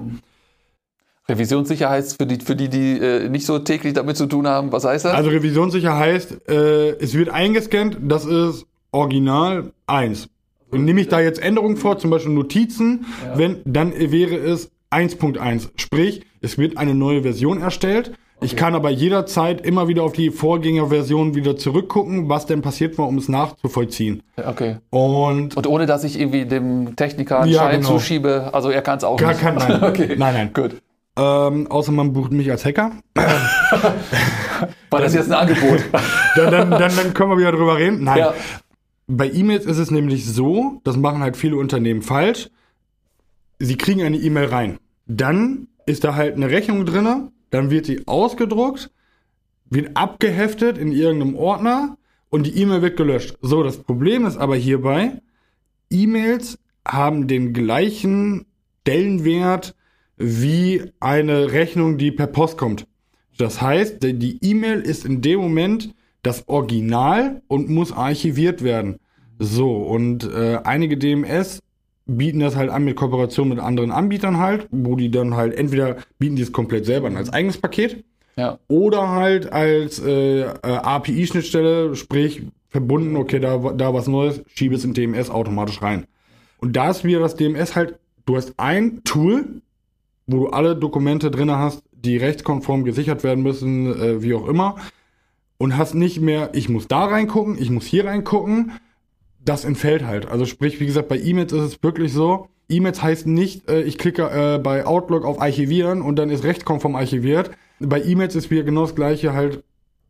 Revisionssicher 1.30 1.90
heißt 1.90 2.18
für 2.18 2.26
die, 2.26 2.44
für 2.44 2.56
die, 2.56 2.70
die 2.70 2.98
äh, 3.00 3.30
nicht 3.30 3.46
so 3.46 3.60
täglich 3.60 3.94
damit 3.94 4.18
zu 4.18 4.28
tun 4.28 4.48
haben, 4.48 4.72
was 4.72 4.86
heißt 4.86 5.06
das? 5.06 5.14
Also 5.14 5.30
revisionssicher 5.30 5.98
heißt, 5.98 6.50
äh, 6.50 6.92
es 7.00 7.14
wird 7.16 7.30
eingescannt, 7.30 7.98
das 8.02 8.26
ist 8.26 8.66
Original 8.92 9.74
1. 9.88 10.30
Und 10.72 10.86
nehme 10.86 11.02
ich 11.02 11.10
da 11.10 11.20
jetzt 11.20 11.40
Änderungen 11.40 11.78
vor, 11.78 11.98
zum 11.98 12.12
Beispiel 12.12 12.34
Notizen, 12.34 13.06
ja. 13.24 13.38
wenn, 13.38 13.62
dann 13.66 13.94
wäre 13.94 14.36
es 14.38 14.72
1.1. 14.92 15.70
Sprich, 15.76 16.22
es 16.42 16.58
wird 16.58 16.78
eine 16.78 16.96
neue 16.96 17.24
Version 17.24 17.62
erstellt 17.62 18.14
ich 18.40 18.56
kann 18.56 18.76
aber 18.76 18.92
jederzeit 18.92 19.66
immer 19.66 19.88
wieder 19.88 20.04
auf 20.04 20.14
die 20.14 20.30
Vorgängerversion 20.30 21.34
wieder 21.34 21.58
zurückgucken, 21.58 22.30
was 22.30 22.46
denn 22.46 22.62
passiert 22.62 22.98
war, 22.98 23.08
um 23.08 23.18
es 23.18 23.30
nachzuvollziehen. 23.30 24.22
Okay. 24.36 24.78
Und, 24.92 25.58
und 25.58 25.68
ohne 25.68 25.88
dass 25.88 26.04
ich 26.04 26.20
irgendwie 26.20 26.46
dem 26.46 26.96
Techniker 26.96 27.42
einen 27.42 27.52
ja, 27.52 27.62
Schein 27.62 27.82
genau. 27.82 27.94
zuschiebe, 27.94 28.50
also 28.54 28.70
er 28.70 28.84
kann 28.84 28.98
es 28.98 29.04
auch 29.04 29.18
Gar 29.18 29.30
nicht. 29.30 29.42
Kann, 29.42 29.56
nein. 29.56 29.84
okay. 29.90 30.16
nein, 30.18 30.34
nein. 30.34 30.52
Gut. 30.54 30.82
Ähm, 31.18 31.66
außer 31.66 31.92
man 31.92 32.14
bucht 32.14 32.32
mich 32.32 32.52
als 32.52 32.64
Hacker. 32.64 32.92
War 33.16 35.02
das 35.02 35.16
jetzt 35.16 35.32
ein 35.32 35.40
Angebot? 35.40 35.80
dann, 36.36 36.52
dann, 36.52 36.70
dann, 36.70 36.96
dann 36.96 37.14
können 37.16 37.32
wir 37.32 37.38
wieder 37.40 37.52
drüber 37.52 37.78
reden. 37.78 38.04
Nein. 38.04 38.20
Ja. 38.20 38.34
Bei 39.08 39.28
E-Mails 39.28 39.66
ist 39.66 39.80
es 39.80 39.90
nämlich 39.90 40.28
so, 40.28 40.80
das 40.84 40.96
machen 40.96 41.22
halt 41.22 41.38
viele 41.38 41.56
Unternehmen 41.56 42.04
falsch. 42.04 42.50
Sie 43.58 43.78
kriegen 43.78 44.04
eine 44.04 44.18
E-Mail 44.18 44.50
rein. 44.50 44.78
Dann 45.08 45.70
ist 45.88 46.04
da 46.04 46.14
halt 46.14 46.36
eine 46.36 46.52
Rechnung 46.52 46.86
drinne 46.86 47.32
dann 47.50 47.70
wird 47.70 47.86
sie 47.86 48.08
ausgedruckt, 48.08 48.92
wird 49.70 49.96
abgeheftet 49.96 50.78
in 50.78 50.92
irgendeinem 50.92 51.36
Ordner 51.36 51.98
und 52.30 52.46
die 52.46 52.62
E-Mail 52.62 52.82
wird 52.82 52.98
gelöscht. 52.98 53.38
So, 53.42 53.64
das 53.64 53.78
Problem 53.84 54.26
ist 54.26 54.38
aber 54.38 54.56
hierbei, 54.56 55.22
E-Mails 55.90 56.60
haben 56.86 57.28
den 57.28 57.54
gleichen 57.54 58.46
Stellenwert 58.82 59.76
wie 60.16 60.94
eine 61.02 61.52
Rechnung, 61.52 61.98
die 61.98 62.12
per 62.12 62.28
Post 62.28 62.58
kommt. 62.58 62.88
Das 63.38 63.62
heißt, 63.62 64.02
die 64.02 64.40
E-Mail 64.42 64.80
ist 64.80 65.06
in 65.06 65.22
dem 65.22 65.42
Moment 65.42 65.94
das 66.24 66.48
Original 66.48 67.42
und 67.48 67.70
muss 67.70 67.92
archiviert 67.92 68.64
werden. 68.64 68.98
So, 69.40 69.76
und 69.76 70.24
äh, 70.24 70.60
einige 70.64 70.98
DMS 70.98 71.60
bieten 72.08 72.40
das 72.40 72.56
halt 72.56 72.70
an 72.70 72.84
mit 72.84 72.96
Kooperation 72.96 73.50
mit 73.50 73.60
anderen 73.60 73.92
Anbietern 73.92 74.38
halt, 74.38 74.68
wo 74.72 74.96
die 74.96 75.12
dann 75.12 75.36
halt 75.36 75.54
entweder 75.54 75.98
bieten 76.18 76.36
die 76.36 76.42
es 76.42 76.52
komplett 76.52 76.86
selber 76.86 77.08
an 77.08 77.18
als 77.18 77.32
eigenes 77.32 77.58
Paket 77.58 78.04
ja. 78.38 78.60
oder 78.68 79.10
halt 79.10 79.52
als 79.52 80.00
äh, 80.00 80.42
äh 80.42 80.56
API-Schnittstelle, 80.62 81.96
sprich 81.96 82.44
verbunden, 82.70 83.16
okay, 83.16 83.40
da, 83.40 83.58
da 83.58 83.94
was 83.94 84.08
Neues, 84.08 84.42
schiebe 84.54 84.76
es 84.76 84.86
in 84.86 84.94
DMS 84.94 85.30
automatisch 85.30 85.82
rein. 85.82 86.06
Und 86.60 86.76
da 86.76 86.90
ist 86.90 87.04
wieder 87.04 87.20
das 87.20 87.36
DMS 87.36 87.76
halt, 87.76 88.00
du 88.26 88.36
hast 88.36 88.54
ein 88.58 89.04
Tool, 89.04 89.62
wo 90.26 90.38
du 90.38 90.48
alle 90.48 90.76
Dokumente 90.76 91.32
drin 91.32 91.52
hast, 91.52 91.84
die 91.92 92.18
rechtskonform 92.18 92.84
gesichert 92.84 93.24
werden 93.24 93.44
müssen, 93.44 93.88
äh, 93.88 94.22
wie 94.22 94.34
auch 94.34 94.48
immer. 94.48 94.76
und 95.60 95.76
hast 95.76 95.96
nicht 95.96 96.22
mehr, 96.22 96.52
ich 96.54 96.70
muss 96.70 96.88
da 96.88 97.06
reingucken, 97.06 97.58
ich 97.60 97.72
muss 97.72 97.86
hier 97.86 98.06
reingucken. 98.06 98.74
Das 99.48 99.64
entfällt 99.64 100.06
halt. 100.06 100.28
Also 100.28 100.46
sprich, 100.46 100.82
wie 100.82 100.86
gesagt, 100.86 101.08
bei 101.08 101.18
E-Mails 101.18 101.54
ist 101.54 101.62
es 101.62 101.82
wirklich 101.82 102.12
so. 102.12 102.50
E-Mails 102.68 103.02
heißt 103.02 103.28
nicht, 103.28 103.70
äh, 103.70 103.82
ich 103.82 103.98
klicke 103.98 104.24
äh, 104.24 104.60
bei 104.60 104.86
Outlook 104.86 105.24
auf 105.24 105.42
Archivieren 105.42 106.02
und 106.02 106.18
dann 106.18 106.30
ist 106.30 106.44
rechtskonform 106.44 106.98
archiviert. 106.98 107.52
Bei 107.80 108.04
E-Mails 108.04 108.36
ist 108.36 108.52
wieder 108.52 108.64
genau 108.64 108.82
das 108.82 108.94
gleiche 108.94 109.32
halt. 109.32 109.64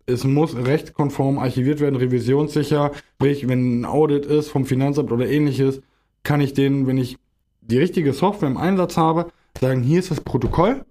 Es 0.08 0.23
muss 0.23 0.56
rechtskonform 0.56 1.38
archiviert 1.38 1.82
werden, 1.82 1.97
revisionssicher. 1.97 2.93
Sprich, 3.17 3.47
wenn 3.47 3.82
ein 3.82 3.86
Audit 3.86 4.26
ist 4.26 4.50
vom 4.50 4.65
Finanzamt 4.65 5.12
oder 5.12 5.30
ähnliches, 5.30 5.84
kann 6.23 6.41
ich 6.41 6.56
den, 6.56 6.88
wenn 6.88 6.97
ich 6.97 7.17
die 7.62 7.78
richtige 7.78 8.13
Software 8.13 8.50
im 8.50 8.58
Einsatz 8.58 8.97
habe, 8.97 9.28
sagen, 9.62 9.84
hier 9.84 10.00
ist 10.00 10.10
das 10.10 10.21
Protokoll, 10.21 10.84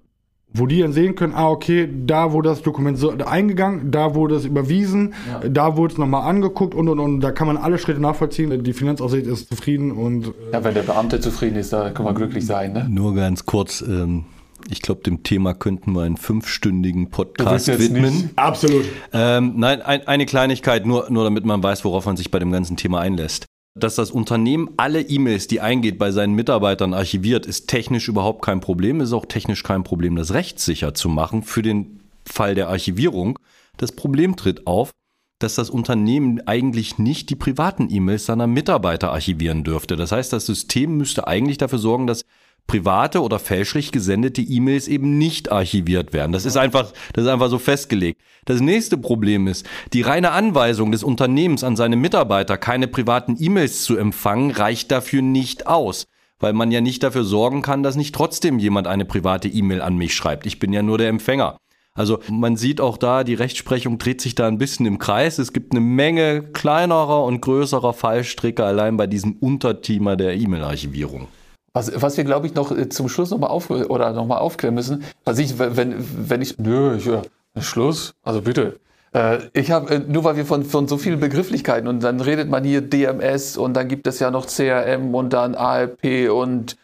wo 0.58 0.66
die 0.66 0.80
dann 0.80 0.92
sehen 0.92 1.14
können, 1.14 1.34
ah, 1.34 1.48
okay, 1.48 1.88
da 2.06 2.32
wurde 2.32 2.48
das 2.48 2.62
Dokument 2.62 2.98
so 2.98 3.10
eingegangen, 3.10 3.90
da 3.90 4.14
wurde 4.14 4.36
es 4.36 4.44
überwiesen, 4.44 5.14
ja. 5.30 5.48
da 5.48 5.76
wurde 5.76 5.92
es 5.92 5.98
nochmal 5.98 6.28
angeguckt 6.28 6.74
und 6.74 6.88
und 6.88 6.98
und 6.98 7.20
da 7.20 7.32
kann 7.32 7.46
man 7.46 7.56
alle 7.56 7.78
Schritte 7.78 8.00
nachvollziehen. 8.00 8.62
Die 8.62 8.72
Finanzaussicht 8.72 9.26
ist 9.26 9.48
zufrieden 9.48 9.92
und. 9.92 10.32
Ja, 10.52 10.64
wenn 10.64 10.74
der 10.74 10.82
Beamte 10.82 11.20
zufrieden 11.20 11.56
ist, 11.56 11.72
da 11.72 11.90
kann 11.90 12.04
man 12.04 12.14
glücklich 12.14 12.46
sein, 12.46 12.72
ne? 12.72 12.86
Nur 12.88 13.14
ganz 13.14 13.46
kurz, 13.46 13.82
ähm, 13.82 14.24
ich 14.70 14.82
glaube, 14.82 15.02
dem 15.02 15.22
Thema 15.22 15.54
könnten 15.54 15.92
wir 15.92 16.02
einen 16.02 16.16
fünfstündigen 16.16 17.10
Podcast 17.10 17.68
widmen. 17.68 18.14
Nicht. 18.14 18.28
Absolut. 18.36 18.84
Ähm, 19.12 19.54
nein, 19.56 19.82
ein, 19.82 20.06
eine 20.06 20.26
Kleinigkeit, 20.26 20.86
nur, 20.86 21.10
nur 21.10 21.24
damit 21.24 21.44
man 21.44 21.62
weiß, 21.62 21.84
worauf 21.84 22.06
man 22.06 22.16
sich 22.16 22.30
bei 22.30 22.38
dem 22.38 22.52
ganzen 22.52 22.76
Thema 22.76 23.00
einlässt 23.00 23.45
dass 23.76 23.94
das 23.94 24.10
Unternehmen 24.10 24.70
alle 24.78 25.02
E-Mails, 25.02 25.48
die 25.48 25.60
eingeht, 25.60 25.98
bei 25.98 26.10
seinen 26.10 26.34
Mitarbeitern 26.34 26.94
archiviert, 26.94 27.44
ist 27.44 27.68
technisch 27.68 28.08
überhaupt 28.08 28.42
kein 28.42 28.60
Problem. 28.60 29.02
Ist 29.02 29.12
auch 29.12 29.26
technisch 29.26 29.62
kein 29.62 29.84
Problem, 29.84 30.16
das 30.16 30.32
rechtssicher 30.32 30.94
zu 30.94 31.10
machen 31.10 31.42
für 31.42 31.62
den 31.62 32.00
Fall 32.24 32.54
der 32.54 32.68
Archivierung. 32.68 33.38
Das 33.76 33.92
Problem 33.92 34.34
tritt 34.34 34.66
auf, 34.66 34.92
dass 35.38 35.56
das 35.56 35.68
Unternehmen 35.68 36.40
eigentlich 36.46 36.98
nicht 36.98 37.28
die 37.28 37.36
privaten 37.36 37.88
E-Mails 37.90 38.24
seiner 38.24 38.46
Mitarbeiter 38.46 39.12
archivieren 39.12 39.62
dürfte. 39.62 39.96
Das 39.96 40.10
heißt, 40.10 40.32
das 40.32 40.46
System 40.46 40.96
müsste 40.96 41.26
eigentlich 41.26 41.58
dafür 41.58 41.78
sorgen, 41.78 42.06
dass 42.06 42.24
private 42.66 43.22
oder 43.22 43.38
fälschlich 43.38 43.92
gesendete 43.92 44.42
E-Mails 44.42 44.88
eben 44.88 45.18
nicht 45.18 45.52
archiviert 45.52 46.12
werden. 46.12 46.32
Das 46.32 46.44
ist 46.44 46.56
einfach, 46.56 46.92
das 47.12 47.24
ist 47.24 47.30
einfach 47.30 47.48
so 47.48 47.58
festgelegt. 47.58 48.20
Das 48.44 48.60
nächste 48.60 48.98
Problem 48.98 49.46
ist, 49.46 49.66
die 49.92 50.02
reine 50.02 50.32
Anweisung 50.32 50.92
des 50.92 51.02
Unternehmens 51.02 51.64
an 51.64 51.76
seine 51.76 51.96
Mitarbeiter, 51.96 52.58
keine 52.58 52.88
privaten 52.88 53.36
E-Mails 53.38 53.84
zu 53.84 53.96
empfangen, 53.96 54.50
reicht 54.50 54.90
dafür 54.90 55.22
nicht 55.22 55.66
aus. 55.66 56.06
Weil 56.38 56.52
man 56.52 56.70
ja 56.70 56.82
nicht 56.82 57.02
dafür 57.02 57.24
sorgen 57.24 57.62
kann, 57.62 57.82
dass 57.82 57.96
nicht 57.96 58.14
trotzdem 58.14 58.58
jemand 58.58 58.86
eine 58.86 59.06
private 59.06 59.48
E-Mail 59.48 59.80
an 59.80 59.96
mich 59.96 60.14
schreibt. 60.14 60.44
Ich 60.44 60.58
bin 60.58 60.70
ja 60.72 60.82
nur 60.82 60.98
der 60.98 61.08
Empfänger. 61.08 61.56
Also 61.94 62.18
man 62.30 62.58
sieht 62.58 62.80
auch 62.80 62.98
da, 62.98 63.24
die 63.24 63.34
Rechtsprechung 63.34 63.96
dreht 63.96 64.20
sich 64.20 64.34
da 64.34 64.46
ein 64.46 64.58
bisschen 64.58 64.84
im 64.84 64.98
Kreis. 64.98 65.38
Es 65.38 65.54
gibt 65.54 65.72
eine 65.72 65.80
Menge 65.80 66.42
kleinerer 66.42 67.24
und 67.24 67.40
größerer 67.40 67.94
Fallstricke 67.94 68.64
allein 68.64 68.98
bei 68.98 69.06
diesem 69.06 69.32
Unterthema 69.38 70.14
der 70.14 70.36
E-Mail-Archivierung. 70.36 71.28
Was, 71.76 71.92
was 72.00 72.16
wir, 72.16 72.24
glaube 72.24 72.46
ich, 72.46 72.54
noch 72.54 72.74
äh, 72.74 72.88
zum 72.88 73.10
Schluss 73.10 73.28
nochmal 73.28 73.50
auf, 73.50 73.68
noch 73.68 74.26
mal 74.26 74.38
aufklären 74.38 74.74
müssen, 74.74 75.04
was 75.26 75.38
ich, 75.38 75.58
wenn, 75.58 75.94
wenn 76.26 76.40
ich, 76.40 76.56
nö, 76.56 76.96
ich, 76.96 77.06
Schluss, 77.62 78.14
also 78.22 78.40
bitte. 78.40 78.80
Äh, 79.12 79.40
ich 79.52 79.70
habe, 79.70 79.96
äh, 79.96 79.98
nur 79.98 80.24
weil 80.24 80.36
wir 80.36 80.46
von, 80.46 80.64
von 80.64 80.88
so 80.88 80.96
vielen 80.96 81.20
Begrifflichkeiten 81.20 81.86
und 81.86 82.02
dann 82.02 82.22
redet 82.22 82.48
man 82.48 82.64
hier 82.64 82.80
DMS 82.80 83.58
und 83.58 83.74
dann 83.74 83.88
gibt 83.88 84.06
es 84.06 84.20
ja 84.20 84.30
noch 84.30 84.46
CRM 84.46 85.14
und 85.14 85.34
dann 85.34 85.54
ALP 85.54 86.30
und 86.30 86.78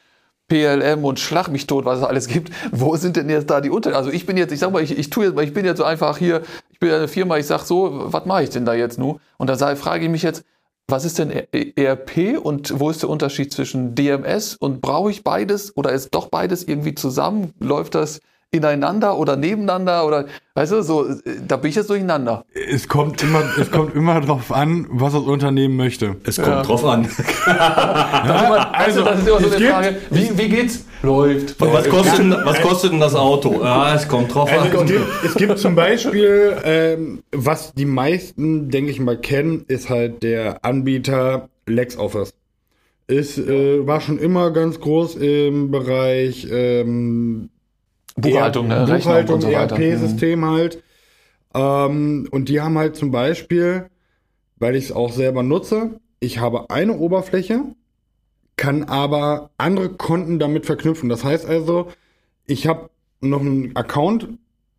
PLM 0.49 1.07
und 1.07 1.19
Schlag 1.19 1.49
mich 1.49 1.67
tot, 1.67 1.87
was 1.87 2.01
es 2.01 2.05
alles 2.05 2.27
gibt. 2.29 2.53
Wo 2.71 2.95
sind 2.97 3.17
denn 3.17 3.31
jetzt 3.31 3.49
da 3.49 3.63
die 3.63 3.71
Unterschiede? 3.71 3.97
Also 3.97 4.11
ich 4.11 4.27
bin 4.27 4.37
jetzt, 4.37 4.53
ich 4.53 4.59
sag 4.59 4.73
mal, 4.73 4.83
ich, 4.83 4.99
ich 4.99 5.09
tue 5.09 5.25
jetzt 5.25 5.41
ich 5.41 5.55
bin 5.55 5.65
jetzt 5.65 5.79
so 5.79 5.85
einfach 5.85 6.19
hier, 6.19 6.43
ich 6.71 6.79
bin 6.79 6.91
eine 6.91 7.09
Firma, 7.09 7.39
ich 7.39 7.47
sag 7.47 7.61
so, 7.61 8.13
was 8.13 8.27
mache 8.27 8.43
ich 8.43 8.51
denn 8.51 8.67
da 8.67 8.75
jetzt 8.75 8.99
nun? 8.99 9.21
Und 9.39 9.49
da 9.49 9.75
frage 9.75 10.05
ich 10.05 10.11
mich 10.11 10.23
jetzt, 10.23 10.45
was 10.89 11.05
ist 11.05 11.19
denn 11.19 11.31
ERP 11.31 12.39
und 12.43 12.79
wo 12.79 12.91
ist 12.91 13.03
der 13.03 13.09
Unterschied 13.09 13.53
zwischen 13.53 13.95
DMS 13.95 14.57
und 14.57 14.81
brauche 14.81 15.11
ich 15.11 15.25
beides 15.25 15.77
oder 15.77 15.93
ist 15.93 16.11
doch 16.15 16.29
beides 16.29 16.65
irgendwie 16.65 16.95
zusammen? 16.95 17.55
Läuft 17.59 17.95
das 17.95 18.21
ineinander 18.55 19.17
oder 19.17 19.37
nebeneinander 19.37 20.07
oder 20.07 20.27
weißt 20.55 20.73
du, 20.73 20.83
so 20.83 21.07
da 21.49 21.57
bin 21.57 21.71
ich 21.71 21.77
jetzt 21.77 21.89
durcheinander. 21.89 22.45
Es 22.53 22.87
kommt 22.87 23.23
immer, 23.23 23.43
es 23.59 23.71
kommt 23.71 23.95
immer 23.95 24.21
drauf 24.21 24.53
an, 24.53 24.87
was 24.91 25.15
das 25.15 25.23
Unternehmen 25.23 25.77
möchte. 25.77 26.17
Es 26.25 26.37
kommt 26.37 26.49
ja. 26.49 26.63
drauf 26.63 26.85
an. 26.85 27.09
ja, 27.47 28.71
also, 28.75 29.05
das 29.05 29.21
ist 29.21 29.29
immer 29.29 29.41
so 29.41 29.57
eine 29.57 29.67
Frage. 29.67 29.97
Wie, 30.11 30.39
wie 30.39 30.49
geht's? 30.51 30.85
Läuft. 31.03 31.59
Was 31.61 31.89
kostet, 31.89 32.31
was 32.45 32.61
kostet 32.61 32.93
denn 32.93 33.01
das 33.01 33.15
Auto? 33.15 33.63
Ja, 33.65 33.95
es 33.95 34.07
kommt 34.07 34.35
drauf 34.35 34.53
also 34.53 34.79
an. 34.79 34.87
Es 34.87 34.93
gibt, 34.93 35.25
es 35.25 35.35
gibt 35.35 35.59
zum 35.59 35.75
Beispiel, 35.75 36.57
ähm, 36.63 37.23
was 37.33 37.73
die 37.73 37.87
meisten, 37.87 38.71
denke 38.71 38.91
ich 38.91 39.01
mal, 39.01 39.17
kennen, 39.17 39.65
ist 39.67 39.89
halt 39.89 40.23
der 40.23 40.63
Anbieter 40.63 41.49
LexOffice. 41.67 42.35
Ist, 43.07 43.39
äh, 43.39 43.87
war 43.87 44.01
schon 44.03 44.19
immer 44.19 44.51
ganz 44.53 44.79
groß 44.79 45.17
im 45.17 45.71
Bereich 45.71 46.47
ähm, 46.51 47.49
Buchhaltung, 48.17 48.69
ne? 48.69 48.87
Buchhaltung, 48.87 49.41
so 49.41 49.49
ERP-System 49.49 50.41
mhm. 50.41 50.47
halt. 50.47 50.83
Ähm, 51.55 52.29
und 52.31 52.49
die 52.49 52.61
haben 52.61 52.79
halt 52.79 52.97
zum 52.97 53.11
Beispiel, 53.11 53.87
weil 54.57 54.77
ich 54.77 54.87
es 54.87 54.93
auch 54.93 55.13
selber 55.13 55.43
nutze, 55.43 56.01
ich 56.21 56.39
habe 56.39 56.71
eine 56.71 56.97
Oberfläche, 56.99 57.65
kann 58.57 58.85
aber 58.85 59.51
andere 59.59 59.91
Konten 59.91 60.39
damit 60.39 60.67
verknüpfen. 60.67 61.09
Das 61.09 61.25
heißt 61.25 61.47
also, 61.47 61.89
ich 62.47 62.67
habe 62.67 62.91
noch 63.21 63.41
einen 63.41 63.75
Account, 63.77 64.29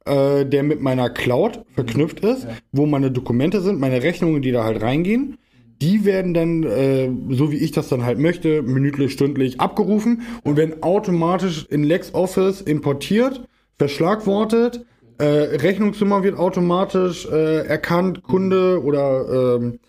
äh, 0.05 0.45
der 0.45 0.63
mit 0.63 0.81
meiner 0.81 1.09
Cloud 1.09 1.65
verknüpft 1.75 2.19
ist, 2.21 2.43
ja. 2.43 2.51
wo 2.71 2.85
meine 2.85 3.11
Dokumente 3.11 3.61
sind, 3.61 3.79
meine 3.79 4.03
Rechnungen, 4.03 4.41
die 4.41 4.51
da 4.51 4.63
halt 4.63 4.81
reingehen 4.81 5.37
die 5.83 6.05
werden 6.05 6.33
dann, 6.33 6.63
äh, 6.63 7.11
so 7.29 7.51
wie 7.51 7.57
ich 7.57 7.71
das 7.71 7.89
dann 7.89 8.05
halt 8.05 8.17
möchte, 8.17 8.61
minütlich, 8.61 9.11
stündlich 9.11 9.59
abgerufen 9.59 10.21
und 10.43 10.55
werden 10.55 10.81
automatisch 10.81 11.65
in 11.69 11.83
LexOffice 11.83 12.61
importiert, 12.61 13.45
verschlagwortet, 13.77 14.85
äh, 15.17 15.25
Rechnungsnummer 15.25 16.23
wird 16.23 16.37
automatisch 16.37 17.25
äh, 17.25 17.67
erkannt, 17.67 18.23
Kunde 18.23 18.81
oder 18.81 19.57
ähm, 19.57 19.79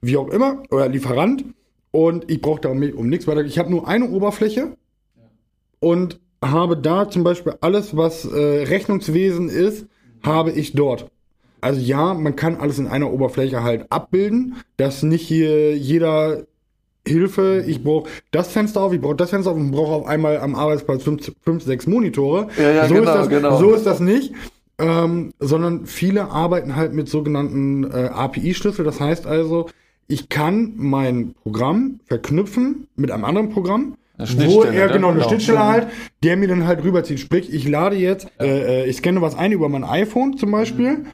wie 0.00 0.16
auch 0.16 0.28
immer, 0.28 0.62
oder 0.70 0.88
Lieferant. 0.88 1.44
Und 1.90 2.30
ich 2.30 2.40
brauche 2.40 2.62
da 2.62 2.70
um, 2.70 2.82
um 2.82 3.08
nichts 3.08 3.26
weiter. 3.26 3.44
Ich 3.44 3.58
habe 3.58 3.70
nur 3.70 3.86
eine 3.86 4.08
Oberfläche 4.08 4.76
und 5.78 6.20
habe 6.42 6.76
da 6.78 7.08
zum 7.08 7.22
Beispiel 7.22 7.54
alles, 7.60 7.96
was 7.96 8.24
äh, 8.24 8.64
Rechnungswesen 8.64 9.48
ist, 9.48 9.86
habe 10.22 10.52
ich 10.52 10.72
dort. 10.72 11.10
Also 11.64 11.80
ja, 11.80 12.12
man 12.12 12.36
kann 12.36 12.56
alles 12.56 12.78
in 12.78 12.86
einer 12.86 13.10
Oberfläche 13.10 13.62
halt 13.62 13.86
abbilden, 13.90 14.56
dass 14.76 15.02
nicht 15.02 15.26
hier 15.26 15.74
jeder 15.74 16.42
Hilfe, 17.06 17.64
ich 17.66 17.82
brauche 17.82 18.10
das 18.32 18.52
Fenster 18.52 18.82
auf, 18.82 18.92
ich 18.92 19.00
brauche 19.00 19.16
das 19.16 19.30
Fenster 19.30 19.50
auf 19.50 19.56
und 19.56 19.70
brauche 19.70 19.92
auf 19.92 20.06
einmal 20.06 20.40
am 20.40 20.54
Arbeitsplatz 20.54 21.04
fünf, 21.04 21.32
fünf 21.42 21.64
sechs 21.64 21.86
Monitore. 21.86 22.48
Ja, 22.58 22.70
ja, 22.70 22.86
so, 22.86 22.94
genau, 22.94 23.10
ist 23.10 23.16
das, 23.16 23.28
genau. 23.30 23.58
so 23.58 23.72
ist 23.72 23.86
das 23.86 24.00
nicht. 24.00 24.34
Ähm, 24.76 25.32
sondern 25.38 25.86
viele 25.86 26.30
arbeiten 26.30 26.76
halt 26.76 26.92
mit 26.92 27.08
sogenannten 27.08 27.84
äh, 27.84 28.10
API-Schlüssel. 28.12 28.84
Das 28.84 29.00
heißt 29.00 29.26
also, 29.26 29.70
ich 30.06 30.28
kann 30.28 30.74
mein 30.76 31.34
Programm 31.44 32.00
verknüpfen 32.04 32.88
mit 32.94 33.10
einem 33.10 33.24
anderen 33.24 33.48
Programm, 33.48 33.94
wo 34.18 34.64
er 34.64 34.88
genau 34.88 35.08
eine 35.08 35.18
genau. 35.18 35.28
Schnittstelle 35.30 35.60
mhm. 35.60 35.64
halt, 35.64 35.86
der 36.22 36.36
mir 36.36 36.48
dann 36.48 36.66
halt 36.66 36.84
rüberzieht. 36.84 37.20
Sprich, 37.20 37.54
ich 37.54 37.66
lade 37.66 37.96
jetzt, 37.96 38.26
äh, 38.38 38.82
äh, 38.82 38.86
ich 38.86 38.96
scanne 38.96 39.22
was 39.22 39.34
ein 39.34 39.52
über 39.52 39.70
mein 39.70 39.84
iPhone 39.84 40.36
zum 40.36 40.50
Beispiel. 40.50 40.98
Mhm 40.98 41.06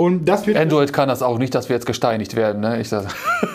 und 0.00 0.24
das 0.24 0.46
wird. 0.46 0.56
Android 0.56 0.94
kann 0.94 1.08
das 1.08 1.22
auch 1.22 1.38
nicht, 1.38 1.54
dass 1.54 1.68
wir 1.68 1.76
jetzt 1.76 1.84
gesteinigt 1.84 2.34
werden, 2.34 2.62
ne? 2.62 2.80
Ich 2.80 2.88
sag. 2.88 3.04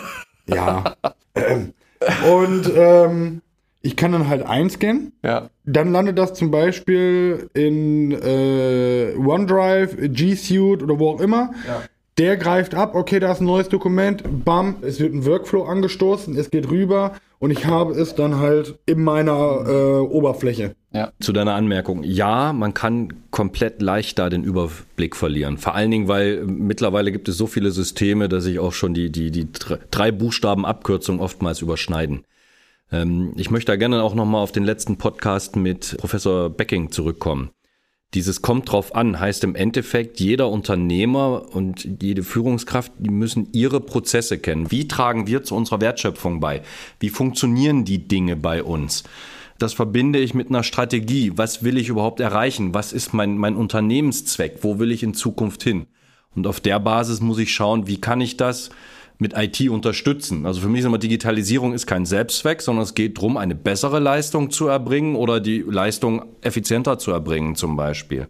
ja. 0.46 0.94
ähm, 1.34 1.74
und 2.32 2.70
ähm, 2.76 3.42
ich 3.82 3.96
kann 3.96 4.12
dann 4.12 4.28
halt 4.28 4.46
einscannen. 4.46 5.12
Ja. 5.24 5.50
Dann 5.64 5.90
landet 5.90 6.18
das 6.18 6.34
zum 6.34 6.52
Beispiel 6.52 7.50
in 7.52 8.12
äh, 8.12 9.14
OneDrive, 9.16 9.96
G 10.12 10.36
Suite 10.36 10.84
oder 10.84 11.00
wo 11.00 11.10
auch 11.10 11.20
immer. 11.20 11.50
Ja. 11.66 11.82
Der 12.18 12.36
greift 12.36 12.76
ab, 12.76 12.94
okay, 12.94 13.18
da 13.18 13.32
ist 13.32 13.40
ein 13.40 13.46
neues 13.46 13.68
Dokument, 13.68 14.22
bam, 14.44 14.76
es 14.82 15.00
wird 15.00 15.12
ein 15.12 15.26
Workflow 15.26 15.64
angestoßen, 15.64 16.34
es 16.38 16.50
geht 16.50 16.70
rüber 16.70 17.12
und 17.38 17.50
ich 17.50 17.66
habe 17.66 17.92
es 17.92 18.14
dann 18.14 18.38
halt 18.38 18.78
in 18.86 19.04
meiner 19.04 19.64
äh, 19.66 19.98
Oberfläche. 19.98 20.76
Ja. 20.96 21.12
Zu 21.20 21.34
deiner 21.34 21.54
Anmerkung. 21.54 22.02
Ja, 22.04 22.54
man 22.54 22.72
kann 22.72 23.12
komplett 23.30 23.82
leicht 23.82 24.18
da 24.18 24.30
den 24.30 24.44
Überblick 24.44 25.14
verlieren. 25.14 25.58
Vor 25.58 25.74
allen 25.74 25.90
Dingen, 25.90 26.08
weil 26.08 26.44
mittlerweile 26.46 27.12
gibt 27.12 27.28
es 27.28 27.36
so 27.36 27.46
viele 27.46 27.70
Systeme, 27.70 28.30
dass 28.30 28.44
sich 28.44 28.58
auch 28.58 28.72
schon 28.72 28.94
die, 28.94 29.12
die, 29.12 29.30
die 29.30 29.46
drei 29.90 30.10
Buchstaben 30.10 30.64
Abkürzung 30.64 31.20
oftmals 31.20 31.60
überschneiden. 31.60 32.24
Ähm, 32.90 33.34
ich 33.36 33.50
möchte 33.50 33.72
da 33.72 33.76
gerne 33.76 34.02
auch 34.02 34.14
nochmal 34.14 34.42
auf 34.42 34.52
den 34.52 34.64
letzten 34.64 34.96
Podcast 34.96 35.56
mit 35.56 35.98
Professor 35.98 36.48
Becking 36.48 36.90
zurückkommen. 36.90 37.50
Dieses 38.14 38.40
kommt 38.40 38.72
drauf 38.72 38.94
an, 38.94 39.20
heißt 39.20 39.44
im 39.44 39.54
Endeffekt, 39.54 40.18
jeder 40.18 40.48
Unternehmer 40.48 41.54
und 41.54 41.86
jede 42.00 42.22
Führungskraft, 42.22 42.90
die 42.98 43.10
müssen 43.10 43.48
ihre 43.52 43.80
Prozesse 43.80 44.38
kennen. 44.38 44.70
Wie 44.70 44.88
tragen 44.88 45.26
wir 45.26 45.42
zu 45.42 45.54
unserer 45.54 45.82
Wertschöpfung 45.82 46.40
bei? 46.40 46.62
Wie 47.00 47.10
funktionieren 47.10 47.84
die 47.84 48.08
Dinge 48.08 48.34
bei 48.36 48.62
uns? 48.62 49.04
Das 49.58 49.72
verbinde 49.72 50.18
ich 50.18 50.34
mit 50.34 50.48
einer 50.48 50.62
Strategie. 50.62 51.32
Was 51.36 51.62
will 51.62 51.78
ich 51.78 51.88
überhaupt 51.88 52.20
erreichen? 52.20 52.74
Was 52.74 52.92
ist 52.92 53.14
mein, 53.14 53.38
mein 53.38 53.56
Unternehmenszweck? 53.56 54.58
Wo 54.62 54.78
will 54.78 54.92
ich 54.92 55.02
in 55.02 55.14
Zukunft 55.14 55.62
hin? 55.62 55.86
Und 56.34 56.46
auf 56.46 56.60
der 56.60 56.78
Basis 56.78 57.20
muss 57.20 57.38
ich 57.38 57.52
schauen, 57.52 57.86
wie 57.86 58.00
kann 58.00 58.20
ich 58.20 58.36
das 58.36 58.70
mit 59.18 59.32
IT 59.34 59.68
unterstützen. 59.70 60.44
Also 60.44 60.60
für 60.60 60.68
mich 60.68 60.80
ist 60.80 60.86
immer 60.86 60.98
Digitalisierung 60.98 61.72
ist 61.72 61.86
kein 61.86 62.04
Selbstzweck, 62.04 62.60
sondern 62.60 62.82
es 62.82 62.94
geht 62.94 63.16
darum, 63.16 63.38
eine 63.38 63.54
bessere 63.54 63.98
Leistung 63.98 64.50
zu 64.50 64.66
erbringen 64.66 65.16
oder 65.16 65.40
die 65.40 65.64
Leistung 65.66 66.26
effizienter 66.42 66.98
zu 66.98 67.12
erbringen 67.12 67.56
zum 67.56 67.76
Beispiel. 67.76 68.28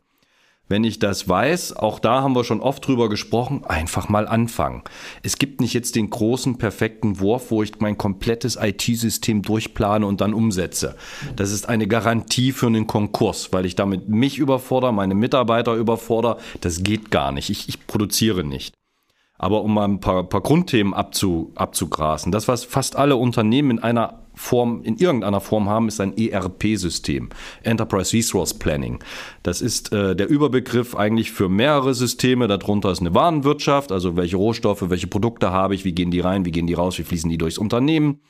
Wenn 0.69 0.83
ich 0.83 0.99
das 0.99 1.29
weiß, 1.29 1.77
auch 1.77 2.01
da 2.01 2.23
haben 2.23 2.35
wir 2.35 2.43
schon 2.43 2.61
oft 2.61 2.85
drüber 2.87 3.09
gesprochen, 3.09 3.65
einfach 3.65 4.09
mal 4.09 4.27
anfangen. 4.27 4.83
Es 5.23 5.39
gibt 5.39 5.61
nicht 5.61 5.75
jetzt 5.75 5.95
den 5.95 6.11
großen, 6.11 6.59
perfekten 6.59 7.21
Wurf, 7.21 7.53
wo 7.53 7.63
ich 7.63 7.79
mein 7.79 7.97
komplettes 7.97 8.59
IT-System 8.61 9.43
durchplane 9.43 10.05
und 10.05 10.21
dann 10.21 10.35
umsetze. 10.35 10.97
Das 11.37 11.53
ist 11.53 11.69
eine 11.69 11.87
Garantie 11.87 12.51
für 12.51 12.67
einen 12.67 12.89
Konkurs, 12.89 13.53
weil 13.53 13.65
ich 13.65 13.77
damit 13.77 14.09
mich 14.09 14.39
überfordere, 14.39 14.93
meine 14.93 15.15
Mitarbeiter 15.15 15.75
überfordere. 15.75 16.39
Das 16.61 16.83
geht 16.83 17.13
gar 17.13 17.31
nicht. 17.31 17.49
Ich, 17.49 17.69
ich 17.69 17.87
produziere 17.87 18.43
nicht. 18.43 18.75
Aber 19.39 19.63
um 19.63 19.75
mal 19.75 19.85
ein 19.85 20.01
paar, 20.01 20.25
paar 20.25 20.41
Grundthemen 20.41 20.95
abzu, 20.95 21.53
abzugrasen, 21.55 22.33
das, 22.33 22.49
was 22.49 22.65
fast 22.65 22.97
alle 22.97 23.17
Unternehmen 23.17 23.73
in 23.73 23.79
einer 23.79 24.21
Form, 24.37 24.83
in 24.83 24.97
irgendeiner 24.97 25.41
Form 25.41 25.69
haben, 25.69 25.89
ist 25.89 26.01
ein 26.01 26.17
ERP-System, 26.17 27.31
Enterprise 27.63 28.15
Resource 28.15 28.55
Planning. 28.55 28.99
Das 29.43 29.63
ist 29.63 29.93
äh, 29.93 30.15
der 30.15 30.29
Überbegriff 30.29 30.95
eigentlich 30.95 31.33
für 31.33 31.49
mehrere 31.49 31.95
Systeme. 31.95 32.47
Darunter 32.47 32.93
ist 32.93 33.01
eine 33.01 33.15
Warenwirtschaft, 33.15 33.93
also 33.93 34.17
welche 34.17 34.37
Rohstoffe, 34.37 34.91
welche 34.91 35.07
Produkte 35.07 35.51
habe 35.51 35.75
ich, 35.75 35.85
wie 35.85 35.93
gehen 35.93 36.11
die 36.11 36.21
rein, 36.21 36.45
wie 36.45 36.53
gehen 36.53 36.67
die 36.67 36.75
raus, 36.75 36.99
wie 36.99 37.05
fließen 37.05 37.31
die 37.31 37.39
durchs 37.39 37.59
Unternehmen. 37.59 38.21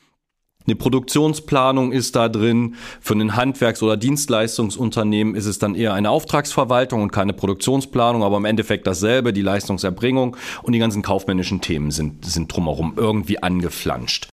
Eine 0.67 0.77
Produktionsplanung 0.77 1.93
ist 1.93 2.17
da 2.17 2.29
drin. 2.29 2.75
Für 3.01 3.15
ein 3.15 3.37
Handwerks- 3.37 3.83
oder 3.83 3.97
Dienstleistungsunternehmen 3.97 5.35
ist 5.35 5.47
es 5.47 5.59
dann 5.59 5.75
eher 5.75 5.95
eine 5.95 6.11
Auftragsverwaltung 6.11 7.03
und 7.03 7.13
keine 7.13 7.33
Produktionsplanung, 7.33 8.25
aber 8.25 8.37
im 8.37 8.45
Endeffekt 8.45 8.87
dasselbe, 8.87 9.33
die 9.33 9.43
Leistungserbringung 9.43 10.37
und 10.63 10.73
die 10.73 10.81
ganzen 10.81 11.03
kaufmännischen 11.03 11.61
Themen 11.61 11.93
sind, 11.93 12.25
sind 12.25 12.55
drumherum 12.55 12.95
irgendwie 12.97 13.43
angeflanscht. 13.43 14.29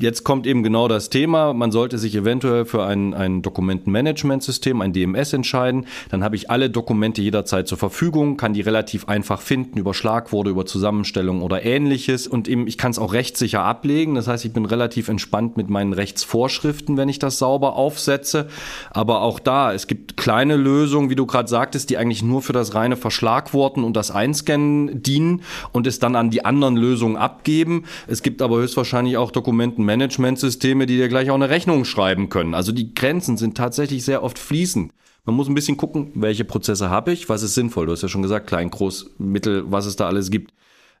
Jetzt 0.00 0.24
kommt 0.24 0.48
eben 0.48 0.64
genau 0.64 0.88
das 0.88 1.10
Thema. 1.10 1.52
Man 1.52 1.70
sollte 1.70 1.96
sich 1.96 2.16
eventuell 2.16 2.64
für 2.64 2.84
ein, 2.84 3.14
ein 3.14 3.40
Dokumentenmanagementsystem, 3.40 4.80
ein 4.80 4.92
DMS 4.92 5.32
entscheiden. 5.32 5.86
Dann 6.10 6.24
habe 6.24 6.34
ich 6.34 6.50
alle 6.50 6.70
Dokumente 6.70 7.22
jederzeit 7.22 7.68
zur 7.68 7.78
Verfügung, 7.78 8.36
kann 8.36 8.52
die 8.52 8.62
relativ 8.62 9.06
einfach 9.06 9.40
finden 9.40 9.78
über 9.78 9.94
Schlagworte, 9.94 10.50
über 10.50 10.66
Zusammenstellung 10.66 11.40
oder 11.40 11.64
ähnliches. 11.64 12.26
Und 12.26 12.48
eben, 12.48 12.66
ich 12.66 12.78
kann 12.78 12.90
es 12.90 12.98
auch 12.98 13.12
rechtssicher 13.12 13.62
ablegen. 13.62 14.16
Das 14.16 14.26
heißt, 14.26 14.44
ich 14.44 14.52
bin 14.52 14.64
relativ 14.64 15.08
entspannt 15.08 15.56
mit 15.56 15.70
meinen 15.70 15.92
Rechtsvorschriften, 15.92 16.96
wenn 16.96 17.08
ich 17.08 17.20
das 17.20 17.38
sauber 17.38 17.76
aufsetze. 17.76 18.48
Aber 18.90 19.22
auch 19.22 19.38
da, 19.38 19.72
es 19.72 19.86
gibt 19.86 20.16
kleine 20.16 20.56
Lösungen, 20.56 21.10
wie 21.10 21.16
du 21.16 21.26
gerade 21.26 21.48
sagtest, 21.48 21.90
die 21.90 21.96
eigentlich 21.96 22.24
nur 22.24 22.42
für 22.42 22.52
das 22.52 22.74
reine 22.74 22.96
Verschlagworten 22.96 23.84
und 23.84 23.96
das 23.96 24.10
Einscannen 24.10 25.00
dienen 25.00 25.42
und 25.70 25.86
es 25.86 26.00
dann 26.00 26.16
an 26.16 26.30
die 26.30 26.44
anderen 26.44 26.76
Lösungen 26.76 27.16
abgeben. 27.16 27.84
Es 28.08 28.24
gibt 28.24 28.42
aber 28.42 28.56
höchstwahrscheinlich 28.56 29.16
auch 29.16 29.30
Dokumente, 29.30 29.75
Managementsysteme, 29.84 30.86
die 30.86 30.96
dir 30.96 31.08
gleich 31.08 31.30
auch 31.30 31.34
eine 31.34 31.50
Rechnung 31.50 31.84
schreiben 31.84 32.28
können. 32.28 32.54
Also 32.54 32.72
die 32.72 32.94
Grenzen 32.94 33.36
sind 33.36 33.56
tatsächlich 33.56 34.04
sehr 34.04 34.22
oft 34.22 34.38
fließend. 34.38 34.92
Man 35.24 35.34
muss 35.34 35.48
ein 35.48 35.54
bisschen 35.54 35.76
gucken, 35.76 36.12
welche 36.14 36.44
Prozesse 36.44 36.88
habe 36.88 37.12
ich, 37.12 37.28
was 37.28 37.42
ist 37.42 37.54
sinnvoll. 37.54 37.86
Du 37.86 37.92
hast 37.92 38.02
ja 38.02 38.08
schon 38.08 38.22
gesagt, 38.22 38.46
klein, 38.46 38.70
groß, 38.70 39.16
mittel, 39.18 39.64
was 39.70 39.86
es 39.86 39.96
da 39.96 40.06
alles 40.06 40.30
gibt. 40.30 40.52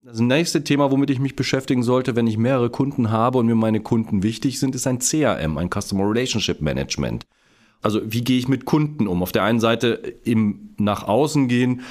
Das 0.02 0.20
nächste 0.20 0.62
Thema, 0.62 0.90
womit 0.90 1.10
ich 1.10 1.18
mich 1.18 1.36
beschäftigen 1.36 1.82
sollte, 1.82 2.14
wenn 2.14 2.26
ich 2.26 2.38
mehrere 2.38 2.70
Kunden 2.70 3.10
habe 3.10 3.38
und 3.38 3.46
mir 3.46 3.54
meine 3.54 3.80
Kunden 3.80 4.22
wichtig 4.22 4.60
sind, 4.60 4.74
ist 4.74 4.86
ein 4.86 5.00
CRM, 5.00 5.58
ein 5.58 5.68
Customer 5.68 6.08
Relationship 6.08 6.60
Management. 6.60 7.26
Also 7.82 8.00
wie 8.04 8.22
gehe 8.22 8.38
ich 8.38 8.48
mit 8.48 8.64
Kunden 8.64 9.06
um? 9.06 9.22
Auf 9.22 9.32
der 9.32 9.44
einen 9.44 9.60
Seite 9.60 10.18
im 10.24 10.70
nach 10.78 11.06
außen 11.06 11.48
gehen, 11.48 11.82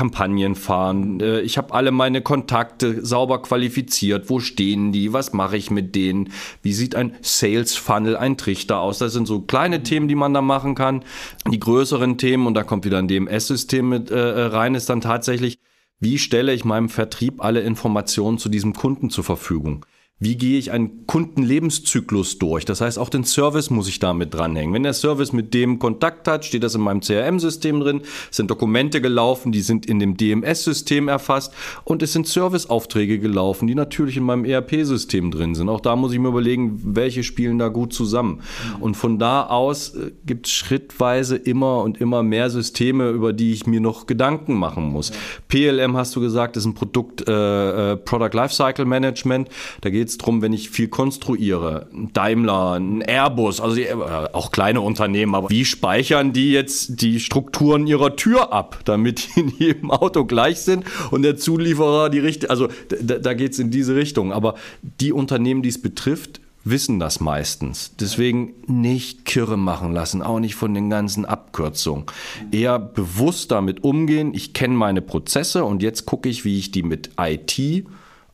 Kampagnen 0.00 0.54
fahren. 0.54 1.20
Äh, 1.20 1.42
ich 1.42 1.58
habe 1.58 1.74
alle 1.74 1.90
meine 1.90 2.22
Kontakte 2.22 3.04
sauber 3.04 3.42
qualifiziert. 3.42 4.30
Wo 4.30 4.40
stehen 4.40 4.92
die? 4.92 5.12
Was 5.12 5.34
mache 5.34 5.58
ich 5.58 5.70
mit 5.70 5.94
denen? 5.94 6.32
Wie 6.62 6.72
sieht 6.72 6.94
ein 6.94 7.16
Sales 7.20 7.76
Funnel, 7.76 8.16
ein 8.16 8.38
Trichter 8.38 8.80
aus? 8.80 8.96
Das 8.96 9.12
sind 9.12 9.26
so 9.26 9.42
kleine 9.42 9.82
Themen, 9.82 10.08
die 10.08 10.14
man 10.14 10.32
da 10.32 10.40
machen 10.40 10.74
kann. 10.74 11.04
Die 11.52 11.60
größeren 11.60 12.16
Themen, 12.16 12.46
und 12.46 12.54
da 12.54 12.62
kommt 12.62 12.86
wieder 12.86 12.96
ein 12.96 13.08
DMS-System 13.08 13.90
mit 13.90 14.10
äh, 14.10 14.18
rein, 14.18 14.74
ist 14.74 14.88
dann 14.88 15.02
tatsächlich, 15.02 15.58
wie 15.98 16.16
stelle 16.18 16.54
ich 16.54 16.64
meinem 16.64 16.88
Vertrieb 16.88 17.44
alle 17.44 17.60
Informationen 17.60 18.38
zu 18.38 18.48
diesem 18.48 18.72
Kunden 18.72 19.10
zur 19.10 19.24
Verfügung? 19.24 19.84
Wie 20.22 20.36
gehe 20.36 20.58
ich 20.58 20.70
einen 20.70 21.06
Kundenlebenszyklus 21.06 22.38
durch? 22.38 22.66
Das 22.66 22.82
heißt, 22.82 22.98
auch 22.98 23.08
den 23.08 23.24
Service 23.24 23.70
muss 23.70 23.88
ich 23.88 24.00
damit 24.00 24.34
dranhängen. 24.34 24.74
Wenn 24.74 24.82
der 24.82 24.92
Service 24.92 25.32
mit 25.32 25.54
dem 25.54 25.78
Kontakt 25.78 26.28
hat, 26.28 26.44
steht 26.44 26.62
das 26.62 26.74
in 26.74 26.82
meinem 26.82 27.00
CRM-System 27.00 27.80
drin, 27.80 28.02
es 28.30 28.36
sind 28.36 28.50
Dokumente 28.50 29.00
gelaufen, 29.00 29.50
die 29.50 29.62
sind 29.62 29.86
in 29.86 29.98
dem 29.98 30.18
DMS-System 30.18 31.08
erfasst 31.08 31.54
und 31.84 32.02
es 32.02 32.12
sind 32.12 32.28
Serviceaufträge 32.28 33.18
gelaufen, 33.18 33.66
die 33.66 33.74
natürlich 33.74 34.18
in 34.18 34.24
meinem 34.24 34.44
ERP-System 34.44 35.30
drin 35.30 35.54
sind. 35.54 35.70
Auch 35.70 35.80
da 35.80 35.96
muss 35.96 36.12
ich 36.12 36.18
mir 36.18 36.28
überlegen, 36.28 36.78
welche 36.84 37.22
spielen 37.22 37.58
da 37.58 37.68
gut 37.68 37.94
zusammen. 37.94 38.42
Und 38.78 38.98
von 38.98 39.18
da 39.18 39.46
aus 39.46 39.94
äh, 39.94 40.12
gibt 40.26 40.48
es 40.48 40.52
schrittweise 40.52 41.36
immer 41.36 41.82
und 41.82 41.98
immer 41.98 42.22
mehr 42.22 42.50
Systeme, 42.50 43.08
über 43.08 43.32
die 43.32 43.54
ich 43.54 43.66
mir 43.66 43.80
noch 43.80 44.06
Gedanken 44.06 44.52
machen 44.52 44.84
muss. 44.84 45.12
PLM 45.48 45.96
hast 45.96 46.14
du 46.14 46.20
gesagt, 46.20 46.58
ist 46.58 46.66
ein 46.66 46.74
Produkt, 46.74 47.26
äh, 47.26 47.92
äh, 47.92 47.96
Product 47.96 48.34
Lifecycle 48.34 48.84
Management. 48.84 49.48
Da 49.80 49.88
geht 49.88 50.09
es 50.10 50.18
darum, 50.18 50.42
wenn 50.42 50.52
ich 50.52 50.70
viel 50.70 50.88
konstruiere, 50.88 51.88
ein 51.92 52.12
Daimler, 52.12 52.74
ein 52.74 53.02
Airbus, 53.02 53.60
also 53.60 53.76
die, 53.76 53.84
äh, 53.84 53.94
auch 53.94 54.52
kleine 54.52 54.80
Unternehmen, 54.80 55.34
aber 55.34 55.50
wie 55.50 55.64
speichern 55.64 56.32
die 56.32 56.52
jetzt 56.52 57.00
die 57.02 57.20
Strukturen 57.20 57.86
ihrer 57.86 58.16
Tür 58.16 58.52
ab, 58.52 58.80
damit 58.84 59.28
die 59.36 59.40
in 59.40 59.48
jedem 59.58 59.90
Auto 59.90 60.24
gleich 60.24 60.60
sind 60.60 60.84
und 61.10 61.22
der 61.22 61.36
Zulieferer 61.36 62.10
die 62.10 62.18
richtige, 62.18 62.50
also 62.50 62.68
da, 62.88 63.18
da 63.18 63.34
geht 63.34 63.52
es 63.52 63.58
in 63.58 63.70
diese 63.70 63.94
Richtung. 63.94 64.32
Aber 64.32 64.54
die 65.00 65.12
Unternehmen, 65.12 65.62
die 65.62 65.68
es 65.68 65.80
betrifft, 65.80 66.40
wissen 66.64 66.98
das 66.98 67.20
meistens. 67.20 67.92
Deswegen 67.98 68.54
nicht 68.66 69.24
kirre 69.24 69.56
machen 69.56 69.92
lassen, 69.92 70.22
auch 70.22 70.40
nicht 70.40 70.54
von 70.54 70.74
den 70.74 70.90
ganzen 70.90 71.24
Abkürzungen. 71.24 72.04
Eher 72.50 72.78
bewusst 72.78 73.50
damit 73.50 73.82
umgehen. 73.82 74.34
Ich 74.34 74.52
kenne 74.52 74.74
meine 74.74 75.02
Prozesse 75.02 75.64
und 75.64 75.82
jetzt 75.82 76.06
gucke 76.06 76.28
ich, 76.28 76.44
wie 76.44 76.58
ich 76.58 76.70
die 76.70 76.82
mit 76.82 77.10
IT 77.18 77.86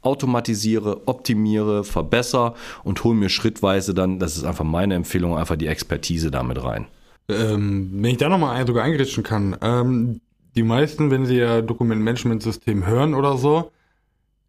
automatisiere, 0.07 1.03
optimiere, 1.07 1.85
verbessere 1.85 2.55
und 2.85 3.03
hole 3.03 3.16
mir 3.16 3.29
schrittweise 3.29 3.92
dann, 3.92 4.19
das 4.19 4.37
ist 4.37 4.45
einfach 4.45 4.64
meine 4.64 4.95
Empfehlung, 4.95 5.37
einfach 5.37 5.57
die 5.57 5.66
Expertise 5.66 6.31
damit 6.31 6.62
rein. 6.62 6.87
Ähm, 7.29 7.90
wenn 7.92 8.12
ich 8.12 8.19
da 8.19 8.29
nochmal 8.29 8.64
sogar 8.66 8.85
eingeritschen 8.85 9.25
kann, 9.25 9.57
ähm, 9.61 10.21
die 10.55 10.62
meisten, 10.62 11.11
wenn 11.11 11.27
sie 11.27 11.37
ja 11.37 11.61
Dokumentmanagementsystem 11.61 12.87
hören 12.87 13.14
oder 13.14 13.37
so, 13.37 13.73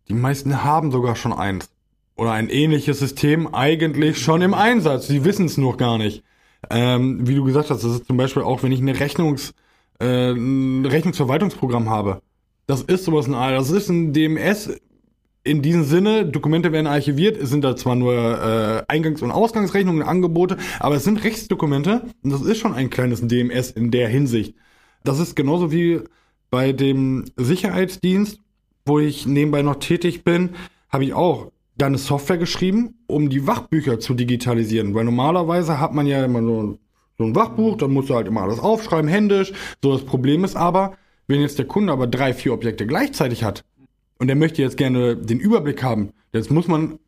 die 0.08 0.13
meisten 0.13 0.63
haben 0.63 0.91
sogar 0.91 1.15
schon 1.15 1.34
eins. 1.34 1.70
Oder 2.15 2.32
ein 2.32 2.50
ähnliches 2.50 3.00
System 3.00 3.54
eigentlich 3.54 4.20
schon 4.20 4.41
im 4.41 4.54
Einsatz. 4.54 5.08
Sie 5.08 5.26
wissen 5.26 5.46
es 5.46 5.58
noch 5.58 5.78
gar 5.78 5.98
nicht. 5.98 6.24
Ähm, 6.70 7.28
wie 7.28 7.36
du 7.36 7.43
gesagt 7.43 7.70
hast, 7.70 7.84
das 7.84 7.91
ist 7.91 8.08
zum 8.08 8.17
Beispiel 8.17 8.43
auch, 8.43 8.63
wenn 8.63 8.72
ich 8.72 8.80
eine 8.80 9.00
Rechnungs, 9.00 9.54
äh, 10.00 10.32
ein 10.32 10.86
Rechnungsverwaltungsprogramm 10.86 11.89
habe. 11.89 12.22
Das 12.67 12.82
ist 12.82 13.06
sowas, 13.06 13.28
ein, 13.28 13.34
das 13.34 13.72
ist 13.72 13.89
ein 13.89 14.13
DMS 14.13 14.72
in 15.48 15.62
diesem 15.62 15.84
Sinne, 15.84 16.26
Dokumente 16.26 16.72
werden 16.72 16.88
archiviert, 16.88 17.38
es 17.38 17.50
sind 17.50 17.64
da 17.64 17.76
zwar 17.76 17.96
nur 17.96 18.14
äh, 18.14 18.94
Eingangs- 18.94 19.24
und 19.24 19.32
Ausgangsrechnungen, 19.32 20.04
Angebote, 20.04 20.58
aber 20.80 20.96
es 20.96 21.04
sind 21.04 21.24
Rechtsdokumente 21.24 22.04
und 22.22 22.32
das 22.32 22.42
ist 22.42 22.60
schon 22.60 22.74
ein 22.74 22.90
kleines 22.90 23.26
DMS 23.26 23.72
in 23.72 23.90
der 23.90 24.10
Hinsicht. 24.10 24.56
Das 25.04 25.20
ist 25.20 25.36
genauso 25.36 25.72
wie 25.72 26.02
bei 26.50 26.74
dem 26.74 27.26
Sicherheitsdienst, 27.38 28.40
wo 28.86 29.00
ich 29.00 29.26
nebenbei 29.26 29.62
noch 29.62 29.76
tätig 29.76 30.24
bin, 30.24 30.52
habe 30.90 31.06
ich 31.06 31.14
auch 31.14 31.52
da 31.78 31.86
eine 31.86 31.98
Software 31.98 32.38
geschrieben, 32.38 32.96
um 33.08 33.30
die 33.30 33.48
Wachbücher 33.48 34.00
zu 34.00 34.14
digitalisieren, 34.14 34.94
weil 34.94 35.06
normalerweise 35.06 35.80
hat 35.80 35.94
man 35.94 36.08
ja 36.08 36.26
immer 36.26 36.42
so, 36.42 36.78
so 37.18 37.24
ein 37.24 37.36
Wachbuch, 37.36 37.78
dann 37.78 37.92
musst 37.92 38.10
du 38.10 38.16
halt 38.16 38.28
immer 38.28 38.42
alles 38.42 38.60
aufschreiben, 38.60 39.10
händisch. 39.10 39.54
So 39.82 39.94
das 39.94 40.04
Problem 40.04 40.44
ist 40.44 40.56
aber, 40.56 40.98
wenn 41.28 41.42
jetzt 41.42 41.60
der 41.60 41.68
Kunde 41.68 41.94
aber 41.94 42.08
drei, 42.08 42.34
vier 42.34 42.54
Objekte 42.54 42.88
gleichzeitig 42.88 43.44
hat, 43.44 43.64
und 44.19 44.30
er 44.30 44.36
möchte 44.36 44.62
jetzt 44.62 44.77
gerne 44.77 45.15
den 45.15 45.39
Überblick 45.39 45.84
haben. 45.84 46.12
Jetzt 46.34 46.51
muss 46.51 46.67
man 46.67 46.99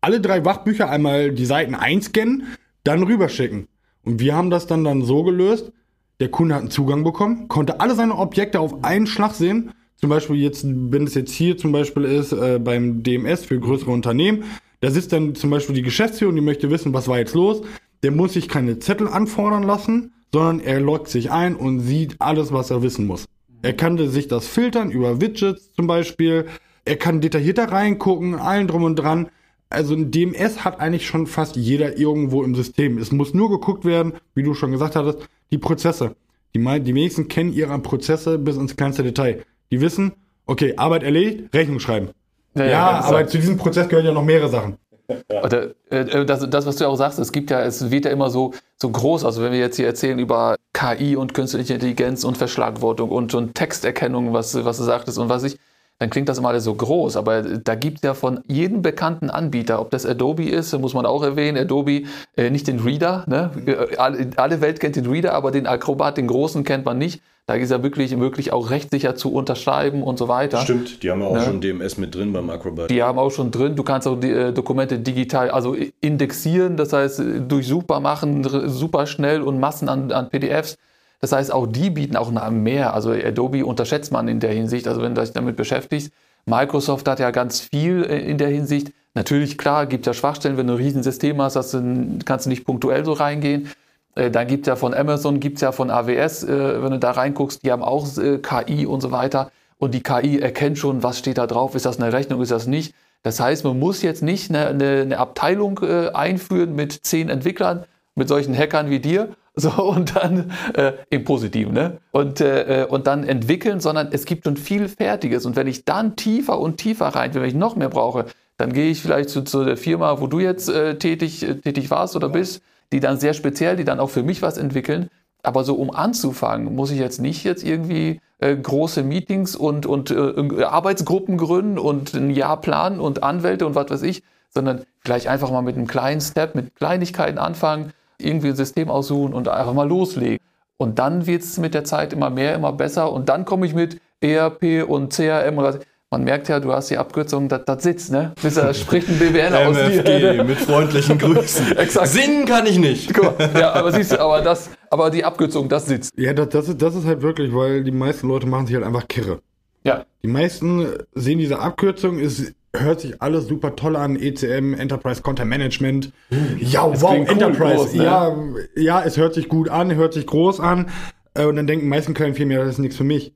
alle 0.00 0.20
drei 0.20 0.44
Wachbücher 0.44 0.90
einmal 0.90 1.32
die 1.32 1.46
Seiten 1.46 1.74
einscannen, 1.74 2.44
dann 2.84 3.02
rüberschicken. 3.02 3.68
Und 4.02 4.20
wir 4.20 4.34
haben 4.34 4.50
das 4.50 4.66
dann, 4.66 4.84
dann 4.84 5.02
so 5.02 5.22
gelöst, 5.22 5.72
der 6.20 6.30
Kunde 6.30 6.54
hat 6.54 6.62
einen 6.62 6.70
Zugang 6.70 7.04
bekommen, 7.04 7.48
konnte 7.48 7.80
alle 7.80 7.94
seine 7.94 8.16
Objekte 8.16 8.60
auf 8.60 8.84
einen 8.84 9.06
Schlag 9.06 9.32
sehen. 9.32 9.72
Zum 9.96 10.10
Beispiel 10.10 10.36
jetzt, 10.36 10.64
wenn 10.64 11.04
es 11.04 11.14
jetzt 11.14 11.32
hier 11.32 11.56
zum 11.56 11.72
Beispiel 11.72 12.04
ist, 12.04 12.32
äh, 12.32 12.58
beim 12.58 13.02
DMS 13.02 13.46
für 13.46 13.58
größere 13.58 13.90
Unternehmen, 13.90 14.44
da 14.80 14.90
sitzt 14.90 15.12
dann 15.12 15.34
zum 15.34 15.50
Beispiel 15.50 15.74
die 15.74 15.82
Geschäftsführung, 15.82 16.34
die 16.34 16.42
möchte 16.42 16.70
wissen, 16.70 16.92
was 16.92 17.08
war 17.08 17.18
jetzt 17.18 17.34
los. 17.34 17.62
Der 18.02 18.10
muss 18.10 18.34
sich 18.34 18.48
keine 18.48 18.78
Zettel 18.78 19.08
anfordern 19.08 19.62
lassen, 19.62 20.12
sondern 20.32 20.60
er 20.60 20.80
loggt 20.80 21.08
sich 21.08 21.30
ein 21.30 21.56
und 21.56 21.80
sieht 21.80 22.16
alles, 22.20 22.52
was 22.52 22.70
er 22.70 22.82
wissen 22.82 23.06
muss. 23.06 23.24
Er 23.64 23.72
kann 23.72 23.98
sich 24.08 24.28
das 24.28 24.46
filtern 24.46 24.90
über 24.90 25.20
Widgets 25.20 25.72
zum 25.72 25.86
Beispiel. 25.86 26.46
Er 26.84 26.96
kann 26.96 27.20
detaillierter 27.20 27.72
reingucken, 27.72 28.34
allen 28.34 28.68
drum 28.68 28.84
und 28.84 28.96
dran. 28.96 29.28
Also 29.70 29.94
ein 29.94 30.10
DMS 30.10 30.64
hat 30.64 30.80
eigentlich 30.80 31.06
schon 31.06 31.26
fast 31.26 31.56
jeder 31.56 31.96
irgendwo 31.98 32.44
im 32.44 32.54
System. 32.54 32.98
Es 32.98 33.10
muss 33.10 33.34
nur 33.34 33.50
geguckt 33.50 33.84
werden, 33.84 34.12
wie 34.34 34.42
du 34.42 34.54
schon 34.54 34.70
gesagt 34.70 34.94
hattest, 34.94 35.28
die 35.50 35.58
Prozesse. 35.58 36.14
Die, 36.54 36.60
die 36.60 36.94
wenigsten 36.94 37.26
kennen 37.26 37.52
ihre 37.52 37.76
Prozesse 37.80 38.38
bis 38.38 38.56
ins 38.56 38.76
kleinste 38.76 39.02
Detail. 39.02 39.42
Die 39.72 39.80
wissen, 39.80 40.12
Okay, 40.46 40.74
Arbeit 40.76 41.02
erledigt, 41.02 41.54
Rechnung 41.54 41.80
schreiben. 41.80 42.10
Ja, 42.54 42.64
Ja, 42.64 42.70
ja, 42.70 42.70
ja, 42.70 43.00
aber 43.04 43.26
zu 43.26 43.38
diesem 43.38 43.56
Prozess 43.56 43.88
gehören 43.88 44.06
ja 44.06 44.12
noch 44.12 44.24
mehrere 44.24 44.48
Sachen. 44.48 44.76
Oder, 45.08 45.70
äh, 45.90 46.24
das, 46.24 46.48
das, 46.48 46.66
was 46.66 46.76
du 46.76 46.88
auch 46.88 46.96
sagst, 46.96 47.18
es 47.18 47.32
gibt 47.32 47.50
ja, 47.50 47.60
es 47.60 47.90
wird 47.90 48.06
ja 48.06 48.10
immer 48.10 48.30
so, 48.30 48.52
so 48.76 48.90
groß. 48.90 49.24
Also 49.24 49.42
wenn 49.42 49.52
wir 49.52 49.58
jetzt 49.58 49.76
hier 49.76 49.86
erzählen 49.86 50.18
über 50.18 50.56
KI 50.72 51.16
und 51.16 51.34
künstliche 51.34 51.74
Intelligenz 51.74 52.24
und 52.24 52.38
Verschlagwortung 52.38 53.10
und, 53.10 53.34
und 53.34 53.54
Texterkennung, 53.54 54.32
was, 54.32 54.54
was 54.64 54.78
du 54.78 54.84
sagtest 54.84 55.18
und 55.18 55.28
was 55.28 55.44
ich, 55.44 55.58
dann 55.98 56.10
klingt 56.10 56.28
das 56.28 56.38
immer 56.38 56.48
alles 56.48 56.64
so 56.64 56.74
groß. 56.74 57.16
Aber 57.16 57.42
da 57.42 57.74
gibt 57.74 57.98
es 57.98 58.02
ja 58.02 58.14
von 58.14 58.40
jedem 58.46 58.82
bekannten 58.82 59.30
Anbieter, 59.30 59.80
ob 59.80 59.90
das 59.90 60.04
Adobe 60.04 60.44
ist, 60.44 60.76
muss 60.78 60.94
man 60.94 61.06
auch 61.06 61.22
erwähnen, 61.22 61.56
Adobe, 61.56 62.02
äh, 62.36 62.50
nicht 62.50 62.66
den 62.66 62.80
Reader, 62.80 63.24
ne? 63.26 63.50
alle, 63.98 64.30
alle 64.36 64.60
Welt 64.60 64.80
kennt 64.80 64.96
den 64.96 65.06
Reader, 65.06 65.32
aber 65.34 65.50
den 65.50 65.66
Acrobat, 65.66 66.16
den 66.16 66.26
großen 66.26 66.64
kennt 66.64 66.84
man 66.84 66.98
nicht. 66.98 67.22
Da 67.46 67.54
ist 67.54 67.70
ja 67.70 67.82
wirklich 67.82 68.16
möglich, 68.16 68.54
auch 68.54 68.70
rechtssicher 68.70 69.16
zu 69.16 69.30
unterschreiben 69.30 70.02
und 70.02 70.18
so 70.18 70.28
weiter. 70.28 70.60
Stimmt, 70.60 71.02
die 71.02 71.10
haben 71.10 71.20
ja 71.20 71.26
auch 71.26 71.34
Ne? 71.34 71.42
schon 71.42 71.60
DMS 71.60 71.98
mit 71.98 72.14
drin 72.14 72.32
beim 72.32 72.48
Acrobat. 72.48 72.90
Die 72.90 73.02
haben 73.02 73.18
auch 73.18 73.30
schon 73.30 73.50
drin, 73.50 73.76
du 73.76 73.82
kannst 73.82 74.08
auch 74.08 74.18
die 74.18 74.30
äh, 74.30 74.52
Dokumente 74.52 74.98
digital, 74.98 75.50
also 75.50 75.76
indexieren, 76.00 76.78
das 76.78 76.94
heißt 76.94 77.20
äh, 77.20 77.40
durchsuchbar 77.40 78.00
machen, 78.00 78.44
super 78.68 79.06
schnell 79.06 79.42
und 79.42 79.60
Massen 79.60 79.90
an, 79.90 80.10
an 80.10 80.30
PDFs. 80.30 80.78
Das 81.24 81.32
heißt, 81.32 81.54
auch 81.54 81.66
die 81.66 81.88
bieten 81.88 82.18
auch 82.18 82.30
mehr. 82.50 82.92
Also 82.92 83.12
Adobe 83.12 83.64
unterschätzt 83.64 84.12
man 84.12 84.28
in 84.28 84.40
der 84.40 84.52
Hinsicht, 84.52 84.86
also 84.86 85.00
wenn 85.00 85.14
du 85.14 85.22
dich 85.22 85.32
damit 85.32 85.56
beschäftigst. 85.56 86.12
Microsoft 86.44 87.08
hat 87.08 87.18
ja 87.18 87.30
ganz 87.30 87.60
viel 87.60 88.04
äh, 88.04 88.18
in 88.18 88.36
der 88.36 88.48
Hinsicht. 88.48 88.92
Natürlich, 89.14 89.56
klar, 89.56 89.86
gibt 89.86 90.04
ja 90.04 90.12
Schwachstellen, 90.12 90.58
wenn 90.58 90.66
du 90.66 90.74
ein 90.74 90.80
Riesensystem 90.80 91.40
hast, 91.40 91.56
hast 91.56 91.72
du, 91.72 92.18
kannst 92.26 92.44
du 92.44 92.50
nicht 92.50 92.66
punktuell 92.66 93.06
so 93.06 93.14
reingehen. 93.14 93.70
Äh, 94.16 94.30
Dann 94.30 94.46
gibt 94.46 94.66
es 94.66 94.68
ja 94.68 94.76
von 94.76 94.92
Amazon, 94.92 95.40
gibt 95.40 95.56
es 95.56 95.62
ja 95.62 95.72
von 95.72 95.90
AWS, 95.90 96.44
äh, 96.44 96.82
wenn 96.82 96.90
du 96.90 96.98
da 96.98 97.12
reinguckst, 97.12 97.64
die 97.64 97.72
haben 97.72 97.82
auch 97.82 98.06
KI 98.42 98.84
und 98.84 99.00
so 99.00 99.10
weiter. 99.10 99.50
Und 99.78 99.94
die 99.94 100.02
KI 100.02 100.40
erkennt 100.40 100.76
schon, 100.76 101.02
was 101.02 101.18
steht 101.18 101.38
da 101.38 101.46
drauf, 101.46 101.74
ist 101.74 101.86
das 101.86 101.98
eine 101.98 102.12
Rechnung, 102.12 102.42
ist 102.42 102.50
das 102.50 102.66
nicht. 102.66 102.94
Das 103.22 103.40
heißt, 103.40 103.64
man 103.64 103.78
muss 103.78 104.02
jetzt 104.02 104.22
nicht 104.22 104.50
eine, 104.50 104.66
eine, 104.66 105.00
eine 105.00 105.18
Abteilung 105.18 105.78
einführen 105.78 106.74
mit 106.74 106.92
zehn 106.92 107.30
Entwicklern, 107.30 107.86
mit 108.14 108.28
solchen 108.28 108.54
Hackern 108.54 108.90
wie 108.90 109.00
dir, 109.00 109.30
so 109.56 109.70
und 109.70 110.16
dann 110.16 110.52
äh, 110.74 110.92
im 111.10 111.24
Positiven, 111.24 111.74
ne? 111.74 111.98
Und, 112.10 112.40
äh, 112.40 112.82
äh, 112.82 112.86
und 112.86 113.06
dann 113.06 113.24
entwickeln, 113.24 113.80
sondern 113.80 114.08
es 114.10 114.24
gibt 114.24 114.44
schon 114.44 114.56
viel 114.56 114.88
Fertiges. 114.88 115.46
Und 115.46 115.56
wenn 115.56 115.66
ich 115.66 115.84
dann 115.84 116.16
tiefer 116.16 116.58
und 116.58 116.76
tiefer 116.76 117.06
rein, 117.08 117.34
wenn 117.34 117.44
ich 117.44 117.54
noch 117.54 117.76
mehr 117.76 117.88
brauche, 117.88 118.26
dann 118.56 118.72
gehe 118.72 118.90
ich 118.90 119.00
vielleicht 119.00 119.30
zu, 119.30 119.42
zu 119.42 119.64
der 119.64 119.76
Firma, 119.76 120.20
wo 120.20 120.26
du 120.26 120.40
jetzt 120.40 120.68
äh, 120.68 120.96
tätig, 120.98 121.42
äh, 121.42 121.54
tätig 121.56 121.90
warst 121.90 122.16
oder 122.16 122.28
bist, 122.28 122.62
die 122.92 123.00
dann 123.00 123.18
sehr 123.18 123.34
speziell, 123.34 123.76
die 123.76 123.84
dann 123.84 124.00
auch 124.00 124.10
für 124.10 124.22
mich 124.22 124.42
was 124.42 124.58
entwickeln. 124.58 125.08
Aber 125.42 125.64
so 125.64 125.74
um 125.74 125.90
anzufangen, 125.90 126.74
muss 126.74 126.90
ich 126.90 126.98
jetzt 126.98 127.20
nicht 127.20 127.44
jetzt 127.44 127.64
irgendwie 127.64 128.20
äh, 128.38 128.56
große 128.56 129.02
Meetings 129.02 129.56
und, 129.56 129.86
und 129.86 130.10
äh, 130.10 130.64
Arbeitsgruppen 130.64 131.36
gründen 131.36 131.78
und 131.78 132.14
ein 132.14 132.30
Jahr 132.30 132.60
planen 132.60 133.00
und 133.00 133.22
Anwälte 133.22 133.66
und 133.66 133.74
was 133.74 133.90
weiß 133.90 134.02
ich, 134.02 134.22
sondern 134.50 134.82
vielleicht 135.00 135.26
einfach 135.26 135.50
mal 135.50 135.62
mit 135.62 135.76
einem 135.76 135.86
kleinen 135.86 136.20
Step, 136.20 136.54
mit 136.54 136.74
Kleinigkeiten 136.76 137.38
anfangen, 137.38 137.92
irgendwie 138.18 138.48
ein 138.48 138.56
System 138.56 138.88
aussuchen 138.90 139.34
und 139.34 139.48
einfach 139.48 139.72
mal 139.74 139.88
loslegen. 139.88 140.38
Und 140.76 140.98
dann 140.98 141.26
wird 141.26 141.42
es 141.42 141.58
mit 141.58 141.74
der 141.74 141.84
Zeit 141.84 142.12
immer 142.12 142.30
mehr, 142.30 142.54
immer 142.54 142.72
besser. 142.72 143.12
Und 143.12 143.28
dann 143.28 143.44
komme 143.44 143.66
ich 143.66 143.74
mit 143.74 144.00
ERP 144.20 144.88
und 144.88 145.12
CRM 145.12 145.58
und 145.58 145.64
was. 145.64 145.78
Man 146.10 146.22
merkt 146.22 146.48
ja, 146.48 146.60
du 146.60 146.72
hast 146.72 146.90
die 146.90 146.96
Abkürzung, 146.98 147.48
das, 147.48 147.64
das 147.64 147.82
sitzt, 147.82 148.12
ne? 148.12 148.32
Bis 148.40 148.56
er 148.56 148.72
spricht 148.74 149.08
ein 149.08 149.18
BWL 149.18 149.52
aus 149.52 149.76
dir. 149.76 150.34
MFG 150.34 150.44
mit 150.44 150.58
freundlichen 150.58 151.18
Grüßen. 151.18 151.76
Exakt. 151.76 152.06
Singen 152.06 152.44
kann 152.46 152.66
ich 152.66 152.78
nicht. 152.78 153.12
Guck 153.12 153.36
mal, 153.36 153.50
Ja, 153.58 153.72
aber 153.72 153.90
siehst 153.90 154.12
du, 154.12 154.20
aber 154.20 154.40
das, 154.40 154.70
aber 154.90 155.10
die 155.10 155.24
Abkürzung, 155.24 155.68
das 155.68 155.86
sitzt. 155.86 156.12
Ja, 156.16 156.32
das, 156.32 156.50
das, 156.50 156.68
ist, 156.68 156.80
das 156.80 156.94
ist 156.94 157.04
halt 157.04 157.22
wirklich, 157.22 157.52
weil 157.52 157.82
die 157.82 157.90
meisten 157.90 158.28
Leute 158.28 158.46
machen 158.46 158.66
sich 158.66 158.76
halt 158.76 158.84
einfach 158.84 159.08
kirre. 159.08 159.40
Ja, 159.82 160.04
Die 160.22 160.28
meisten 160.28 160.86
sehen 161.14 161.38
diese 161.40 161.58
Abkürzung, 161.58 162.20
es 162.20 162.54
hört 162.76 163.00
sich 163.00 163.22
alles 163.22 163.46
super 163.46 163.76
toll 163.76 163.96
an, 163.96 164.16
ECM, 164.16 164.74
Enterprise 164.74 165.22
Content 165.22 165.48
Management. 165.48 166.12
Ja, 166.58 166.82
wow, 167.00 167.10
klingt 167.10 167.28
cool, 167.28 167.32
Enterprise. 167.32 167.76
groß, 167.76 167.94
ne? 167.94 168.04
Ja, 168.04 168.36
ja, 168.76 169.02
es 169.02 169.16
hört 169.16 169.34
sich 169.34 169.48
gut 169.48 169.68
an, 169.68 169.94
hört 169.94 170.14
sich 170.14 170.26
groß 170.26 170.60
an. 170.60 170.90
Äh, 171.34 171.44
Und 171.46 171.56
dann 171.56 171.66
denken 171.66 171.84
die 171.86 171.88
meisten 171.90 172.14
kleinen 172.14 172.34
Firmen, 172.34 172.56
ja, 172.56 172.62
das 172.64 172.74
ist 172.74 172.78
nichts 172.78 172.96
für 172.96 173.04
mich. 173.04 173.32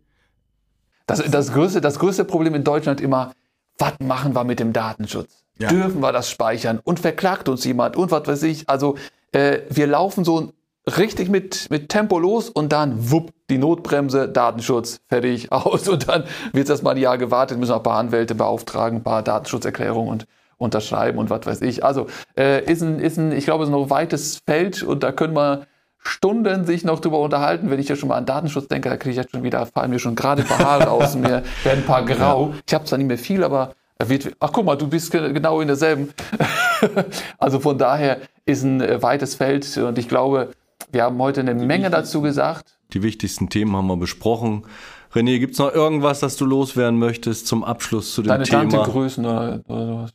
Das, 1.07 1.22
das, 1.30 1.53
größte, 1.53 1.80
das 1.80 1.99
größte 1.99 2.24
Problem 2.24 2.55
in 2.55 2.64
Deutschland 2.64 3.01
immer, 3.01 3.32
was 3.78 3.95
machen 4.01 4.34
wir 4.34 4.45
mit 4.45 4.61
dem 4.61 4.72
Datenschutz? 4.72 5.45
Ja. 5.59 5.68
Dürfen 5.68 6.01
wir 6.01 6.12
das 6.12 6.30
speichern? 6.30 6.80
Und 6.84 7.01
verklagt 7.01 7.49
uns 7.49 7.64
jemand? 7.64 7.97
Und 7.97 8.11
was 8.11 8.26
weiß 8.26 8.43
ich? 8.45 8.68
Also 8.68 8.97
äh, 9.32 9.61
wir 9.70 9.86
laufen 9.86 10.24
so 10.24 10.53
richtig 10.97 11.28
mit, 11.28 11.66
mit 11.70 11.89
Tempo 11.89 12.18
los 12.18 12.49
und 12.49 12.72
dann 12.72 13.11
wupp, 13.11 13.30
die 13.51 13.59
Notbremse, 13.59 14.28
Datenschutz, 14.28 15.01
fertig, 15.09 15.53
aus. 15.53 15.89
Und 15.89 16.09
dann 16.09 16.24
wird 16.53 16.68
das 16.68 16.82
mal 16.82 16.93
ein 16.93 16.97
Jahr 16.97 17.18
gewartet, 17.18 17.59
müssen 17.59 17.70
noch 17.72 17.78
ein 17.78 17.82
paar 17.82 17.99
Anwälte 17.99 18.34
beauftragen, 18.34 19.01
ein 19.01 19.03
paar 19.03 19.22
Datenschutzerklärungen 19.22 20.09
und 20.11 20.26
unterschreiben 20.57 21.18
und 21.18 21.30
was 21.30 21.47
weiß 21.47 21.61
ich. 21.62 21.84
Also 21.84 22.07
äh, 22.36 22.64
ist 22.64 22.82
ein, 22.82 22.99
ist 22.99 23.16
ein, 23.18 23.30
ich 23.32 23.45
glaube, 23.45 23.62
es 23.64 23.68
ist 23.68 23.72
noch 23.72 23.82
ein 23.84 23.91
weites 23.91 24.41
Feld 24.45 24.82
und 24.82 25.03
da 25.03 25.12
können 25.12 25.34
wir 25.34 25.66
Stunden 26.01 26.64
sich 26.64 26.84
noch 26.84 27.01
drüber 27.01 27.18
unterhalten. 27.20 27.70
Wenn 27.70 27.78
ich 27.78 27.89
ja 27.89 27.95
schon 27.97 28.09
mal 28.09 28.16
an 28.16 28.24
Datenschutz 28.26 28.66
denke, 28.68 28.89
da 28.89 28.97
kriege 28.97 29.11
ich 29.11 29.16
jetzt 29.16 29.30
schon 29.32 29.43
wieder, 29.43 29.66
fallen 29.66 29.91
mir 29.91 29.99
schon 29.99 30.14
gerade 30.16 30.43
ein 30.43 30.49
paar 30.49 30.59
Haare 30.59 30.91
aus, 30.91 31.14
mir 31.16 31.43
werden 31.64 31.80
ein 31.80 31.84
paar 31.84 32.05
grau. 32.05 32.55
Ich 32.66 32.74
habe 32.74 32.84
zwar 32.86 32.99
nicht 32.99 33.09
mehr 33.09 33.18
viel, 33.18 33.45
aber 33.45 33.74
er 34.01 34.09
wird, 34.09 34.32
ach 34.41 34.51
guck 34.53 34.64
mal, 34.64 34.76
du 34.76 34.89
bist 34.89 35.11
ge- 35.12 35.32
genau 35.32 35.61
in 35.61 35.66
derselben. 35.68 36.11
also 37.39 37.61
von 37.61 37.78
daher 37.78 38.18
ist 38.47 38.62
ein 38.62 38.80
äh, 38.80 39.03
weites 39.03 39.34
Feld 39.34 39.76
und 39.76 39.99
ich 39.99 40.09
glaube, 40.09 40.51
wir 40.93 41.03
haben 41.05 41.18
heute 41.18 41.41
eine 41.41 41.55
Menge 41.55 41.91
dazu 41.91 42.22
gesagt. 42.22 42.78
Die 42.93 43.03
wichtigsten 43.03 43.49
Themen 43.49 43.76
haben 43.76 43.86
wir 43.86 43.97
besprochen. 43.97 44.64
René, 45.12 45.39
gibt's 45.39 45.59
noch 45.59 45.72
irgendwas, 45.72 46.20
das 46.20 46.36
du 46.36 46.45
loswerden 46.45 46.99
möchtest 46.99 47.47
zum 47.47 47.64
Abschluss 47.64 48.14
zu 48.14 48.22
dem 48.22 48.28
Deine 48.28 48.45
Thema? 48.45 48.68
Tante 48.68 48.91
grüßen 48.91 49.24
oder, 49.24 49.61
oder 49.66 49.86
sowas. 49.86 50.11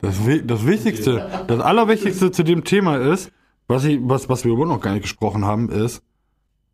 Das, 0.00 0.16
das 0.44 0.66
Wichtigste, 0.66 1.44
das 1.46 1.60
Allerwichtigste 1.60 2.30
zu 2.30 2.44
dem 2.44 2.64
Thema 2.64 2.96
ist, 2.96 3.32
was, 3.66 3.84
ich, 3.84 3.98
was, 4.02 4.28
was 4.28 4.44
wir 4.44 4.52
überhaupt 4.52 4.70
noch 4.70 4.80
gar 4.80 4.92
nicht 4.92 5.02
gesprochen 5.02 5.44
haben, 5.44 5.70
ist, 5.70 6.02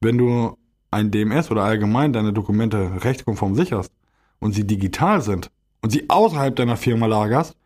wenn 0.00 0.18
du 0.18 0.56
ein 0.90 1.10
DMS 1.10 1.50
oder 1.50 1.64
allgemein 1.64 2.12
deine 2.12 2.32
Dokumente 2.32 3.02
rechtskonform 3.02 3.54
sicherst 3.54 3.92
und 4.40 4.52
sie 4.52 4.66
digital 4.66 5.22
sind 5.22 5.50
und 5.80 5.90
sie 5.90 6.08
außerhalb 6.08 6.54
deiner 6.54 6.76
Firma 6.76 7.06
lagerst, 7.06 7.56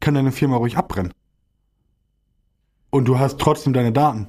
kann 0.00 0.14
deine 0.14 0.32
Firma 0.32 0.56
ruhig 0.56 0.76
abbrennen. 0.76 1.12
Und 2.90 3.06
du 3.06 3.18
hast 3.18 3.40
trotzdem 3.40 3.72
deine 3.72 3.92
Daten. 3.92 4.28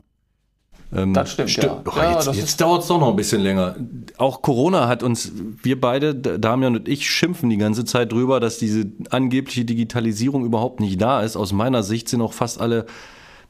Ähm, 0.95 1.13
Das 1.13 1.31
stimmt, 1.33 1.53
ja. 1.57 1.81
Doch, 1.83 1.97
Ja, 1.97 2.13
jetzt 2.13 2.27
das 2.27 2.37
jetzt 2.37 2.49
ist- 2.49 2.61
dauert 2.61 2.81
es 2.83 2.87
doch 2.87 2.99
noch 2.99 3.09
ein 3.09 3.15
bisschen 3.15 3.41
länger. 3.41 3.75
Auch 4.17 4.41
Corona 4.41 4.87
hat 4.87 5.03
uns, 5.03 5.31
wir 5.61 5.79
beide, 5.79 6.15
Damian 6.15 6.75
und 6.77 6.87
ich, 6.87 7.09
schimpfen 7.09 7.49
die 7.49 7.57
ganze 7.57 7.83
Zeit 7.85 8.11
drüber, 8.13 8.39
dass 8.39 8.57
diese 8.57 8.85
angebliche 9.09 9.65
Digitalisierung 9.65 10.45
überhaupt 10.45 10.79
nicht 10.79 11.01
da 11.01 11.21
ist. 11.21 11.35
Aus 11.35 11.51
meiner 11.51 11.83
Sicht 11.83 12.07
sind 12.07 12.21
auch 12.21 12.31
fast 12.33 12.61
alle 12.61 12.85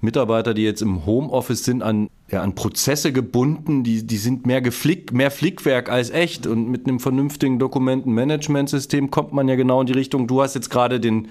Mitarbeiter, 0.01 0.53
die 0.53 0.63
jetzt 0.63 0.81
im 0.81 1.05
Homeoffice 1.05 1.63
sind, 1.63 1.81
an, 1.83 2.09
ja, 2.31 2.41
an 2.41 2.53
Prozesse 2.55 3.11
gebunden. 3.11 3.83
Die, 3.83 4.05
die 4.05 4.17
sind 4.17 4.45
mehr 4.45 4.61
geflick, 4.61 5.11
mehr 5.13 5.31
Flickwerk 5.31 5.89
als 5.91 6.09
echt. 6.09 6.45
Und 6.47 6.69
mit 6.69 6.87
einem 6.87 6.99
vernünftigen 6.99 7.59
Dokumentenmanagementsystem 7.59 9.11
kommt 9.11 9.33
man 9.33 9.47
ja 9.47 9.55
genau 9.55 9.81
in 9.81 9.87
die 9.87 9.93
Richtung. 9.93 10.27
Du 10.27 10.41
hast 10.41 10.55
jetzt 10.55 10.69
gerade 10.69 10.99
den, 10.99 11.27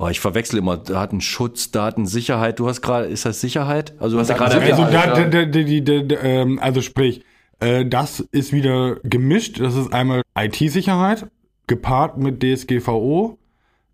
oh, 0.00 0.08
ich 0.08 0.20
verwechsel 0.20 0.58
immer 0.58 0.78
Datenschutz, 0.78 1.70
Datensicherheit. 1.70 2.58
Du 2.58 2.68
hast 2.68 2.80
gerade, 2.80 3.06
ist 3.06 3.26
das 3.26 3.40
Sicherheit? 3.40 3.94
Also 4.00 4.16
du 4.16 4.20
hast 4.20 4.28
ja 4.28 4.36
gerade. 4.36 4.60
Also, 4.60 4.84
da, 4.84 5.06
da, 5.26 5.44
da, 5.44 6.22
ähm, 6.22 6.58
also 6.58 6.80
sprich, 6.80 7.22
äh, 7.60 7.84
das 7.84 8.20
ist 8.32 8.52
wieder 8.52 8.96
gemischt. 9.04 9.60
Das 9.60 9.76
ist 9.76 9.92
einmal 9.92 10.22
IT-Sicherheit 10.36 11.26
gepaart 11.66 12.18
mit 12.18 12.42
DSGVO, 12.42 13.38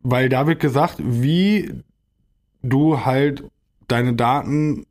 weil 0.00 0.28
da 0.28 0.46
wird 0.46 0.60
gesagt, 0.60 0.96
wie 0.98 1.82
du 2.62 3.04
halt 3.04 3.44
deine 3.88 4.14
Daten 4.14 4.86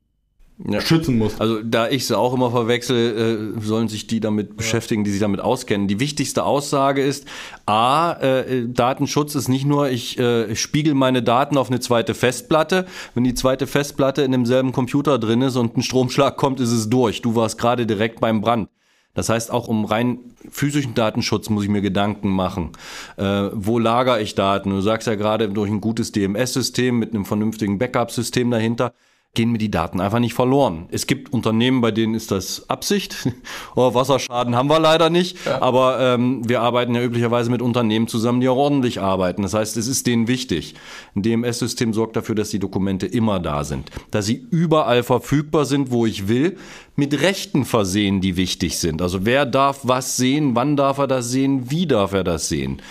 Ja. 0.64 0.80
schützen 0.80 1.18
musst. 1.18 1.42
Also 1.42 1.62
da 1.62 1.90
ich 1.90 2.08
sie 2.08 2.18
auch 2.18 2.34
immer 2.34 2.50
verwechsel, 2.50 3.56
äh, 3.58 3.62
sollen 3.62 3.90
sich 3.90 4.08
die 4.08 4.22
damit 4.22 4.56
beschäftigen, 4.56 5.04
die 5.04 5.12
sich 5.12 5.20
damit 5.20 5.42
auskennen. 5.42 5.90
Die 5.90 6.00
wichtigste 6.00 6.46
Aussage 6.46 7.04
ist, 7.04 7.28
a, 7.66 8.14
äh, 8.14 8.66
Datenschutz 8.66 9.36
ist 9.36 9.50
nicht 9.50 9.66
nur, 9.66 9.90
ich 9.90 10.18
äh, 10.18 10.56
spiegel 10.56 10.94
meine 10.94 11.22
Daten 11.22 11.58
auf 11.58 11.70
eine 11.70 11.82
zweite 11.82 12.14
Festplatte. 12.14 12.86
Wenn 13.14 13.26
die 13.26 13.34
zweite 13.34 13.68
Festplatte 13.68 14.22
in 14.22 14.32
demselben 14.32 14.72
Computer 14.72 15.20
drin 15.20 15.42
ist 15.42 15.58
und 15.58 15.76
ein 15.76 15.84
Stromschlag 15.84 16.38
kommt, 16.38 16.62
ist 16.62 16.72
es 16.72 16.90
durch. 16.90 17.22
Du 17.22 17.36
warst 17.36 17.58
gerade 17.58 17.86
direkt 17.86 18.22
beim 18.22 18.40
Brand. 18.40 18.70
Das 19.14 19.28
heißt, 19.30 19.52
auch 19.52 19.68
um 19.68 19.84
rein 19.84 20.20
physischen 20.50 20.94
Datenschutz 20.94 21.50
muss 21.50 21.64
ich 21.64 21.70
mir 21.70 21.82
Gedanken 21.82 22.30
machen. 22.30 22.72
Äh, 23.18 23.50
wo 23.52 23.78
lagere 23.78 24.22
ich 24.22 24.36
Daten? 24.36 24.70
Du 24.70 24.80
sagst 24.80 25.08
ja 25.08 25.16
gerade 25.16 25.50
durch 25.50 25.70
ein 25.70 25.82
gutes 25.82 26.14
DMS-System 26.14 26.98
mit 26.98 27.14
einem 27.14 27.26
vernünftigen 27.26 27.78
Backup-System 27.78 28.52
dahinter 28.52 28.94
gehen 29.36 29.52
mir 29.52 29.58
die 29.58 29.70
Daten 29.70 30.02
einfach 30.02 30.20
nicht 30.20 30.34
verloren. 30.34 30.88
Es 30.90 31.06
gibt 31.06 31.32
Unternehmen, 31.32 31.82
bei 31.82 31.92
denen 31.92 32.16
ist 32.16 32.32
das 32.32 32.70
Absicht. 32.70 33.30
oh, 33.76 33.94
Wasserschaden 33.94 34.56
haben 34.56 34.70
wir 34.70 34.80
leider 34.80 35.10
nicht. 35.10 35.38
Ja. 35.46 35.62
Aber 35.62 36.00
ähm, 36.00 36.48
wir 36.48 36.62
arbeiten 36.62 36.96
ja 36.96 37.04
üblicherweise 37.04 37.52
mit 37.52 37.62
Unternehmen 37.62 38.08
zusammen, 38.08 38.42
die 38.42 38.50
auch 38.50 38.58
ordentlich 38.58 39.00
arbeiten. 39.00 39.44
Das 39.44 39.54
heißt, 39.54 39.78
es 39.78 39.88
ist 39.88 40.08
denen 40.08 40.28
wichtig. 40.28 40.74
Ein 41.16 41.22
DMS-System 41.22 41.94
sorgt 41.94 42.16
dafür, 42.16 42.36
dass 42.36 42.50
die 42.50 42.60
Dokumente 42.60 43.06
immer 43.06 43.40
da 43.40 43.64
sind. 43.64 43.92
Dass 44.12 44.26
sie 44.26 44.48
überall 44.50 45.04
verfügbar 45.04 45.66
sind, 45.66 45.92
wo 45.92 46.06
ich 46.06 46.28
will. 46.28 46.58
Mit 46.96 47.22
Rechten 47.22 47.66
versehen, 47.66 48.22
die 48.22 48.38
wichtig 48.38 48.80
sind. 48.80 49.02
Also 49.02 49.26
wer 49.26 49.46
darf 49.46 49.82
was 49.84 50.18
sehen, 50.18 50.56
wann 50.56 50.78
darf 50.78 50.98
er 50.98 51.08
das 51.08 51.30
sehen, 51.30 51.70
wie 51.70 51.86
darf 51.86 52.14
er 52.14 52.24
das 52.24 52.48
sehen. 52.48 52.82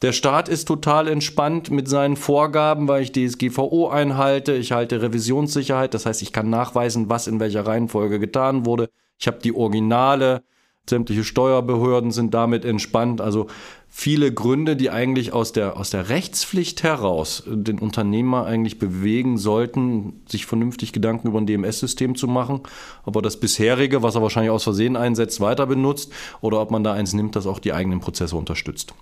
Der 0.00 0.12
Staat 0.12 0.48
ist 0.48 0.66
total 0.66 1.08
entspannt 1.08 1.70
mit 1.72 1.88
seinen 1.88 2.16
Vorgaben, 2.16 2.86
weil 2.86 3.02
ich 3.02 3.12
DSGVO 3.12 3.88
einhalte. 3.88 4.54
Ich 4.54 4.70
halte 4.70 5.02
Revisionssicherheit. 5.02 5.92
Das 5.92 6.06
heißt, 6.06 6.22
ich 6.22 6.32
kann 6.32 6.50
nachweisen, 6.50 7.08
was 7.08 7.26
in 7.26 7.40
welcher 7.40 7.66
Reihenfolge 7.66 8.20
getan 8.20 8.64
wurde. 8.64 8.90
Ich 9.18 9.26
habe 9.26 9.38
die 9.42 9.54
Originale. 9.54 10.44
Sämtliche 10.88 11.24
Steuerbehörden 11.24 12.12
sind 12.12 12.32
damit 12.32 12.64
entspannt. 12.64 13.20
Also 13.20 13.48
viele 13.88 14.32
Gründe, 14.32 14.76
die 14.76 14.88
eigentlich 14.88 15.32
aus 15.32 15.52
der, 15.52 15.76
aus 15.76 15.90
der 15.90 16.08
Rechtspflicht 16.08 16.84
heraus 16.84 17.42
den 17.46 17.80
Unternehmer 17.80 18.46
eigentlich 18.46 18.78
bewegen 18.78 19.36
sollten, 19.36 20.22
sich 20.28 20.46
vernünftig 20.46 20.92
Gedanken 20.92 21.26
über 21.26 21.40
ein 21.40 21.46
DMS-System 21.46 22.14
zu 22.14 22.28
machen. 22.28 22.60
Ob 23.04 23.16
er 23.16 23.22
das 23.22 23.38
bisherige, 23.38 24.02
was 24.02 24.14
er 24.14 24.22
wahrscheinlich 24.22 24.52
aus 24.52 24.62
Versehen 24.62 24.96
einsetzt, 24.96 25.40
weiter 25.40 25.66
benutzt 25.66 26.12
oder 26.40 26.60
ob 26.60 26.70
man 26.70 26.84
da 26.84 26.92
eins 26.92 27.12
nimmt, 27.12 27.36
das 27.36 27.46
auch 27.46 27.58
die 27.58 27.72
eigenen 27.72 28.00
Prozesse 28.00 28.36
unterstützt. 28.36 28.94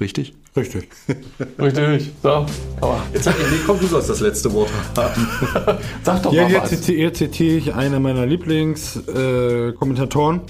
Richtig? 0.00 0.34
Richtig. 0.56 0.88
Richtig. 1.58 2.12
So. 2.22 2.46
Aber 2.80 3.02
jetzt 3.12 3.24
sag 3.24 3.34
ich, 3.38 3.44
komm, 3.66 3.78
du 3.80 3.86
sollst 3.86 4.08
das 4.10 4.20
letzte 4.20 4.52
Wort 4.52 4.70
haben. 4.96 5.26
Sag 6.04 6.22
doch 6.22 6.32
ja, 6.32 6.44
mal 6.44 6.52
jetzt 6.52 6.62
was. 6.62 6.70
Zitiere, 6.70 7.00
jetzt 7.00 7.18
zitiere 7.18 7.56
ich 7.56 7.74
einer 7.74 7.98
meiner 8.00 8.24
Lieblingskommentatoren. 8.24 10.40
Äh, 10.40 10.42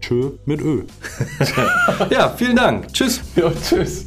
Tschö 0.00 0.30
mit 0.46 0.62
Ö. 0.62 0.84
ja, 2.10 2.30
vielen 2.30 2.56
Dank. 2.56 2.92
Tschüss. 2.92 3.20
Ja, 3.36 3.52
tschüss. 3.62 4.06